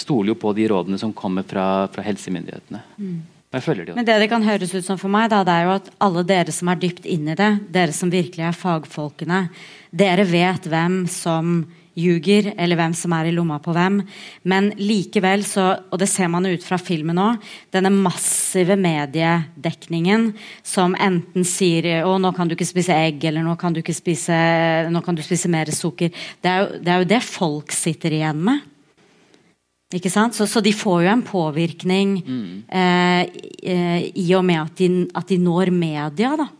stoler 0.00 0.32
jo 0.32 0.38
på 0.40 0.52
de 0.56 0.68
rådene 0.72 1.00
som 1.00 1.12
kommer 1.12 1.44
fra, 1.44 1.66
fra 1.92 2.04
helsemyndighetene. 2.06 2.80
Mm. 2.96 3.18
Men 3.48 4.04
det 4.04 4.18
det 4.20 4.28
kan 4.28 4.44
høres 4.44 4.74
ut 4.74 4.84
som 4.84 4.98
for 5.00 5.08
meg, 5.08 5.30
da, 5.32 5.40
det 5.44 5.52
er 5.54 5.64
jo 5.64 5.76
at 5.78 5.86
alle 6.04 6.24
dere 6.28 6.52
som 6.52 6.68
er 6.68 6.80
dypt 6.82 7.06
inn 7.08 7.30
i 7.32 7.36
det, 7.38 7.52
dere 7.72 7.94
som 7.96 8.10
virkelig 8.12 8.44
er 8.44 8.56
fagfolkene, 8.56 9.46
dere 9.88 10.26
vet 10.28 10.68
hvem 10.68 11.06
som 11.08 11.62
ljuger, 11.98 12.52
eller 12.56 12.78
hvem 12.78 12.94
som 12.96 13.14
er 13.16 13.28
i 13.28 13.34
lomma 13.34 13.58
på 13.62 13.74
hvem. 13.74 14.00
Men 14.48 14.70
likevel, 14.78 15.44
så, 15.46 15.70
og 15.90 16.00
det 16.00 16.08
ser 16.10 16.30
man 16.32 16.46
ut 16.48 16.64
fra 16.64 16.78
filmen 16.80 17.18
òg, 17.22 17.44
denne 17.74 17.92
massive 17.94 18.78
mediedekningen 18.78 20.30
som 20.66 20.96
enten 20.98 21.46
sier 21.48 22.06
å, 22.06 22.16
nå 22.22 22.32
kan 22.36 22.48
du 22.48 22.56
ikke 22.56 22.68
spise 22.68 22.96
egg, 22.96 23.28
eller 23.28 23.46
nå 23.46 23.58
kan 23.60 23.74
du 23.74 23.82
ikke 23.82 23.96
spise, 23.96 24.38
nå 24.92 25.04
kan 25.04 25.18
du 25.18 25.24
spise 25.26 25.50
mer 25.52 25.70
sukker. 25.74 26.14
Det 26.42 26.50
er, 26.52 26.64
jo, 26.64 26.82
det 26.82 26.94
er 26.94 27.04
jo 27.04 27.12
det 27.16 27.22
folk 27.26 27.74
sitter 27.74 28.18
igjen 28.20 28.44
med. 28.50 28.66
Ikke 29.96 30.10
sant? 30.12 30.36
Så, 30.36 30.44
så 30.44 30.60
de 30.60 30.74
får 30.76 31.06
jo 31.06 31.10
en 31.14 31.24
påvirkning 31.24 32.18
mm. 32.20 32.48
eh, 32.68 33.22
eh, 33.72 34.02
i 34.20 34.26
og 34.36 34.44
med 34.44 34.60
at 34.60 34.82
de, 34.82 34.88
at 35.16 35.30
de 35.30 35.38
når 35.40 35.72
media. 35.72 36.34
da. 36.36 36.50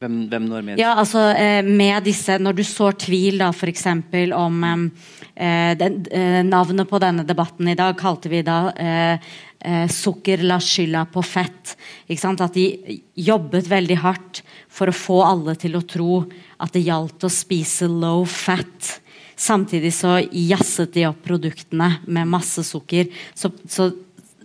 Hvem, 0.00 0.14
hvem 0.32 0.46
når 0.48 0.62
med? 0.64 0.78
Ja, 0.80 0.94
altså 0.96 1.26
eh, 1.36 1.60
med 1.60 2.06
disse, 2.08 2.38
Når 2.40 2.56
du 2.56 2.62
sår 2.64 2.94
tvil 3.02 3.42
da 3.42 3.50
f.eks. 3.52 3.84
om 4.32 4.62
eh, 4.64 5.74
den, 5.76 5.98
eh, 6.08 6.40
Navnet 6.46 6.88
på 6.88 7.00
denne 7.02 7.26
debatten 7.28 7.68
i 7.68 7.76
dag 7.76 7.98
kalte 8.00 8.32
vi 8.32 8.40
da 8.40 8.72
eh, 8.80 9.28
eh, 9.60 9.84
'Sukker 9.92 10.40
la 10.48 10.56
skylda 10.56 11.04
på 11.12 11.20
fett'. 11.20 11.76
At 12.16 12.56
de 12.56 12.96
jobbet 13.12 13.68
veldig 13.68 14.00
hardt 14.00 14.42
for 14.72 14.88
å 14.88 14.96
få 14.96 15.20
alle 15.20 15.58
til 15.60 15.76
å 15.76 15.84
tro 15.84 16.24
at 16.56 16.72
det 16.72 16.86
gjaldt 16.88 17.28
å 17.28 17.28
spise 17.28 17.84
low 17.84 18.24
fat. 18.24 19.02
Samtidig 19.36 19.92
så 19.92 20.16
jazzet 20.32 20.96
de 20.96 21.10
opp 21.12 21.20
produktene 21.28 21.98
med 22.08 22.24
masse 22.24 22.64
sukker. 22.64 23.12
Så, 23.36 23.52
så 23.68 23.92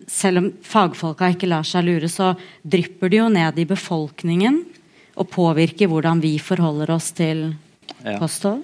selv 0.03 0.43
om 0.43 0.53
fagfolka 0.59 1.31
ikke 1.31 1.47
lar 1.47 1.63
seg 1.63 1.87
lure, 1.87 2.11
så 2.11 2.33
drypper 2.59 3.07
det 3.07 3.23
jo 3.23 3.31
ned 3.31 3.55
i 3.55 3.71
befolkningen 3.71 4.65
og 5.15 5.29
påvirke 5.31 5.87
hvordan 5.89 6.21
vi 6.23 6.35
forholder 6.43 6.91
oss 6.95 7.11
til 7.15 7.47
ja. 8.03 8.17
kosthold? 8.19 8.63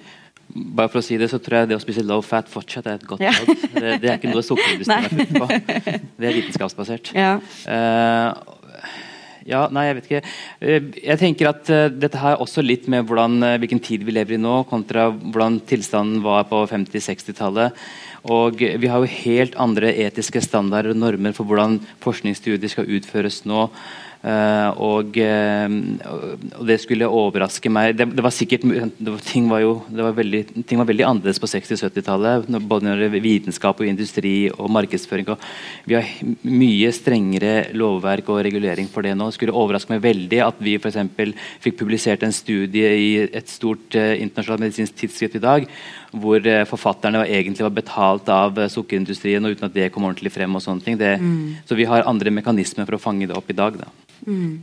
Bare 0.52 0.90
for 0.92 1.00
å 1.00 1.04
si 1.04 1.16
Det 1.20 1.30
så 1.32 1.40
tror 1.40 1.62
jeg 1.62 1.70
det 1.70 1.78
å 1.78 1.82
spise 1.82 2.04
low 2.04 2.20
fat 2.24 2.50
fortsatt 2.52 2.88
er 2.90 2.98
et 2.98 3.06
godt 3.08 3.22
råd. 3.24 3.30
Ja. 3.30 3.70
det, 3.72 3.94
det, 4.02 4.10
er 4.10 4.18
ikke 4.18 4.32
noe 4.32 4.44
sukkerindustrien 4.50 5.06
har 5.06 5.14
funnet 5.14 5.38
på. 5.38 6.02
Det 6.20 6.28
er 6.28 6.36
vitenskapsbasert. 6.36 7.12
Ja. 7.16 7.38
Uh, 7.64 8.98
ja, 9.48 9.64
nei, 9.74 9.86
jeg 9.88 9.96
vet 9.96 10.10
ikke. 10.10 10.20
Uh, 10.60 10.90
jeg 11.00 11.20
tenker 11.22 11.50
at 11.54 11.72
uh, 11.72 11.86
dette 11.88 12.20
har 12.20 12.42
også 12.42 12.64
litt 12.64 12.84
med 12.92 13.08
hvordan, 13.08 13.40
hvilken 13.62 13.80
tid 13.82 14.04
vi 14.04 14.12
lever 14.12 14.36
i 14.36 14.42
nå, 14.42 14.58
kontra 14.68 15.08
hvordan 15.14 15.62
tilstanden 15.68 16.20
var 16.26 16.44
på 16.52 16.60
50-60-tallet. 16.68 17.80
Og 18.32 18.60
vi 18.60 18.90
har 18.92 19.02
jo 19.02 19.14
helt 19.24 19.56
andre 19.58 19.88
etiske 20.04 20.44
standarder 20.44 20.92
og 20.92 21.00
normer 21.00 21.32
for 21.34 21.48
hvordan 21.48 21.80
forskningsstudier 22.04 22.70
skal 22.70 22.92
utføres 22.92 23.40
nå. 23.48 23.70
Uh, 24.22 24.70
og, 24.78 25.16
uh, 25.18 25.72
og, 26.06 26.60
det 26.68 26.76
skulle 26.78 27.08
overraske 27.10 27.66
meg 27.74 27.96
Det, 27.98 28.04
det 28.14 28.22
var 28.22 28.30
sikkert 28.30 28.62
det 28.62 29.08
var, 29.10 29.18
ting, 29.26 29.48
var 29.50 29.64
jo, 29.64 29.72
var 29.90 30.14
veldig, 30.14 30.42
ting 30.62 30.78
var 30.78 30.86
veldig 30.86 31.08
annerledes 31.08 31.42
på 31.42 31.50
60-70-tallet. 31.50 32.46
Både 32.60 32.86
når 32.86 33.00
det 33.00 33.08
gjelder 33.08 33.24
vitenskap 33.24 33.82
og 33.82 33.90
industri 33.90 34.36
og 34.52 34.70
markedsføring. 34.78 35.32
Og 35.34 35.42
vi 35.90 35.98
har 35.98 36.12
mye 36.46 36.92
strengere 36.94 37.72
lovverk 37.74 38.30
og 38.30 38.44
regulering 38.46 38.86
for 38.92 39.02
det 39.02 39.16
nå. 39.18 39.26
Det 39.32 39.40
skulle 39.40 39.58
overraske 39.58 39.90
meg 39.96 40.04
veldig 40.06 40.42
at 40.46 40.62
vi 40.62 40.78
for 40.82 41.02
fikk 41.62 41.80
publisert 41.80 42.22
en 42.22 42.34
studie 42.36 42.94
i 42.94 43.10
et 43.26 43.50
stort 43.50 43.98
uh, 43.98 44.14
internasjonalt 44.14 44.68
medisinsk 44.68 45.02
tidsskrift 45.02 45.40
i 45.40 45.42
dag 45.42 45.66
hvor 46.12 46.44
forfatterne 46.68 47.24
egentlig 47.24 47.64
var 47.64 47.74
betalt 47.76 48.28
av 48.32 48.58
sukkerindustrien, 48.68 49.44
og 49.44 49.56
uten 49.56 49.68
at 49.68 49.76
det 49.76 49.88
kom 49.94 50.04
ordentlig 50.04 50.32
frem. 50.34 50.54
og 50.54 50.62
sånne 50.64 50.84
ting. 50.84 50.98
Det, 51.00 51.14
mm. 51.18 51.64
Så 51.68 51.78
vi 51.78 51.88
har 51.88 52.04
andre 52.04 52.30
mekanismer 52.30 52.84
for 52.84 52.98
å 52.98 53.02
fange 53.02 53.30
det 53.30 53.38
opp 53.38 53.48
i 53.48 53.56
dag. 53.56 53.80
da. 53.80 53.88
Mm. 54.26 54.60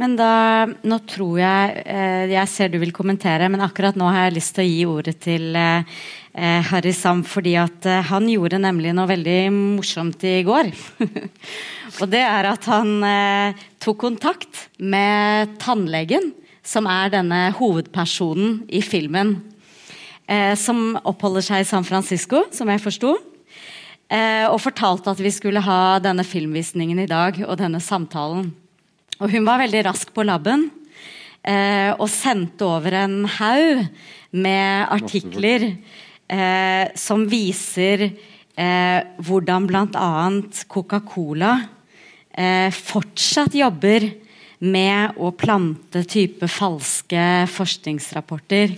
Men 0.00 0.16
da 0.18 0.32
Nå 0.66 0.98
tror 1.08 1.38
jeg 1.40 1.80
eh, 1.84 2.26
Jeg 2.32 2.50
ser 2.52 2.72
du 2.72 2.78
vil 2.82 2.94
kommentere, 2.94 3.48
men 3.52 3.64
akkurat 3.64 3.96
nå 3.98 4.10
har 4.10 4.28
jeg 4.28 4.38
lyst 4.38 4.54
til 4.56 4.64
å 4.64 4.70
gi 4.70 4.84
ordet 4.90 5.16
til 5.24 5.58
eh, 5.58 5.96
eh 6.34 6.70
Harry 6.70 6.92
Sam, 6.96 7.22
fordi 7.24 7.54
at 7.60 7.86
eh, 7.88 8.04
han 8.10 8.28
gjorde 8.30 8.60
nemlig 8.62 8.94
noe 8.96 9.10
veldig 9.10 9.38
morsomt 9.54 10.24
i 10.28 10.40
går. 10.46 10.72
og 12.00 12.06
det 12.12 12.24
er 12.26 12.50
at 12.50 12.68
han 12.70 12.96
eh, 13.08 13.66
tok 13.82 14.00
kontakt 14.02 14.66
med 14.78 15.56
tannlegen, 15.62 16.32
som 16.64 16.88
er 16.88 17.12
denne 17.12 17.46
hovedpersonen 17.58 18.64
i 18.72 18.80
filmen. 18.84 19.36
Eh, 20.26 20.54
som 20.56 20.94
oppholder 21.04 21.44
seg 21.44 21.62
i 21.64 21.68
San 21.68 21.84
Francisco, 21.84 22.46
som 22.52 22.70
jeg 22.72 22.82
forsto. 22.82 23.16
og 24.14 24.60
fortalte 24.60 25.10
at 25.10 25.18
vi 25.18 25.30
skulle 25.32 25.62
ha 25.64 25.98
denne 25.98 26.22
filmvisningen 26.22 26.98
i 27.02 27.08
dag 27.08 27.38
og 27.48 27.56
denne 27.58 27.80
samtalen. 27.82 28.52
Og 29.18 29.30
hun 29.32 29.46
var 29.46 29.62
veldig 29.62 29.80
rask 29.86 30.10
på 30.14 30.22
labben 30.26 30.68
eh, 31.42 31.90
og 31.94 32.08
sendte 32.12 32.66
over 32.66 32.96
en 32.98 33.22
haug 33.38 33.84
med 34.34 34.90
artikler 34.90 35.68
eh, 36.28 36.90
som 36.98 37.24
viser 37.30 38.08
eh, 38.08 39.00
hvordan 39.22 39.68
bl.a. 39.70 40.10
Coca-Cola 40.66 41.54
eh, 42.34 42.70
fortsatt 42.74 43.54
jobber 43.54 44.08
med 44.64 45.20
å 45.20 45.30
plante 45.36 46.04
type 46.08 46.48
falske 46.48 47.44
forskningsrapporter. 47.52 48.74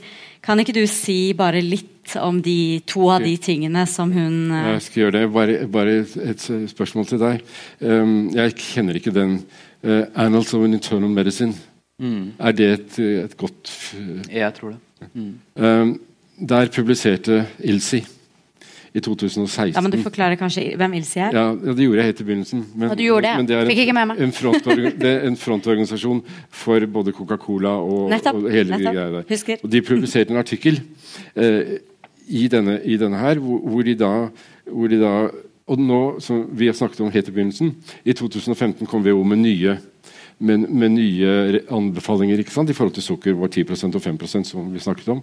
Kan 0.47 0.62
ikke 0.62 0.76
du 0.76 0.84
si 0.86 1.34
bare 1.36 1.61
litt 1.64 2.14
om 2.22 2.38
de 2.42 2.78
to 2.86 3.09
av 3.11 3.24
de 3.26 3.32
tingene 3.42 3.82
som 3.90 4.12
hun 4.14 4.53
eh, 4.55 4.72
Jeg 4.76 4.82
skal 4.84 5.01
gjøre 5.03 5.16
det. 5.18 5.24
Bare, 5.34 5.57
bare 5.66 5.97
et 6.30 6.44
spørsmål 6.70 7.09
til 7.11 7.22
deg. 7.22 7.47
Um, 7.82 8.28
jeg 8.36 8.55
kjenner 8.62 9.01
ikke 9.01 9.14
den 9.14 9.40
Uh, 9.86 10.05
Annals 10.14 10.55
of 10.55 10.64
an 10.64 10.74
Internal 10.74 11.11
Medicine. 11.11 11.55
Mm. 11.99 12.32
Er 12.38 12.53
det 12.53 12.66
et, 12.72 12.99
et 12.99 13.36
godt 13.36 13.94
Jeg 14.32 14.55
tror 14.55 14.74
det. 14.74 14.78
Mm. 15.14 15.38
Um, 15.55 16.01
der 16.49 16.68
publiserte 16.68 17.47
Ilsi 17.61 18.05
i 18.97 19.01
2016 19.05 19.74
Ja, 19.74 19.82
men 19.84 19.92
Du 19.92 19.99
forklarer 20.01 20.38
kanskje 20.40 20.64
hvem 20.80 20.94
Ilsi 20.97 21.20
er? 21.20 21.34
Ja, 21.34 21.44
ja, 21.53 21.74
det 21.76 21.84
gjorde 21.84 22.01
jeg 22.01 22.11
helt 22.11 22.20
i 22.22 22.26
begynnelsen. 22.30 22.62
Men, 22.74 22.90
og 22.90 22.97
du 22.97 23.03
gjorde 23.05 23.28
det, 23.28 23.34
men 23.36 23.49
det 23.51 23.59
Fikk 23.70 23.82
ikke 23.84 23.97
med 23.97 24.09
meg. 24.12 24.22
en, 24.24 25.01
det 25.03 25.11
er 25.11 25.26
en 25.28 25.36
frontorganisasjon 25.40 26.22
for 26.62 26.86
både 26.94 27.12
Coca-Cola 27.16 27.74
og, 27.82 28.07
Nettopp. 28.12 28.40
og 28.40 28.49
hele 28.51 28.76
nettopp. 28.76 28.94
greia 28.97 29.11
der. 29.18 29.26
Husker. 29.28 29.61
Og 29.62 29.72
de 29.72 29.82
publiserte 29.84 30.32
en 30.32 30.40
artikkel 30.40 30.80
eh, 31.36 31.76
i, 32.26 32.47
denne, 32.53 32.78
i 32.84 32.97
denne 33.01 33.20
her, 33.20 33.42
hvor, 33.42 33.61
hvor, 33.61 33.84
de 33.86 33.97
da, 34.01 34.12
hvor 34.70 34.88
de 34.92 35.03
da 35.03 35.16
Og 35.66 35.80
nå, 35.82 36.20
som 36.22 36.44
vi 36.55 36.68
har 36.70 36.76
snakket 36.78 37.01
om 37.03 37.09
helt 37.11 37.28
i 37.28 37.32
begynnelsen, 37.34 37.72
i 38.07 38.12
2015 38.14 38.86
kom 38.86 39.03
WHO 39.03 39.24
med 39.26 39.40
nye 39.42 39.72
med, 40.39 40.68
med 40.68 40.95
nye 40.97 41.61
anbefalinger 41.72 42.41
ikke 42.43 42.55
sant? 42.55 42.70
i 42.70 42.76
forhold 42.76 42.97
til 42.97 43.07
sukker 43.07 43.37
var 43.39 43.49
10% 43.49 43.97
og 43.97 44.03
5% 44.05 44.49
som 44.51 44.70
vi 44.72 44.82
snakket 44.82 45.12
om. 45.16 45.22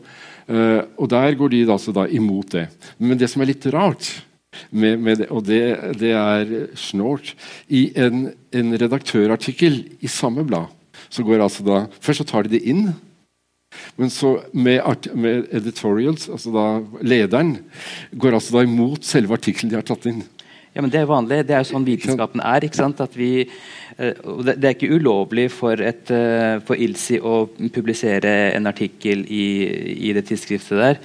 Uh, 0.50 0.82
og 0.98 1.10
der 1.14 1.38
går 1.40 1.54
de 1.54 1.64
da, 1.68 1.78
altså 1.78 1.94
da 1.96 2.08
imot 2.10 2.56
det. 2.56 2.68
Men 2.98 3.20
det 3.20 3.30
som 3.32 3.44
er 3.44 3.52
litt 3.54 3.68
rart, 3.74 4.10
med, 4.70 5.00
med 5.02 5.18
det, 5.24 5.28
og 5.34 5.48
det, 5.48 5.64
det 5.98 6.12
er 6.14 6.52
snort 6.78 7.32
I 7.74 7.88
en, 7.98 8.28
en 8.54 8.76
redaktørartikkel 8.78 9.80
i 9.98 10.12
samme 10.12 10.44
blad 10.46 10.70
så 11.14 11.26
går 11.26 11.42
altså 11.42 11.66
da 11.66 11.80
Først 12.02 12.22
så 12.22 12.28
tar 12.30 12.46
de 12.46 12.56
det 12.56 12.64
inn. 12.70 12.92
Men 13.98 14.12
så 14.14 14.36
med, 14.54 14.80
art, 14.86 15.08
med 15.18 15.48
editorials, 15.54 16.28
altså 16.30 16.54
da 16.54 16.66
lederen, 17.02 17.56
går 18.14 18.38
altså 18.38 18.60
da 18.60 18.64
imot 18.68 19.06
selve 19.06 19.34
artikkelen 19.34 19.72
de 19.72 19.80
har 19.80 19.86
tatt 19.88 20.06
inn. 20.10 20.22
Ja, 20.74 20.82
men 20.82 20.90
Det 20.94 21.02
er 21.02 21.10
vanlig. 21.10 21.44
Det 21.46 21.54
er 21.54 21.62
jo 21.62 21.70
sånn 21.70 21.86
vitenskapen 21.86 22.42
er. 22.42 22.66
ikke 22.66 22.80
sant? 22.80 23.02
At 23.02 23.14
vi, 23.18 23.46
det, 23.98 24.58
det 24.58 24.70
er 24.70 24.76
ikke 24.76 24.96
ulovlig 24.96 25.50
for, 25.54 25.80
et, 25.82 26.10
eh, 26.14 26.58
for 26.66 26.80
ILSI 26.80 27.20
å 27.22 27.46
publisere 27.74 28.34
en 28.56 28.70
artikkel 28.70 29.26
i, 29.28 29.46
i 30.10 30.14
det 30.16 30.26
tidsskriftet 30.30 30.80
der. 30.80 31.02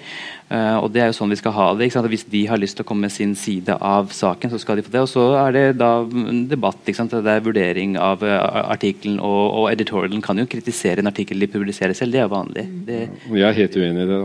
Eh, 0.49 0.76
og 0.80 0.89
det 0.95 1.03
er 1.03 1.11
jo 1.11 1.16
sånn 1.18 1.32
vi 1.32 1.36
skal 1.41 1.53
ha 1.53 1.66
det. 1.76 1.91
Hvis 2.09 2.24
de 2.32 2.43
har 2.49 2.61
lyst 2.61 2.78
til 2.78 2.86
å 2.86 2.89
komme 2.89 3.09
med 3.09 3.12
sin 3.12 3.34
side 3.36 3.74
av 3.84 4.12
saken, 4.16 4.53
så 4.53 4.61
skal 4.62 4.78
de 4.78 4.84
få 4.86 4.95
det. 4.95 5.03
Og 5.05 5.11
så 5.11 5.24
er 5.43 5.55
det 5.57 5.64
da 5.80 5.91
en 6.07 6.47
debatt. 6.49 6.80
Det 6.89 7.18
er 7.20 7.45
vurdering 7.45 7.99
av 8.01 8.22
artikkelen, 8.24 9.18
og, 9.20 9.43
og 9.61 9.66
editorialen 9.72 10.22
kan 10.24 10.41
jo 10.41 10.49
kritisere 10.49 11.03
en 11.03 11.11
artikkel 11.11 11.43
de 11.43 11.51
publiserer 11.53 11.97
selv. 11.97 12.16
Det 12.16 12.22
er 12.22 12.32
vanlig. 12.32 12.64
Det, 12.89 13.01
jeg 13.28 13.45
er 13.45 13.59
helt 13.59 13.76
uenig 13.76 14.07
i 14.07 14.09
det. 14.09 14.22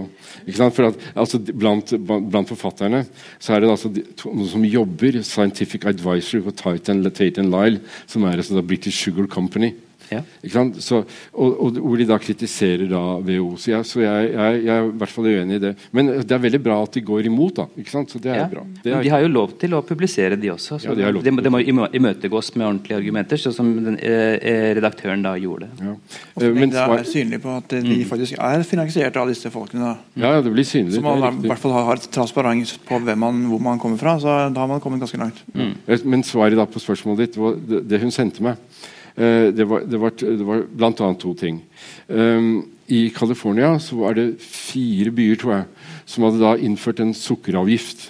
For 0.64 0.88
at, 0.88 1.04
altså, 1.20 1.42
blant, 1.52 1.92
blant 2.00 2.52
forfatterne 2.52 3.04
så 3.42 3.56
er 3.56 3.64
det 3.64 3.72
altså 3.74 3.92
de, 3.92 4.06
noen 4.24 4.50
som 4.50 4.64
jobber 4.68 5.20
Scientific 5.28 5.86
Advisory 5.90 6.44
for 6.46 6.56
Titan, 6.56 7.04
Tate 7.12 7.44
and 7.44 7.52
Lyle, 7.52 7.84
som 8.08 8.24
er 8.28 8.40
altså 8.40 8.53
da 8.54 8.62
British 8.62 8.96
Sugar 8.96 9.28
Company. 9.28 9.76
Ja. 10.12 10.22
Ikke 10.44 10.54
sant? 10.54 10.76
Så, 10.84 11.04
og, 11.34 11.56
og 11.66 11.78
Hvor 11.84 11.98
de 11.98 12.06
da 12.06 12.18
kritiserer 12.18 12.88
da 12.90 13.02
WHO. 13.20 13.56
Så, 13.58 13.72
jeg, 13.72 13.86
så 13.86 14.02
jeg, 14.04 14.32
jeg, 14.34 14.64
jeg 14.66 14.76
er 14.78 14.88
i 14.90 14.98
hvert 14.98 15.10
fall 15.10 15.26
uenig 15.26 15.56
i 15.56 15.60
det. 15.60 15.74
Men 15.92 16.08
det 16.22 16.32
er 16.32 16.40
veldig 16.44 16.62
bra 16.64 16.82
at 16.84 16.92
de 16.94 17.02
går 17.02 17.26
imot. 17.30 17.56
da, 17.56 17.66
ikke 17.78 17.90
sant? 17.92 18.10
Så 18.12 18.20
det 18.22 18.32
er 18.32 18.42
Ja. 18.44 18.48
bra. 18.52 18.64
Det 18.84 18.94
er, 18.94 19.02
de 19.04 19.10
har 19.10 19.22
jo 19.22 19.28
lov 19.28 19.58
til 19.60 19.72
å 19.74 19.82
publisere, 19.86 20.36
de 20.40 20.50
også. 20.52 20.80
Så 20.80 20.90
Ja, 20.90 20.96
de 20.96 21.04
har 21.04 21.12
lov 21.14 21.24
det, 21.24 21.34
til 21.44 21.52
må- 21.52 21.90
imøtegås 21.94 22.56
med 22.56 22.68
ordentlige 22.68 22.98
argumenter, 22.98 23.38
sånn 23.38 23.54
som 23.54 23.84
den, 23.84 23.98
eh, 24.00 24.74
redaktøren 24.76 25.22
da 25.24 25.36
gjorde. 25.38 25.68
ja. 25.82 25.96
Og 26.36 26.42
så 26.42 26.48
Eh, 26.50 26.54
Men 26.54 26.70
det 26.70 26.78
er 26.80 27.04
synlig 27.04 27.42
på 27.42 27.58
at 27.58 27.68
de 27.70 28.06
faktisk 28.06 28.38
er 28.40 28.64
finansiert 28.64 29.16
av 29.18 29.28
disse 29.28 29.50
folkene. 29.50 29.80
da. 29.82 29.98
ja, 30.16 30.36
ja, 30.36 30.42
det 30.42 30.52
blir 30.54 30.64
synlig. 30.64 30.94
Så 30.94 30.98
er 31.00 31.20
man 31.20 31.44
i 31.44 31.48
hvert 31.48 31.58
fall 31.60 31.72
har 31.74 31.94
et 31.96 32.08
transparens 32.12 32.78
på 32.86 33.00
hvem 33.04 33.18
man, 33.18 33.46
hvor 33.50 33.60
man 33.62 33.80
kommer 33.80 33.98
fra. 33.98 34.18
så 34.20 34.54
Da 34.54 34.60
har 34.62 34.68
man 34.68 34.80
kommet 34.82 35.00
ganske 35.00 35.18
langt. 35.18 35.42
Mm. 35.56 35.76
Men 36.06 36.24
svaret 36.24 36.56
da 36.56 36.66
på 36.66 36.80
spørsmålet 36.80 37.18
ditt, 37.34 37.68
det, 37.68 37.88
det 37.88 38.02
hun 38.02 38.12
sendte 38.12 38.42
meg, 38.42 38.58
eh, 38.58 38.93
det 39.16 39.66
var, 39.70 39.84
det 39.86 40.00
var, 40.02 40.14
det 40.18 40.46
var 40.48 40.64
bl.a. 40.66 41.10
to 41.22 41.34
ting. 41.38 41.60
Um, 42.08 42.64
I 42.88 43.10
California 43.14 43.76
var 43.92 44.18
det 44.18 44.42
fire 44.42 45.12
byer 45.14 45.38
tror 45.40 45.54
jeg, 45.54 45.68
som 46.10 46.26
hadde 46.26 46.42
da 46.42 46.56
innført 46.58 47.02
en 47.04 47.14
sukkeravgift. 47.14 48.08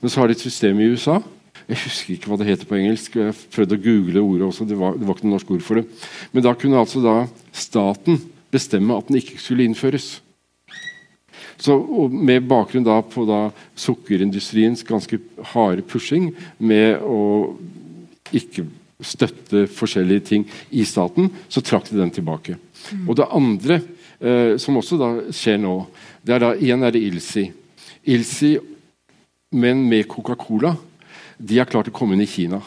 Men 0.00 0.10
så 0.10 0.20
har 0.20 0.28
de 0.28 0.36
et 0.38 0.42
system 0.42 0.80
i 0.80 0.88
USA. 0.90 1.20
Jeg 1.70 1.78
husker 1.84 2.16
ikke 2.16 2.32
hva 2.32 2.40
det 2.40 2.48
heter 2.48 2.66
på 2.66 2.78
engelsk. 2.80 3.14
Jeg 3.20 3.36
prøvde 3.54 3.76
å 3.78 3.84
google 3.84 4.24
ordet 4.24 4.48
også. 4.48 4.66
Det 4.66 4.78
var, 4.78 4.96
det 4.98 5.06
var 5.06 5.14
ikke 5.14 5.28
noe 5.28 5.36
norsk 5.36 5.52
ord 5.54 5.62
for 5.62 5.78
det. 5.78 5.86
Men 6.32 6.44
da 6.46 6.56
kunne 6.58 6.80
altså 6.82 7.02
da 7.04 7.14
staten 7.54 8.18
bestemme 8.50 8.96
at 8.98 9.06
den 9.06 9.20
ikke 9.20 9.38
skulle 9.38 9.68
innføres. 9.68 10.16
Så, 11.60 11.76
med 12.10 12.48
bakgrunn 12.48 12.86
da 12.86 12.96
på 13.04 13.26
da 13.28 13.50
sukkerindustriens 13.78 14.82
ganske 14.88 15.20
harde 15.52 15.84
pushing 15.86 16.30
med 16.58 17.04
å 17.04 17.52
ikke 18.34 18.64
støtte 19.06 19.66
forskjellige 19.70 20.26
ting 20.32 20.46
i 20.70 20.84
staten, 20.88 21.30
så 21.48 21.62
trakk 21.64 21.90
de 21.90 21.98
den 22.00 22.12
tilbake. 22.14 22.56
Og 23.06 23.16
det 23.18 23.28
andre, 23.30 23.80
eh, 24.20 24.56
som 24.60 24.78
også 24.80 24.98
da 25.00 25.10
skjer 25.34 25.60
nå, 25.62 25.74
det 26.22 26.36
er 26.36 26.44
da 26.44 26.52
igjen 26.56 26.84
er 26.84 26.94
det 26.94 27.02
Ilsi. 27.04 27.46
Ilsi, 28.04 28.56
men 29.52 29.82
med 29.88 30.08
Coca-Cola, 30.08 30.76
de 31.40 31.58
har 31.58 31.68
klart 31.68 31.88
å 31.88 31.94
komme 31.94 32.16
inn 32.16 32.24
i 32.24 32.30
Kina. 32.30 32.60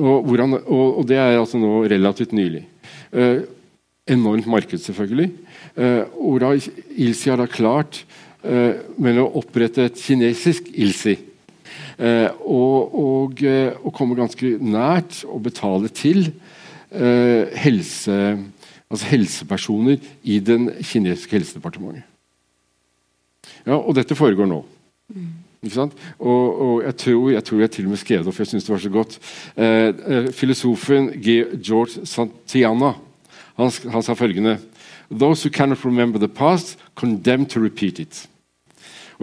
Og, 0.00 0.24
hvordan, 0.24 0.56
og, 0.62 1.00
og 1.00 1.08
det 1.08 1.18
er 1.20 1.36
altså 1.36 1.60
nå 1.60 1.82
relativt 1.90 2.32
nylig. 2.32 2.64
Eh, 3.12 3.42
enormt 4.08 4.48
marked, 4.48 4.80
selvfølgelig. 4.80 5.28
Eh, 5.76 6.40
da 6.40 6.52
Ilsi 6.96 7.30
har 7.30 7.40
da 7.40 7.48
klart 7.50 8.02
eh, 8.42 8.80
med 8.96 9.20
å 9.20 9.28
opprette 9.40 9.86
et 9.88 10.00
kinesisk 10.00 10.70
Ilsi. 10.72 11.18
Eh, 11.98 12.28
og, 12.40 12.94
og, 12.98 13.42
eh, 13.44 13.72
og 13.82 13.94
komme 13.96 14.18
ganske 14.18 14.56
nært 14.60 15.22
og 15.28 15.42
betale 15.44 15.90
til 15.92 16.24
eh, 16.90 17.52
helse, 17.64 18.18
altså 18.90 19.10
helsepersoner 19.10 20.00
i 20.22 20.38
den 20.38 20.70
kinesiske 20.80 21.38
helsedepartementet. 21.38 22.08
Ja, 23.66 23.78
og 23.78 23.94
dette 23.96 24.16
foregår 24.18 24.48
nå. 24.50 24.62
Ikke 25.62 25.76
sant? 25.76 25.94
Og, 26.18 26.60
og 26.60 26.82
jeg, 26.82 26.96
tror, 26.98 27.30
jeg 27.30 27.44
tror 27.46 27.60
jeg 27.60 27.70
til 27.70 27.86
og 27.86 27.94
med 27.94 28.00
skrev 28.00 28.22
det 28.22 28.30
opp, 28.30 28.34
for 28.34 28.42
jeg 28.42 28.50
syns 28.50 28.66
det 28.66 28.72
var 28.74 28.82
så 28.82 28.90
godt. 28.90 29.18
Eh, 29.54 29.88
eh, 29.88 30.28
filosofen 30.34 31.10
George 31.22 32.06
Santiana 32.06 32.96
han, 33.58 33.70
han 33.92 34.02
sa 34.02 34.16
følgende 34.18 34.58
Those 35.10 35.44
who 35.44 35.52
cannot 35.52 35.84
remember 35.84 36.18
the 36.18 36.28
past, 36.28 36.78
condemn 36.94 37.46
to 37.46 37.60
repeat 37.60 37.98
it. 37.98 38.28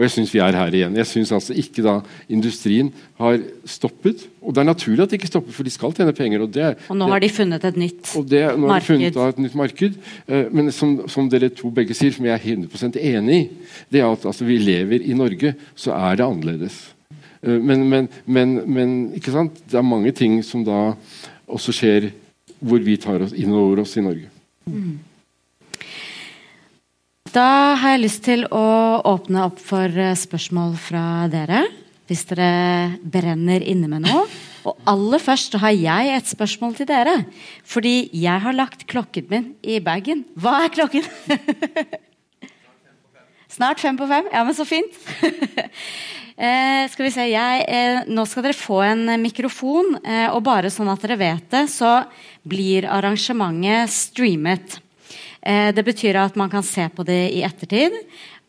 Og 0.00 0.06
jeg 0.06 0.14
syns 0.14 0.30
vi 0.32 0.40
er 0.40 0.56
her 0.56 0.72
igjen. 0.72 0.94
Jeg 0.96 1.04
synes 1.10 1.30
altså 1.36 1.52
ikke 1.60 1.82
da 1.84 1.98
industrien 2.32 2.86
har 3.20 3.34
stoppet. 3.68 4.22
Og 4.40 4.54
det 4.56 4.62
er 4.62 4.68
naturlig 4.70 5.02
at 5.04 5.12
de 5.12 5.18
ikke 5.18 5.28
stopper, 5.28 5.52
for 5.52 5.66
de 5.68 5.72
skal 5.74 5.92
tjene 5.92 6.14
penger. 6.16 6.40
Og, 6.46 6.54
det, 6.54 6.70
Og 6.88 6.96
nå 6.96 7.08
har 7.10 7.20
de 7.20 7.28
funnet 7.28 7.66
et 7.68 7.80
nytt 7.82 8.14
og 8.16 8.30
det, 8.30 8.40
nå 8.56 8.70
har 8.70 8.80
de 8.80 8.86
funnet 8.86 9.18
da 9.18 9.26
et 9.28 9.42
nytt 9.44 9.58
marked. 9.60 9.98
Eh, 10.24 10.46
men 10.56 10.72
som, 10.72 10.94
som 11.12 11.28
dere 11.28 11.50
to 11.52 11.68
begge 11.76 11.92
sier, 11.98 12.14
som 12.16 12.24
jeg 12.24 12.32
er 12.32 12.46
100% 12.56 12.96
enig 12.96 13.36
i, 13.36 13.44
det 13.92 14.00
er 14.00 14.08
at 14.08 14.24
altså, 14.32 14.48
vi 14.48 14.56
lever 14.62 15.04
i 15.04 15.18
Norge, 15.18 15.52
så 15.76 15.92
er 15.98 16.16
det 16.16 16.24
annerledes. 16.30 16.80
Eh, 17.44 17.60
men, 17.60 17.84
men, 17.92 18.08
men, 18.24 18.56
men 18.64 18.96
ikke 19.20 19.36
sant? 19.36 19.60
det 19.68 19.76
er 19.76 19.84
mange 19.84 20.16
ting 20.16 20.40
som 20.48 20.64
da 20.64 20.94
også 21.44 21.76
skjer 21.76 22.08
hvor 22.56 22.80
vi 22.88 22.96
tar 23.04 23.20
oss 23.28 23.36
inn 23.36 23.52
over 23.52 23.84
oss 23.84 23.98
i 24.00 24.08
Norge. 24.08 24.32
Da 27.30 27.76
har 27.78 27.92
jeg 27.94 28.02
lyst 28.02 28.24
til 28.26 28.40
å 28.50 28.66
åpne 29.06 29.44
opp 29.46 29.60
for 29.62 29.86
eh, 29.86 30.16
spørsmål 30.18 30.72
fra 30.82 31.02
dere. 31.30 31.60
Hvis 32.10 32.24
dere 32.26 32.96
brenner 33.06 33.62
inne 33.62 33.86
med 33.86 34.02
noe. 34.02 34.24
Og 34.66 34.80
aller 34.90 35.22
først 35.22 35.54
har 35.62 35.70
jeg 35.70 36.10
et 36.16 36.32
spørsmål 36.32 36.74
til 36.80 36.88
dere. 36.90 37.14
Fordi 37.62 38.10
jeg 38.18 38.42
har 38.42 38.56
lagt 38.56 38.82
klokken 38.90 39.30
min 39.30 39.46
i 39.62 39.78
bagen. 39.78 40.24
Hva 40.34 40.64
er 40.64 40.74
klokken? 40.74 41.06
Snart 43.54 43.78
fem 43.78 43.94
på 44.00 44.10
fem. 44.10 44.26
Ja, 44.34 44.42
men 44.42 44.58
så 44.58 44.66
fint. 44.66 44.98
eh, 46.34 46.82
skal 46.90 47.06
vi 47.06 47.14
se, 47.14 47.30
jeg, 47.30 47.64
eh, 47.70 48.10
Nå 48.10 48.26
skal 48.26 48.48
dere 48.48 48.58
få 48.58 48.82
en 48.88 49.06
mikrofon. 49.22 50.00
Eh, 50.02 50.26
og 50.34 50.42
bare 50.50 50.74
sånn 50.74 50.90
at 50.90 51.06
dere 51.06 51.22
vet 51.22 51.46
det, 51.54 51.68
så 51.70 52.00
blir 52.42 52.90
arrangementet 52.90 53.94
streamet. 53.94 54.80
Eh, 55.40 55.70
det 55.72 55.84
betyr 55.86 56.18
at 56.20 56.36
man 56.36 56.50
kan 56.52 56.64
se 56.66 56.88
på 56.92 57.06
det 57.06 57.30
i 57.32 57.42
ettertid. 57.46 57.96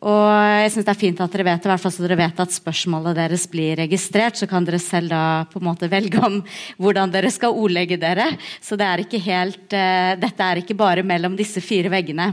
Og 0.02 0.26
jeg 0.58 0.72
synes 0.74 0.86
det 0.88 0.90
er 0.90 0.98
fint 0.98 1.20
at 1.22 1.30
dere 1.30 1.44
vet 1.46 1.62
det, 1.62 1.70
hvert 1.70 1.94
så 1.94 2.02
dere 2.02 2.18
vet 2.18 2.40
at 2.42 2.54
spørsmålet 2.54 3.14
deres 3.20 3.44
blir 3.50 3.76
registrert. 3.78 4.34
Så 4.34 4.48
kan 4.50 4.66
dere 4.66 4.80
selv 4.82 5.12
da 5.12 5.22
på 5.46 5.60
en 5.60 5.68
måte 5.68 5.86
velge 5.90 6.18
om 6.18 6.40
hvordan 6.82 7.12
dere 7.14 7.30
skal 7.30 7.54
ordlegge 7.54 8.00
dere. 8.02 8.32
Så 8.58 8.74
det 8.80 8.88
er 8.88 9.04
helt, 9.28 9.62
uh, 9.70 10.10
dette 10.18 10.48
er 10.48 10.58
ikke 10.58 10.74
bare 10.74 11.06
mellom 11.06 11.38
disse 11.38 11.62
fire 11.62 11.92
veggene. 11.92 12.32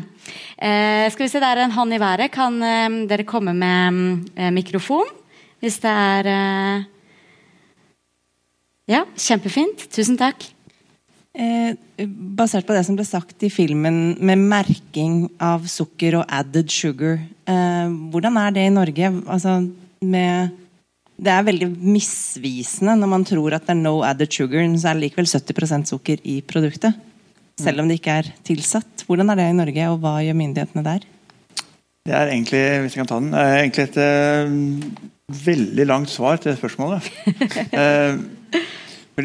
Uh, 0.58 1.06
skal 1.14 1.28
vi 1.28 1.30
se, 1.30 1.38
det 1.44 1.52
er 1.52 1.66
en 1.68 1.78
hånd 1.78 1.94
i 1.94 2.02
været. 2.02 2.34
Kan 2.34 2.58
uh, 2.58 3.06
dere 3.06 3.28
komme 3.30 3.54
med 3.54 4.50
mikrofon? 4.50 5.06
Hvis 5.62 5.78
det 5.86 5.94
er 5.94 6.88
Ja, 8.90 9.04
kjempefint. 9.14 9.86
Tusen 9.94 10.18
takk. 10.18 10.48
Eh, 11.38 11.76
basert 12.10 12.66
på 12.66 12.74
det 12.74 12.82
som 12.88 12.96
ble 12.98 13.06
sagt 13.06 13.44
i 13.46 13.52
filmen 13.54 14.16
med 14.26 14.42
merking 14.50 15.28
av 15.38 15.68
sukker 15.70 16.18
og 16.18 16.26
added 16.26 16.72
sugar. 16.74 17.20
Eh, 17.46 17.92
hvordan 18.10 18.40
er 18.42 18.56
det 18.56 18.64
i 18.66 18.72
Norge? 18.74 19.12
Altså, 19.30 19.60
med, 20.02 20.56
det 21.22 21.34
er 21.34 21.46
veldig 21.46 21.70
misvisende 21.78 22.98
når 22.98 23.12
man 23.14 23.28
tror 23.30 23.54
at 23.60 23.68
det 23.68 23.76
er 23.76 23.82
no 23.84 24.00
added 24.08 24.34
sugar, 24.34 24.66
så 24.74 24.90
er 24.90 24.98
det 24.98 25.06
likevel 25.06 25.30
70% 25.30 25.94
sukker 25.94 26.26
i 26.26 26.42
produktet. 26.42 27.06
selv 27.60 27.82
om 27.82 27.90
det 27.90 28.00
ikke 28.00 28.14
er 28.22 28.28
tilsatt. 28.48 29.04
Hvordan 29.06 29.30
er 29.30 29.36
det 29.36 29.50
i 29.50 29.56
Norge, 29.58 29.88
og 29.92 30.00
hva 30.00 30.22
gjør 30.24 30.38
myndighetene 30.40 30.84
der? 30.86 31.04
Det 32.08 32.14
er 32.16 32.32
egentlig 32.32 32.62
hvis 32.82 32.96
jeg 32.96 33.02
kan 33.02 33.10
ta 33.10 33.18
den, 33.20 33.34
er 33.36 33.58
egentlig 33.60 33.84
et 33.84 33.98
uh, 34.00 35.44
veldig 35.46 35.86
langt 35.86 36.10
svar 36.10 36.40
til 36.40 36.56
spørsmålet. 36.56 37.10
uh, 37.76 38.16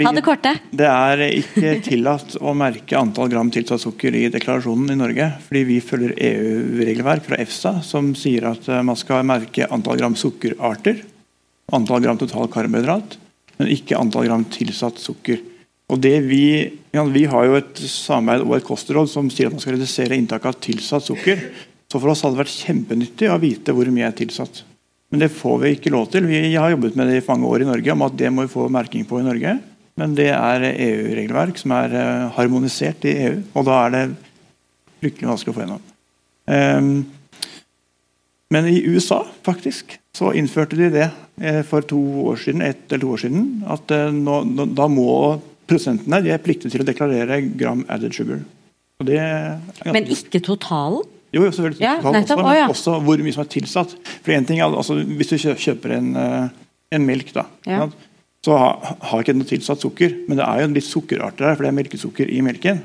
Ha 0.03 0.13
det 0.17 0.25
korte. 0.27 0.53
Det 0.75 0.89
er 0.91 1.23
ikke 1.29 1.77
tillatt 1.87 2.37
å 2.43 2.55
merke 2.59 2.99
antall 2.99 3.31
gram 3.31 3.53
tilsatt 3.55 3.83
sukker 3.85 4.17
i 4.19 4.27
deklarasjonen 4.35 4.91
i 4.95 4.99
Norge. 4.99 5.31
Fordi 5.47 5.65
vi 5.69 5.81
følger 5.85 6.17
EU-regelverk 6.19 7.29
fra 7.29 7.39
EFSA 7.45 7.77
som 7.87 8.13
sier 8.19 8.49
at 8.51 8.67
man 8.83 8.99
skal 8.99 9.23
merke 9.29 9.69
antall 9.71 10.01
gram 10.01 10.19
sukkerarter, 10.19 11.05
antall 11.73 12.03
gram 12.05 12.19
total 12.21 12.51
karbohydrat, 12.53 13.19
men 13.61 13.71
ikke 13.73 13.99
antall 14.01 14.27
gram 14.27 14.47
tilsatt 14.51 14.99
sukker. 15.03 15.43
Og 15.93 16.01
det 16.01 16.17
vi, 16.25 16.45
ja, 16.97 17.05
vi 17.05 17.27
har 17.29 17.47
jo 17.47 17.59
et 17.59 17.79
samarbeid 17.79 18.47
og 18.47 18.57
et 18.57 18.67
kostråd 18.67 19.11
som 19.11 19.29
sier 19.31 19.51
at 19.51 19.57
man 19.57 19.63
skal 19.63 19.77
redusere 19.77 20.17
inntaket 20.17 20.51
av 20.51 20.61
tilsatt 20.65 21.07
sukker. 21.07 21.43
Så 21.91 22.01
for 22.01 22.11
oss 22.11 22.25
hadde 22.25 22.39
det 22.39 22.45
vært 22.47 22.63
kjempenyttig 22.65 23.29
å 23.31 23.41
vite 23.43 23.75
hvor 23.77 23.91
mye 23.93 24.09
er 24.09 24.17
tilsatt. 24.17 24.65
Men 25.13 25.21
det 25.23 25.29
får 25.31 25.61
vi 25.63 25.75
ikke 25.77 25.93
lov 25.95 26.09
til. 26.11 26.25
Vi 26.27 26.57
har 26.57 26.73
jobbet 26.73 26.97
med 26.99 27.07
det 27.07 27.21
i 27.21 27.27
mange 27.29 27.47
år 27.47 27.63
i 27.63 27.69
Norge 27.69 27.95
om 27.95 28.03
at 28.07 28.17
det 28.19 28.33
må 28.35 28.47
vi 28.47 28.51
få 28.51 28.65
merking 28.73 29.05
på 29.07 29.21
i 29.21 29.27
Norge. 29.27 29.53
Men 30.01 30.15
det 30.19 30.31
er 30.35 30.65
EU-regelverk 30.73 31.59
som 31.61 31.75
er 31.77 31.93
uh, 31.95 32.31
harmonisert 32.35 33.05
i 33.07 33.15
EU, 33.29 33.35
og 33.55 33.67
da 33.69 33.81
er 33.85 33.93
det 33.95 34.05
fryktelig 35.05 35.31
vanskelig 35.31 35.53
å 35.53 35.57
få 35.57 35.63
gjennom. 35.63 35.85
Um, 36.51 36.89
men 38.55 38.67
i 38.71 38.81
USA 38.91 39.21
faktisk, 39.47 39.95
så 40.15 40.33
innførte 40.37 40.79
de 40.79 40.91
det 40.97 41.07
uh, 41.13 41.63
for 41.69 41.87
to 41.87 42.01
år 42.27 42.41
siden, 42.43 42.65
ett 42.67 42.91
eller 42.91 43.05
to 43.05 43.13
år 43.15 43.23
siden. 43.23 43.45
At 43.71 43.95
uh, 43.95 44.09
nå, 44.15 44.41
da 44.75 44.89
må 44.91 45.07
prosentene 45.71 46.21
de 46.25 46.33
er 46.35 46.43
pliktige 46.43 46.75
til 46.75 46.83
å 46.83 46.89
deklarere 46.89 47.39
gram 47.55 47.87
added 47.89 48.17
sugar. 48.17 48.43
men 49.05 50.11
ikke 50.11 50.43
totalen? 50.43 51.07
Jo, 51.35 51.47
selvfølgelig 51.51 51.79
totalen 51.79 52.21
også, 52.23 52.37
men 52.39 52.57
ja. 52.57 52.67
også 52.71 52.97
hvor 53.07 53.23
mye 53.23 53.35
som 53.35 53.43
er 53.43 53.53
tilsatt. 53.55 53.95
For 54.27 54.35
en 54.35 54.45
ting 54.47 54.61
er, 54.61 54.75
altså, 54.75 54.99
Hvis 55.03 55.33
du 55.33 55.39
kjøper 55.39 55.97
en, 55.97 56.11
en 56.95 57.07
melk, 57.07 57.33
da, 57.35 57.47
ja 57.67 57.89
så 58.45 58.57
har 58.57 59.23
ikke 59.23 59.35
noe 59.37 59.49
tilsatt 59.49 59.81
sukker. 59.81 60.19
Men 60.29 60.41
det 60.41 60.47
er 60.47 60.61
jo 60.61 60.69
en 60.69 60.77
litt 60.77 60.89
sukkerarter 60.89 61.47
der, 61.47 61.55
for 61.55 61.65
det 61.65 61.71
er 61.71 61.79
melkesukker 61.79 62.33
i 62.33 62.43
melken. 62.45 62.83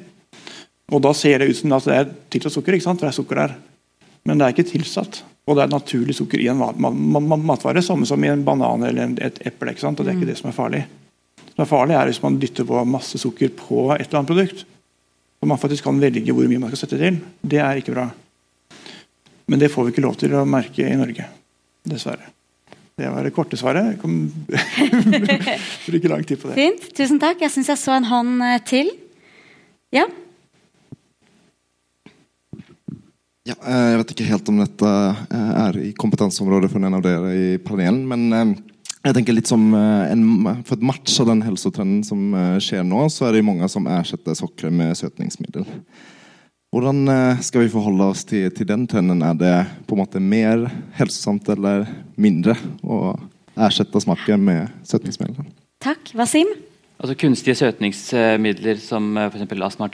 Og 0.89 1.01
Da 1.03 1.11
ser 1.13 1.39
det 1.39 1.49
ut 1.49 1.57
som 1.57 1.73
det 1.73 1.95
er 1.95 2.07
tilsatt 2.31 2.55
sukker, 2.55 2.77
ikke 2.77 2.87
sant? 2.87 3.01
for 3.01 3.09
det 3.09 3.13
er 3.13 3.19
sukker 3.19 3.41
der. 3.41 3.57
Men 4.25 4.39
det 4.39 4.45
er 4.45 4.55
ikke 4.55 4.71
tilsatt. 4.71 5.21
Og 5.49 5.57
det 5.57 5.65
er 5.65 5.73
naturlig 5.73 6.15
sukker 6.15 6.39
i 6.39 6.47
en 6.51 6.61
matvare, 6.61 7.81
samme 7.83 8.05
som 8.05 8.23
i 8.23 8.31
en 8.31 8.45
banan 8.45 8.85
eller 8.85 9.15
et 9.25 9.39
eple. 9.49 9.73
ikke 9.73 9.83
sant? 9.83 9.99
Og 9.99 10.05
Det 10.05 10.13
er 10.13 10.19
ikke 10.19 10.31
det 10.31 10.37
som 10.39 10.49
er 10.49 10.57
farlig. 10.57 10.83
Det 11.35 11.53
som 11.55 11.65
er 11.65 11.71
farlig, 11.73 11.95
er 11.97 12.05
hvis 12.11 12.23
man 12.23 12.39
dytter 12.39 12.67
på 12.69 12.85
masse 12.85 13.19
sukker 13.19 13.49
på 13.57 13.89
et 13.97 14.07
eller 14.07 14.21
annet 14.21 14.31
produkt. 14.33 14.65
Og 15.41 15.47
man 15.47 15.59
faktisk 15.59 15.83
kan 15.83 15.99
velge 15.99 16.33
hvor 16.33 16.47
mye 16.47 16.59
man 16.59 16.71
skal 16.71 16.85
sette 16.85 16.99
til. 17.01 17.19
Det 17.41 17.59
er 17.59 17.81
ikke 17.81 17.95
bra. 17.95 18.09
Men 19.49 19.59
det 19.59 19.71
får 19.73 19.87
vi 19.87 19.95
ikke 19.95 20.05
lov 20.05 20.19
til 20.21 20.35
å 20.37 20.45
merke 20.45 20.85
i 20.85 20.99
Norge. 20.99 21.25
Dessverre. 21.89 22.38
Det 22.99 23.07
var 23.07 23.23
det 23.23 23.31
korte 23.31 23.55
svaret. 23.55 23.93
Jeg 23.93 23.99
kom 24.01 24.15
bruke 25.89 26.09
lang 26.11 26.23
tid 26.27 26.39
på 26.41 26.49
det. 26.49 26.55
Fint. 26.57 26.89
Tusen 26.97 27.21
takk. 27.21 27.39
Jeg 27.39 27.53
syns 27.53 27.69
jeg 27.71 27.79
så 27.79 27.93
en 27.95 28.07
hånd 28.09 28.41
eh, 28.43 28.57
til. 28.67 28.89
Ja? 29.95 30.03
Ja, 33.47 33.55
eh, 33.55 33.85
jeg 33.93 34.01
vet 34.01 34.11
ikke 34.15 34.27
helt 34.33 34.51
om 34.51 34.59
dette 34.59 34.91
eh, 34.91 35.53
er 35.63 35.79
i 35.79 35.93
kompetanseområdet 35.95 36.73
for 36.73 36.83
en 36.83 36.99
av 36.99 37.05
dere 37.07 37.31
i 37.31 37.47
panelen, 37.63 38.03
men 38.09 38.57
jeg 38.99 39.15
tenker 39.15 39.37
litt 39.37 39.47
som 39.47 39.63
en, 39.71 40.23
For 40.67 40.83
match 40.83 41.15
av 41.23 41.29
den 41.31 41.45
helsetrenden 41.45 42.03
som 42.03 42.33
skjer 42.59 42.83
nå, 42.83 43.05
så 43.07 43.29
er 43.29 43.37
det 43.37 43.45
mange 43.47 43.69
som 43.71 43.87
ersetter 43.87 44.35
sokker 44.35 44.75
med 44.75 44.91
søtningsmiddel. 44.99 45.63
Hvordan 46.69 47.09
skal 47.41 47.63
vi 47.63 47.71
forholde 47.73 48.11
oss 48.11 48.21
til, 48.29 48.51
til, 48.53 48.67
den 48.69 48.83
trenden? 48.85 49.23
Er 49.25 49.33
det 49.33 49.53
på 49.89 49.95
en 49.95 50.03
måte 50.03 50.19
mer 50.21 50.67
helsesamt 50.99 51.47
eller 51.49 51.87
mindre 52.13 52.53
å 52.85 53.15
erstatte 53.57 54.01
smaken 54.03 54.43
med 54.45 54.75
søtningsmidler? 54.85 55.47
Takk. 55.81 56.11
Wasim? 56.19 56.51
Altså 56.99 57.15
Kunstige 57.17 57.57
søtningsmidler 57.57 58.77
som 58.83 59.17
f.eks. 59.17 59.47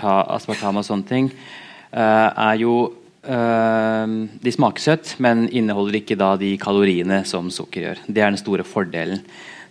aspartam 0.04 0.82
og 0.82 0.88
sånne 0.88 1.08
ting, 1.08 1.32
er 1.96 2.60
jo 2.60 2.76
De 3.26 4.52
smaker 4.54 4.84
søtt, 4.84 5.16
men 5.24 5.48
inneholder 5.50 5.96
ikke 5.98 6.18
da 6.20 6.36
de 6.38 6.52
kaloriene 6.62 7.24
som 7.26 7.48
sukker 7.50 7.82
gjør. 7.82 8.02
Det 8.06 8.22
er 8.22 8.30
den 8.30 8.38
store 8.38 8.68
fordelen. 8.68 9.24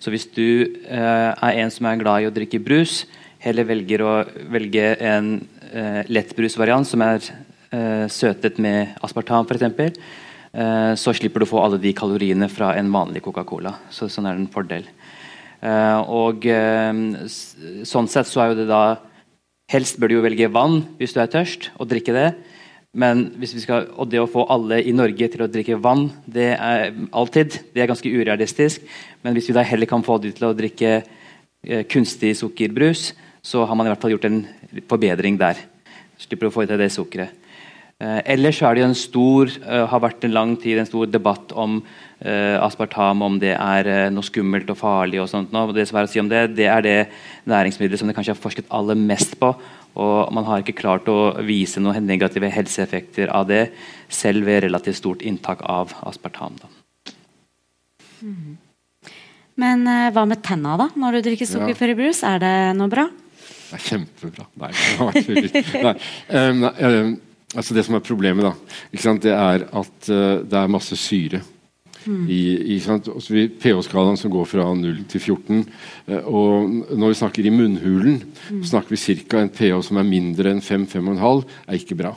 Så 0.02 0.10
hvis 0.10 0.24
du 0.26 0.74
er 0.88 1.60
en 1.60 1.70
som 1.70 1.86
er 1.86 2.00
glad 2.00 2.24
i 2.24 2.26
å 2.26 2.32
drikke 2.34 2.58
brus, 2.64 3.04
heller 3.44 3.66
velger 3.68 4.04
å 4.04 4.12
velge 4.52 4.84
en 5.04 5.34
eh, 5.68 6.00
lettbrusvariant 6.08 6.88
som 6.88 7.02
er 7.04 7.20
eh, 7.74 8.06
søtet 8.12 8.60
med 8.62 8.94
aspartam 9.04 9.44
f.eks., 9.48 9.98
eh, 10.54 10.92
så 11.00 11.14
slipper 11.16 11.42
du 11.42 11.48
å 11.48 11.52
få 11.52 11.60
alle 11.64 11.80
de 11.82 11.92
kaloriene 11.96 12.48
fra 12.52 12.72
en 12.78 12.92
vanlig 12.94 13.24
Coca-Cola. 13.26 13.74
Så, 13.92 14.08
sånn 14.08 14.30
er 14.30 14.36
det 14.36 14.46
en 14.46 14.54
fordel. 14.54 14.88
Eh, 15.64 16.00
og 16.08 16.46
sånn 17.88 18.08
sett 18.12 18.30
så 18.30 18.44
er 18.44 18.52
jo 18.52 18.62
det 18.62 18.70
da 18.72 18.84
Helst 19.72 19.96
bør 19.96 20.10
du 20.10 20.18
jo 20.18 20.22
velge 20.26 20.50
vann 20.52 20.82
hvis 20.98 21.14
du 21.16 21.22
er 21.22 21.30
tørst, 21.32 21.70
og 21.80 21.88
drikke 21.88 22.12
det. 22.12 22.26
Men 23.00 23.30
skal, 23.48 23.86
og 23.96 24.10
det 24.12 24.20
å 24.20 24.28
få 24.28 24.42
alle 24.52 24.76
i 24.84 24.92
Norge 24.92 25.30
til 25.32 25.40
å 25.40 25.48
drikke 25.48 25.78
vann, 25.80 26.10
det 26.28 26.50
er 26.52 26.92
alltid 27.16 27.56
det 27.72 27.80
er 27.80 27.88
ganske 27.88 28.12
urealistisk. 28.12 28.84
Men 29.24 29.32
hvis 29.32 29.48
vi 29.48 29.56
da 29.56 29.64
heller 29.64 29.88
kan 29.88 30.04
få 30.04 30.18
de 30.20 30.34
til 30.36 30.50
å 30.50 30.52
drikke 30.54 30.98
kunstig 31.88 32.34
sukkerbrus, 32.36 33.14
så 33.44 33.64
har 33.68 33.76
man 33.76 33.86
i 33.86 33.92
hvert 33.92 34.00
fall 34.02 34.14
gjort 34.14 34.28
en 34.30 34.42
forbedring 34.88 35.36
der. 35.40 35.60
Slipper 36.20 36.48
å 36.48 36.54
få 36.54 36.64
i 36.64 36.70
seg 36.70 36.80
det 36.80 36.92
sukkeret. 36.94 37.44
Eh, 38.02 38.20
ellers 38.34 38.58
er 38.58 38.74
det 38.74 38.82
jo 38.82 38.88
en 38.88 38.96
stor, 38.98 39.50
eh, 39.62 39.84
har 39.86 40.00
vært 40.02 40.24
en 40.26 40.34
lang 40.34 40.56
tid 40.58 40.78
en 40.78 40.88
stor 40.88 41.06
debatt 41.06 41.52
om 41.54 41.78
eh, 42.20 42.58
aspartam, 42.58 43.22
om 43.22 43.38
det 43.38 43.52
er 43.54 43.86
uh, 43.86 44.10
noe 44.10 44.26
skummelt 44.26 44.70
og 44.72 44.78
farlig. 44.80 45.20
og 45.22 45.28
sånt. 45.30 45.52
Nå, 45.52 45.68
det 45.72 45.86
som 45.88 45.98
er 45.98 46.08
å 46.08 46.10
si 46.10 46.18
om 46.18 46.28
det, 46.28 46.56
det 46.56 46.66
er 46.66 46.82
det 46.82 46.98
næringsmiddelet 47.46 48.00
som 48.00 48.10
det 48.10 48.16
kanskje 48.16 48.34
har 48.34 48.40
forsket 48.40 48.70
aller 48.74 48.98
mest 48.98 49.38
på. 49.38 49.52
Og 49.94 50.32
man 50.34 50.46
har 50.48 50.64
ikke 50.64 50.80
klart 50.80 51.06
å 51.06 51.36
vise 51.46 51.78
noen 51.78 52.06
negative 52.08 52.50
helseeffekter 52.50 53.30
av 53.30 53.46
det, 53.46 53.68
selv 54.08 54.48
ved 54.48 54.64
relativt 54.64 54.98
stort 54.98 55.22
inntak 55.22 55.62
av 55.62 55.94
aspartam. 56.02 56.56
Mm. 58.24 58.56
Men 59.54 59.86
hva 60.10 60.24
med 60.26 60.42
tenna, 60.42 60.74
da, 60.80 60.88
når 60.98 61.20
du 61.20 61.28
drikker 61.28 61.46
sukkerfri 61.46 61.94
brus? 61.94 62.24
Er 62.26 62.42
det 62.42 62.56
noe 62.74 62.90
bra? 62.90 63.06
Det 63.70 63.78
er 63.78 63.86
kjempebra. 63.88 64.46
Nei, 64.60 64.72
nei, 65.00 65.94
um, 66.28 66.62
nei 66.64 66.92
um, 67.00 67.14
altså 67.54 67.76
Det 67.76 67.84
som 67.86 67.96
er 67.96 68.04
problemet, 68.04 68.46
da, 68.46 68.54
det 69.22 69.34
er 69.34 69.66
at 69.70 70.08
uh, 70.10 70.42
det 70.44 70.60
er 70.60 70.72
masse 70.72 70.98
syre. 71.00 71.42
Mm. 72.04 72.26
I, 72.28 72.40
i 72.74 73.46
pH-skalaen 73.62 74.18
som 74.20 74.32
går 74.32 74.44
fra 74.50 74.66
0 74.76 74.98
til 75.08 75.22
14. 75.22 75.62
Uh, 76.10 76.20
og 76.28 76.74
når 76.92 77.14
vi 77.14 77.20
snakker 77.22 77.46
i 77.46 77.54
munnhulen, 77.54 78.20
mm. 78.50 78.60
snakker 78.68 78.92
vi 78.92 79.22
ca. 79.24 79.40
en 79.40 79.52
pH 79.52 79.80
som 79.88 80.00
er 80.00 80.08
mindre 80.08 80.52
enn 80.52 80.62
5-5,5. 80.64 81.44
er 81.68 81.80
ikke 81.80 81.98
bra. 82.02 82.12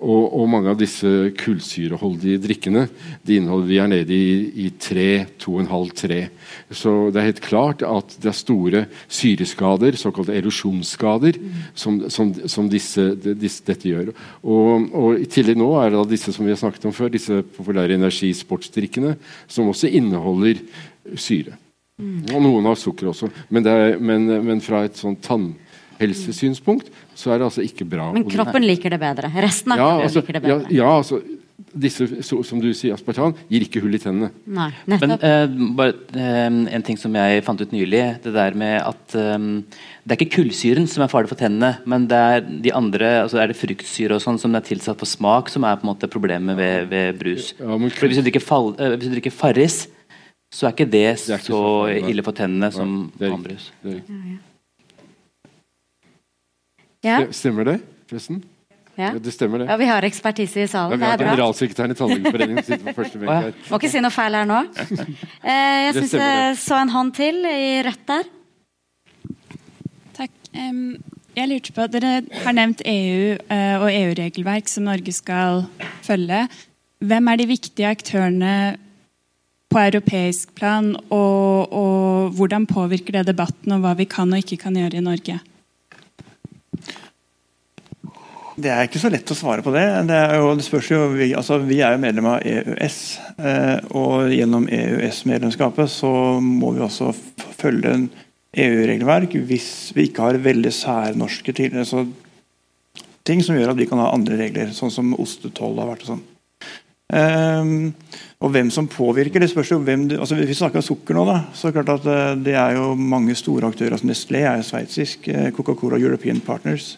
Og, 0.00 0.32
og, 0.32 0.46
mange 0.48 0.72
av 0.72 0.78
disse 0.80 1.08
kullsyreholdige 1.36 2.40
drikkene 2.40 2.86
de 3.26 3.36
inneholder 3.36 3.68
vi 3.68 3.78
er 3.82 3.90
nede 3.92 4.16
i, 4.16 4.30
i 4.64 4.68
3, 4.80 5.08
2,5-3. 5.42 6.20
Så 6.72 6.94
det 7.12 7.20
er 7.20 7.28
helt 7.28 7.42
klart 7.44 7.84
at 7.84 8.16
det 8.22 8.30
er 8.30 8.38
store 8.38 8.82
syreskader, 9.12 9.98
såkalte 10.00 10.36
erosjonsskader, 10.38 11.36
som, 11.76 12.00
som, 12.08 12.32
som 12.48 12.70
disse, 12.72 13.10
disse, 13.28 13.64
dette 13.68 13.92
gjør. 13.92 14.14
Og, 14.40 14.88
og, 14.88 15.20
I 15.20 15.28
tillegg 15.28 15.60
nå 15.60 15.68
er 15.82 15.92
det 15.92 16.06
disse 16.14 16.32
som 16.32 16.48
vi 16.48 16.54
har 16.54 16.60
snakket 16.62 16.88
om 16.88 16.96
før, 16.96 17.12
disse 17.12 17.42
populære 17.58 18.00
energisportsdrikkene, 18.00 19.18
som 19.52 19.68
også 19.68 19.92
inneholder 20.00 20.64
syre. 21.20 21.60
Og 22.00 22.38
noen 22.40 22.70
har 22.70 22.80
sukker 22.80 23.12
også. 23.12 23.28
Men, 23.52 23.68
er, 23.68 23.98
men, 24.00 24.24
men 24.46 24.64
fra 24.64 24.86
et 24.88 24.96
sånn 24.96 25.20
tann 25.20 25.50
helsesynspunkt, 26.00 26.90
så 27.14 27.34
er 27.34 27.40
det 27.40 27.50
altså 27.50 27.64
ikke 27.66 27.86
bra. 27.88 28.10
Men 28.16 28.26
kroppen 28.30 28.64
liker 28.66 28.96
det 28.96 29.00
bedre? 29.02 29.32
Resten 29.44 29.76
av 29.76 29.80
ja, 29.80 29.90
kroppen 29.90 30.08
altså, 30.08 30.24
liker 30.24 30.38
det 30.38 30.44
bedre? 30.46 30.66
Ja, 30.70 30.80
ja 30.82 30.96
altså 30.96 31.20
disse, 31.70 32.06
som 32.24 32.60
du 32.60 32.70
sier, 32.74 32.94
aspartan 32.96 33.34
gir 33.50 33.62
ikke 33.64 33.82
hull 33.84 33.94
i 33.94 34.00
tennene. 34.00 34.30
Nei, 34.50 34.70
Men 34.90 35.14
eh, 35.16 35.44
bare, 35.76 35.94
eh, 36.16 36.48
en 36.48 36.86
ting 36.86 36.98
som 36.98 37.14
jeg 37.14 37.44
fant 37.46 37.60
ut 37.60 37.74
nylig, 37.74 38.02
det 38.24 38.32
der 38.34 38.56
med 38.58 38.80
at 38.80 39.16
eh, 39.18 39.36
det 40.02 40.16
er 40.16 40.18
ikke 40.18 40.40
kullsyren 40.40 40.88
som 40.90 41.04
er 41.04 41.12
farlig 41.12 41.30
for 41.30 41.40
tennene, 41.40 41.76
men 41.90 42.08
det 42.10 42.20
er 42.34 42.44
de 42.66 42.74
andre, 42.76 43.12
altså 43.24 43.42
er 43.42 43.52
det 43.52 43.60
fruktsyre 43.60 44.18
og 44.18 44.24
sånn 44.24 44.40
som 44.42 44.56
er 44.56 44.66
tilsatt 44.66 44.98
på 45.00 45.08
smak, 45.08 45.52
som 45.52 45.66
er 45.68 45.78
på 45.78 45.86
en 45.86 45.92
måte 45.92 46.10
problemet 46.10 46.58
ved, 46.58 46.90
ved 46.90 47.20
brus. 47.20 47.52
Ja, 47.60 47.78
for 47.78 48.10
hvis 48.10 48.20
du 48.20 48.26
drikker, 48.26 48.44
fall, 48.44 48.74
eh, 48.78 48.96
hvis 48.96 49.10
du 49.10 49.16
drikker 49.18 49.34
Farris, 49.34 49.84
så 50.50 50.66
er 50.66 50.74
ikke 50.74 50.90
det, 50.90 51.08
det 51.22 51.34
er 51.36 51.38
ikke 51.38 51.52
så, 51.52 51.64
så 51.86 52.06
ille 52.10 52.26
for 52.26 52.34
tennene 52.36 52.72
som 52.74 53.02
annen 53.20 53.44
brus. 53.44 53.70
Det 53.84 53.98
er 53.98 54.00
ikke. 54.02 54.22
Ja. 54.34 54.46
Stemmer 57.32 57.64
det, 57.64 57.80
forresten? 58.10 58.42
Ja. 59.00 59.12
Det 59.16 59.32
stemmer, 59.32 59.62
det. 59.62 59.70
Ja, 59.70 59.76
Vi 59.80 59.86
har 59.88 60.04
ekspertise 60.04 60.64
i 60.64 60.68
salen. 60.68 60.92
Ja, 60.92 60.98
vi 60.98 61.08
har 61.08 61.22
generalsekretæren 61.22 61.94
i 61.94 61.96
Tannlegeforeningen 61.96 62.64
sitter 62.66 62.82
på 62.90 62.96
første 62.98 63.20
benk 63.20 63.30
her. 63.32 63.54
Må 63.70 63.78
ikke 63.80 63.90
si 63.92 64.02
noe 64.04 64.12
feil 64.12 64.36
her 64.36 64.48
nå. 64.50 64.58
Eh, 65.50 65.78
jeg 65.86 65.94
syns 65.96 66.12
jeg 66.18 66.58
så 66.60 66.82
en 66.82 66.92
hånd 66.92 67.14
til 67.16 67.40
i 67.48 67.80
rødt 67.86 68.02
der. 68.10 68.28
Takk. 70.18 70.34
Jeg 71.38 71.48
lurte 71.48 71.72
på, 71.72 71.86
Dere 71.88 72.12
har 72.44 72.56
nevnt 72.56 72.82
EU 72.84 73.38
eh, 73.38 73.76
og 73.80 73.88
EU-regelverk 73.88 74.68
som 74.68 74.84
Norge 74.90 75.14
skal 75.16 75.64
følge. 76.04 76.44
Hvem 77.00 77.32
er 77.32 77.40
de 77.40 77.48
viktige 77.48 77.88
aktørene 77.88 78.54
på 79.70 79.78
europeisk 79.80 80.52
plan, 80.58 80.92
og, 81.14 81.72
og 81.72 82.34
hvordan 82.36 82.66
påvirker 82.68 83.20
det 83.20 83.30
debatten 83.30 83.72
om 83.72 83.84
hva 83.84 83.94
vi 83.96 84.08
kan 84.10 84.34
og 84.34 84.42
ikke 84.42 84.58
kan 84.66 84.76
gjøre 84.76 84.98
i 84.98 85.06
Norge? 85.06 85.38
Det 88.60 88.70
er 88.72 88.88
ikke 88.88 89.00
så 89.00 89.10
lett 89.12 89.30
å 89.32 89.36
svare 89.36 89.62
på 89.64 89.72
det. 89.72 89.84
det, 90.10 90.18
jo, 90.36 90.50
det 90.58 90.64
spørs 90.66 90.88
jo, 90.92 91.02
vi, 91.14 91.30
altså, 91.36 91.60
vi 91.64 91.78
er 91.84 91.94
jo 91.94 92.02
medlem 92.02 92.28
av 92.32 92.42
EØS. 92.44 92.98
Eh, 93.40 93.76
og 93.96 94.32
gjennom 94.34 94.66
EØS-medlemskapet 94.68 95.92
så 95.92 96.10
må 96.44 96.74
vi 96.76 96.82
også 96.84 97.12
følge 97.60 97.94
en 97.94 98.08
EU-regelverk 98.60 99.36
hvis 99.46 99.70
vi 99.96 100.08
ikke 100.08 100.26
har 100.26 100.40
veldig 100.42 100.72
særnorske 100.74 101.54
til, 101.56 101.78
altså, 101.78 102.04
ting 103.24 103.44
som 103.46 103.56
gjør 103.56 103.72
at 103.72 103.80
vi 103.80 103.88
kan 103.88 104.02
ha 104.02 104.10
andre 104.12 104.40
regler, 104.40 104.74
sånn 104.76 104.92
som 104.92 105.14
ostetoll 105.20 105.78
har 105.80 105.92
vært. 105.92 106.04
og 106.04 106.14
sånn. 106.14 106.26
Um, 107.10 107.90
og 108.38 108.52
hvem 108.54 108.68
som 108.70 108.86
påvirker, 108.90 109.42
det 109.42 109.50
spørs 109.50 109.72
jo 109.72 109.80
hvem 109.82 110.04
du, 110.10 110.14
altså 110.20 110.36
vi 110.38 110.54
snakker 110.54 110.78
om 110.78 110.86
sukker 110.86 111.16
nå, 111.16 111.24
da, 111.26 111.40
så 111.52 111.68
er 111.68 111.72
det 111.72 111.80
klart 111.80 111.96
at 111.96 112.06
eh, 112.06 112.36
det 112.46 112.54
er 112.54 112.76
jo 112.76 112.92
mange 112.94 113.34
store 113.38 113.70
aktører. 113.72 113.96
altså 113.96 114.10
Nestlé 114.10 114.44
er 114.44 114.60
jo 114.60 114.68
sveitsisk. 114.68 115.26
Coca-Cola 115.56 115.98
European 115.98 116.38
Partners. 116.44 116.94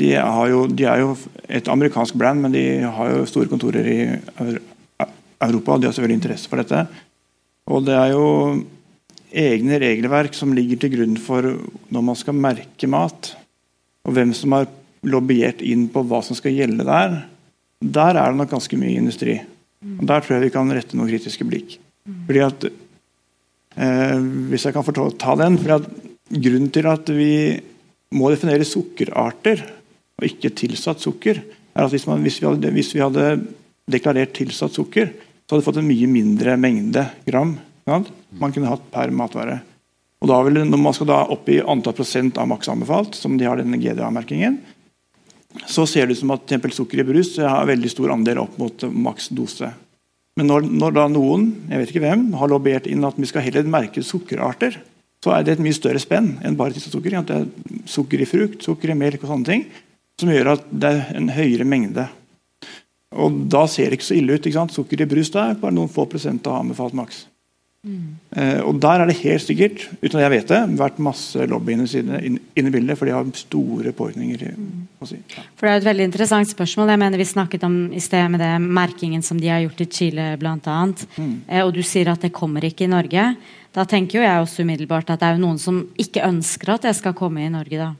De, 0.00 0.10
jo, 0.50 0.64
de, 0.66 0.86
er 0.88 1.02
jo 1.02 1.14
et 1.48 1.68
amerikansk 1.68 2.16
brand, 2.18 2.40
men 2.44 2.54
de 2.54 2.64
har 2.86 3.12
jo 3.12 3.28
store 3.28 3.50
kontorer 3.50 3.86
i 3.90 3.98
Europa. 5.40 5.76
De 5.76 5.88
har 5.88 5.94
selvfølgelig 5.94 6.18
interesse 6.20 6.50
for 6.50 6.62
dette. 6.62 6.84
Og 7.70 7.84
det 7.86 7.96
er 7.96 8.14
jo 8.14 8.26
egne 9.30 9.78
regelverk 9.82 10.34
som 10.34 10.54
ligger 10.56 10.80
til 10.80 10.94
grunn 10.96 11.16
for 11.20 11.46
når 11.92 12.06
man 12.06 12.18
skal 12.18 12.38
merke 12.38 12.88
mat, 12.90 13.34
og 14.06 14.16
hvem 14.16 14.32
som 14.34 14.56
har 14.56 14.70
lobbyert 15.06 15.62
inn 15.64 15.86
på 15.92 16.02
hva 16.08 16.20
som 16.24 16.36
skal 16.36 16.56
gjelde 16.56 16.86
der, 16.88 17.20
der 17.80 18.18
er 18.18 18.32
det 18.32 18.40
nok 18.40 18.52
ganske 18.52 18.76
mye 18.80 18.98
industri. 19.00 19.38
Og 19.80 20.04
Der 20.06 20.20
tror 20.20 20.36
jeg 20.36 20.48
vi 20.48 20.52
kan 20.52 20.72
rette 20.76 20.96
noen 20.96 21.08
kritiske 21.08 21.46
blikk. 21.48 21.78
Fordi 22.26 22.40
at, 22.44 22.64
eh, 23.76 24.18
Hvis 24.50 24.64
jeg 24.64 24.74
kan 24.74 24.84
få 24.84 24.92
ta 25.16 25.36
den 25.36 25.58
for 25.58 25.86
Grunnen 26.30 26.70
til 26.70 26.86
at 26.86 27.08
vi 27.08 27.60
må 28.12 28.30
definere 28.30 28.64
sukkerarter 28.64 29.79
og 30.20 30.28
ikke 30.28 30.52
tilsatt 30.52 31.00
sukker, 31.02 31.40
er 31.40 31.86
at 31.86 31.92
hvis, 31.94 32.06
man, 32.08 32.20
hvis, 32.24 32.38
vi 32.42 32.48
hadde, 32.48 32.70
hvis, 32.76 32.92
vi 32.94 33.02
hadde, 33.02 33.26
deklarert 33.90 34.34
tilsatt 34.36 34.76
sukker, 34.76 35.10
så 35.10 35.56
hadde 35.56 35.64
vi 35.64 35.66
fått 35.66 35.80
en 35.80 35.88
mye 35.88 36.08
mindre 36.10 36.54
mengde 36.60 37.02
gram 37.26 37.56
man 37.90 38.52
kunne 38.54 38.70
hatt 38.70 38.84
per 38.92 39.10
matvare. 39.10 39.56
Og 40.20 40.28
da 40.28 40.36
vil, 40.44 40.60
Når 40.68 40.78
man 40.78 40.94
skal 40.94 41.08
da 41.08 41.22
opp 41.32 41.48
i 41.48 41.62
antall 41.64 41.96
prosent 41.96 42.38
av 42.38 42.46
maks 42.46 42.68
anbefalt, 42.68 43.16
som 43.16 43.38
de 43.38 43.48
har 43.48 43.58
denne 43.58 43.80
GDA-merkingen, 43.80 44.60
så 45.66 45.86
ser 45.88 46.06
det 46.06 46.14
ut 46.14 46.20
som 46.20 46.34
at 46.36 46.52
sukker 46.70 47.00
i 47.00 47.06
brus 47.08 47.36
har 47.38 47.66
veldig 47.66 47.90
stor 47.90 48.12
andel 48.14 48.44
opp 48.44 48.58
mot 48.60 48.84
maks 48.92 49.32
dose. 49.34 49.72
Men 50.38 50.46
når, 50.46 50.68
når, 50.70 50.92
da 50.94 51.08
noen 51.10 51.48
jeg 51.68 51.80
vet 51.80 51.90
ikke 51.90 52.04
hvem, 52.04 52.28
har 52.38 52.52
lobbyert 52.52 52.86
inn 52.86 53.02
at 53.04 53.18
vi 53.18 53.26
skal 53.26 53.42
heller 53.42 53.66
merke 53.66 54.04
sukkerarter, 54.04 54.78
så 55.20 55.34
er 55.34 55.42
det 55.44 55.56
et 55.56 55.64
mye 55.64 55.76
større 55.76 56.00
spenn 56.00 56.36
enn 56.46 56.56
bare 56.56 56.76
tilsatt 56.76 56.94
sukker. 56.94 57.16
Er 57.18 57.48
sukker 57.90 58.22
i 58.22 58.28
frukt, 58.28 58.62
sukker 58.64 58.92
i 58.92 58.96
melk 58.96 59.24
og 59.24 59.32
sånne 59.32 59.48
ting, 59.48 59.66
som 60.20 60.30
gjør 60.32 60.54
at 60.54 60.68
det 60.70 60.92
er 60.94 61.18
en 61.18 61.32
høyere 61.34 61.66
mengde. 61.68 62.06
Og 63.10 63.42
Da 63.50 63.66
ser 63.66 63.90
det 63.90 63.98
ikke 63.98 64.10
så 64.12 64.18
ille 64.18 64.36
ut. 64.36 64.46
ikke 64.46 64.58
sant? 64.58 64.72
Sukker 64.74 65.02
i 65.02 65.10
brus 65.10 65.32
der, 65.34 65.58
bare 65.58 65.74
noen 65.74 65.90
få 65.90 66.06
prosent 66.06 66.46
av 66.46 66.60
anbefalt 66.60 66.94
maks. 66.94 67.24
Uh, 67.80 68.60
og 68.68 68.76
Der 68.76 69.00
er 69.00 69.08
det 69.08 69.22
helt 69.22 69.40
sikkert 69.40 69.86
uten 70.02 70.18
at 70.18 70.26
jeg 70.26 70.32
vet 70.34 70.50
det, 70.52 70.58
vært 70.76 70.98
masse 71.00 71.46
lobby 71.48 71.72
inne 71.72 71.88
i 71.88 72.72
bildet, 72.74 72.98
for 72.98 73.08
de 73.08 73.14
har 73.16 73.30
store 73.32 73.94
påvirkninger. 73.96 74.52
Mm. 74.52 74.82
Si. 75.08 75.16
Ja. 75.32 75.44
For 75.56 75.66
Det 75.66 75.72
er 75.72 75.80
et 75.80 75.88
veldig 75.88 76.04
interessant 76.10 76.50
spørsmål. 76.50 76.92
Jeg 76.92 76.98
mener 76.98 77.18
Vi 77.18 77.24
snakket 77.24 77.64
om 77.64 77.92
i 77.92 78.00
sted 78.00 78.28
med 78.28 78.40
det 78.40 78.52
merkingen 78.60 79.22
som 79.22 79.40
de 79.40 79.48
har 79.48 79.64
gjort 79.64 79.80
i 79.80 79.88
Chile 79.88 80.36
bl.a. 80.36 80.58
Mm. 81.16 81.40
Eh, 81.48 81.64
og 81.64 81.72
du 81.72 81.82
sier 81.82 82.12
at 82.12 82.20
det 82.20 82.32
kommer 82.36 82.60
ikke 82.60 82.84
i 82.84 82.92
Norge. 82.92 83.34
Da 83.72 83.84
tenker 83.84 84.18
jo 84.18 84.26
jeg 84.26 84.44
også 84.44 84.62
umiddelbart 84.62 85.10
at 85.10 85.20
det 85.20 85.28
er 85.28 85.38
jo 85.38 85.46
noen 85.46 85.58
som 85.58 85.86
ikke 85.96 86.26
ønsker 86.26 86.74
at 86.74 86.82
det 86.82 86.94
skal 86.96 87.16
komme 87.16 87.46
i 87.46 87.48
Norge. 87.48 87.78
da. 87.78 87.94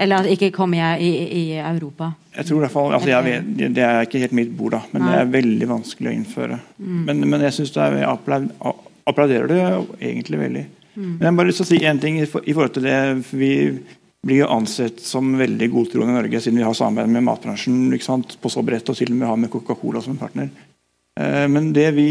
Eller 0.00 0.22
at 0.22 0.30
ikke 0.32 0.48
kommer 0.54 0.80
jeg 0.80 1.04
i, 1.04 1.10
i, 1.36 1.42
Europa. 1.60 2.12
Jeg 2.32 2.48
tror 2.48 2.60
i 2.60 2.64
hvert 2.64 2.72
fall, 2.72 2.94
altså 2.96 3.10
jeg, 3.10 3.40
Det 3.76 3.84
er 3.84 4.06
ikke 4.06 4.22
helt 4.22 4.36
mitt 4.36 4.52
bord, 4.56 4.72
da, 4.72 4.80
men 4.94 5.02
Nei. 5.04 5.10
det 5.12 5.18
er 5.20 5.32
veldig 5.34 5.68
vanskelig 5.74 6.08
å 6.08 6.14
innføre. 6.16 6.60
Mm. 6.78 7.00
Men, 7.08 7.24
men, 7.26 7.44
jeg 7.44 7.58
syns 7.58 7.74
er 7.76 7.98
applaud 8.08 8.48
applauderer 9.10 9.48
det 9.50 9.60
egentlig 10.10 10.38
veldig. 10.40 10.66
Mm. 10.94 11.06
Men 11.06 11.24
jeg 11.24 11.30
har 11.30 11.38
bare 11.38 11.50
lyst 11.50 11.62
til 11.62 11.66
å 11.66 11.70
si 11.70 11.80
en 11.88 12.02
ting 12.02 12.20
i, 12.20 12.28
forhold 12.28 12.74
til 12.76 12.86
det. 12.86 12.98
Vi 13.30 13.52
blir 14.26 14.42
jo 14.42 14.50
ansett 14.52 15.00
som 15.04 15.32
veldig 15.38 15.70
godtroende 15.72 16.14
i 16.14 16.18
Norge, 16.18 16.42
siden 16.44 16.60
vi 16.60 16.66
har 16.66 16.76
samarbeid 16.76 17.12
med 17.14 17.26
matbransjen 17.26 17.96
på 18.40 18.52
så 18.52 18.64
bredt, 18.66 18.92
og 18.92 18.98
til 18.98 19.12
og 19.12 19.20
med 19.20 19.30
har 19.30 19.40
med 19.40 19.52
Coca-Cola 19.52 20.02
som 20.04 20.18
partner. 20.20 20.50
Eh, 21.20 21.46
men 21.48 21.70
det 21.76 21.88
vi, 21.96 22.08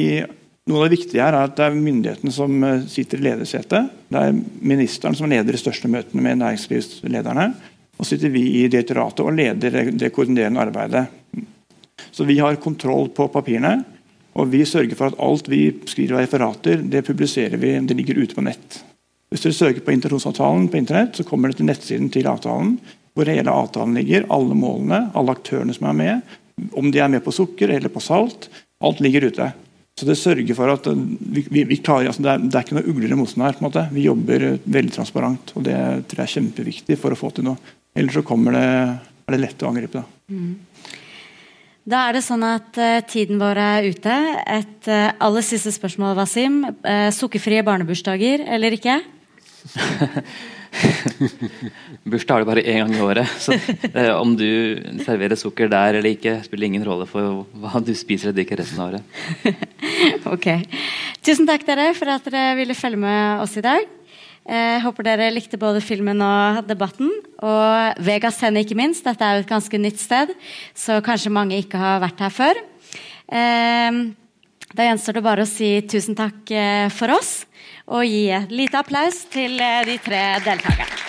noe 0.70 0.82
av 0.82 0.88
det 0.88 0.98
viktige 0.98 1.24
her 1.24 1.38
er 1.38 1.50
at 1.50 1.58
det 1.58 1.68
er 1.68 1.78
myndighetene 1.78 2.34
som 2.34 2.64
eh, 2.66 2.88
sitter 2.90 3.22
i 3.22 3.28
ledersetet. 3.30 3.92
Det 4.10 4.24
er 4.26 4.40
ministeren 4.74 5.18
som 5.18 5.30
leder 5.30 5.54
de 5.54 5.62
største 5.62 5.92
møtene 5.92 6.26
med 6.26 6.42
næringslivslederne. 6.42 7.52
Og 8.00 8.08
sitter 8.08 8.32
vi 8.32 8.46
i 8.62 8.68
direktoratet 8.72 9.26
og 9.26 9.36
leder 9.36 9.92
det 9.92 10.12
koordinerende 10.16 10.62
arbeidet. 10.64 11.08
Så 12.12 12.24
vi 12.24 12.40
har 12.40 12.60
kontroll 12.64 13.10
på 13.16 13.28
papirene. 13.32 13.82
Og 14.40 14.48
Vi 14.52 14.64
sørger 14.66 14.96
for 14.96 15.10
at 15.10 15.20
alt 15.20 15.50
vi 15.52 15.74
skriver 15.90 16.16
av 16.16 16.22
referater, 16.24 16.78
det 16.78 17.04
publiserer 17.04 17.58
vi, 17.58 17.74
det 17.84 17.98
ligger 17.98 18.22
ute 18.22 18.38
på 18.38 18.44
nett. 18.46 18.78
Hvis 19.30 19.44
dere 19.44 19.58
søker 19.58 19.84
på 19.84 19.92
intensjonsavtalen 19.92 20.70
på 20.70 20.80
internett, 20.80 21.18
så 21.18 21.26
kommer 21.28 21.50
det 21.50 21.60
til 21.60 21.68
nettsiden 21.68 22.08
til 22.14 22.30
avtalen, 22.30 22.78
hvor 23.14 23.28
hele 23.28 23.52
avtalen 23.52 23.98
ligger. 23.98 24.30
Alle 24.32 24.56
målene, 24.56 25.10
alle 25.14 25.36
aktørene 25.36 25.76
som 25.76 25.90
er 25.90 25.98
med. 25.98 26.38
Om 26.72 26.92
de 26.94 27.02
er 27.04 27.12
med 27.12 27.24
på 27.26 27.34
sukker 27.36 27.74
eller 27.76 27.92
på 27.92 28.02
salt. 28.02 28.48
Alt 28.80 29.02
ligger 29.04 29.28
ute. 29.28 29.52
Så 30.00 30.08
det 30.08 30.16
sørger 30.16 30.56
for 30.56 30.72
at 30.72 30.86
vi, 30.96 31.44
vi, 31.52 31.66
vi 31.68 31.78
klarer, 31.84 32.08
altså 32.08 32.24
det, 32.24 32.32
er, 32.32 32.44
det, 32.46 32.54
er, 32.56 32.64
ikke 32.64 32.78
noe 32.78 32.88
ugler 32.88 33.12
i 33.12 33.18
mosen 33.20 33.44
her. 33.44 33.58
på 33.58 33.60
en 33.60 33.68
måte. 33.68 33.84
Vi 33.92 34.06
jobber 34.06 34.46
veldig 34.64 34.94
transparent, 34.96 35.52
og 35.60 35.66
det 35.68 35.76
tror 36.08 36.22
jeg 36.22 36.30
er 36.30 36.36
kjempeviktig 36.38 36.98
for 37.02 37.12
å 37.12 37.20
få 37.20 37.34
til 37.36 37.50
noe. 37.50 37.76
Ellers 38.00 38.16
så 38.16 38.24
kommer 38.24 38.56
det, 38.56 38.70
er 39.28 39.36
det 39.36 39.42
lett 39.42 39.66
å 39.66 39.74
angripe. 39.74 40.00
da. 40.00 40.06
Mm. 40.32 40.54
Da 41.90 42.06
er 42.06 42.16
det 42.16 42.22
sånn 42.22 42.46
at 42.46 42.78
uh, 42.78 43.00
tiden 43.10 43.42
vår 43.42 43.60
er 43.64 43.90
ute. 43.90 44.16
Et 44.46 44.90
uh, 44.92 45.10
aller 45.26 45.46
siste 45.46 45.74
spørsmål, 45.74 46.16
Wasim. 46.20 46.62
Uh, 46.86 47.10
sukkerfrie 47.16 47.66
barnebursdager 47.66 48.46
eller 48.46 48.78
ikke? 48.78 49.00
Bursdag 52.10 52.36
har 52.36 52.44
du 52.44 52.50
bare 52.50 52.64
én 52.64 52.82
gang 52.84 52.94
i 52.96 53.04
året. 53.04 53.30
Så 53.42 53.56
om 54.20 54.36
du 54.38 54.80
serverer 55.04 55.40
sukker 55.40 55.70
der 55.72 56.00
eller 56.00 56.14
ikke, 56.14 56.40
spiller 56.46 56.70
ingen 56.70 56.86
rolle 56.86 57.08
for 57.10 57.46
hva 57.60 57.82
du 57.84 57.94
spiser 57.98 58.32
og 58.32 58.38
drikker 58.38 58.62
resten 58.62 58.82
av 58.82 58.94
året. 58.94 59.04
ok. 60.36 60.50
Tusen 61.26 61.50
takk 61.50 61.66
dere 61.68 61.92
for 61.98 62.12
at 62.14 62.28
dere 62.30 62.54
ville 62.60 62.78
følge 62.78 63.02
med 63.02 63.44
oss 63.46 63.58
i 63.60 63.66
dag. 63.66 63.88
Eh, 64.50 64.80
håper 64.82 65.06
dere 65.06 65.28
likte 65.34 65.60
både 65.62 65.82
filmen 65.84 66.22
og 66.26 66.64
debatten. 66.70 67.12
Og 67.46 68.06
Vegas 68.06 68.40
Scene, 68.40 68.64
ikke 68.64 68.78
minst. 68.80 69.06
Dette 69.06 69.26
er 69.26 69.38
jo 69.38 69.46
et 69.46 69.52
ganske 69.52 69.82
nytt 69.82 70.02
sted, 70.02 70.34
så 70.78 71.02
kanskje 71.06 71.34
mange 71.34 71.60
ikke 71.60 71.82
har 71.82 72.02
vært 72.02 72.24
her 72.26 72.34
før. 72.34 72.64
Eh, 73.30 74.00
da 74.70 74.86
gjenstår 74.86 75.18
det 75.18 75.26
bare 75.26 75.46
å 75.46 75.50
si 75.50 75.70
tusen 75.90 76.18
takk 76.18 76.52
eh, 76.54 76.88
for 76.94 77.14
oss, 77.14 77.44
og 77.90 78.06
gi 78.06 78.30
en 78.36 78.48
liten 78.54 78.80
applaus 78.80 79.24
til 79.34 79.58
eh, 79.62 79.82
de 79.90 79.98
tre 80.06 80.24
deltakerne. 80.46 81.00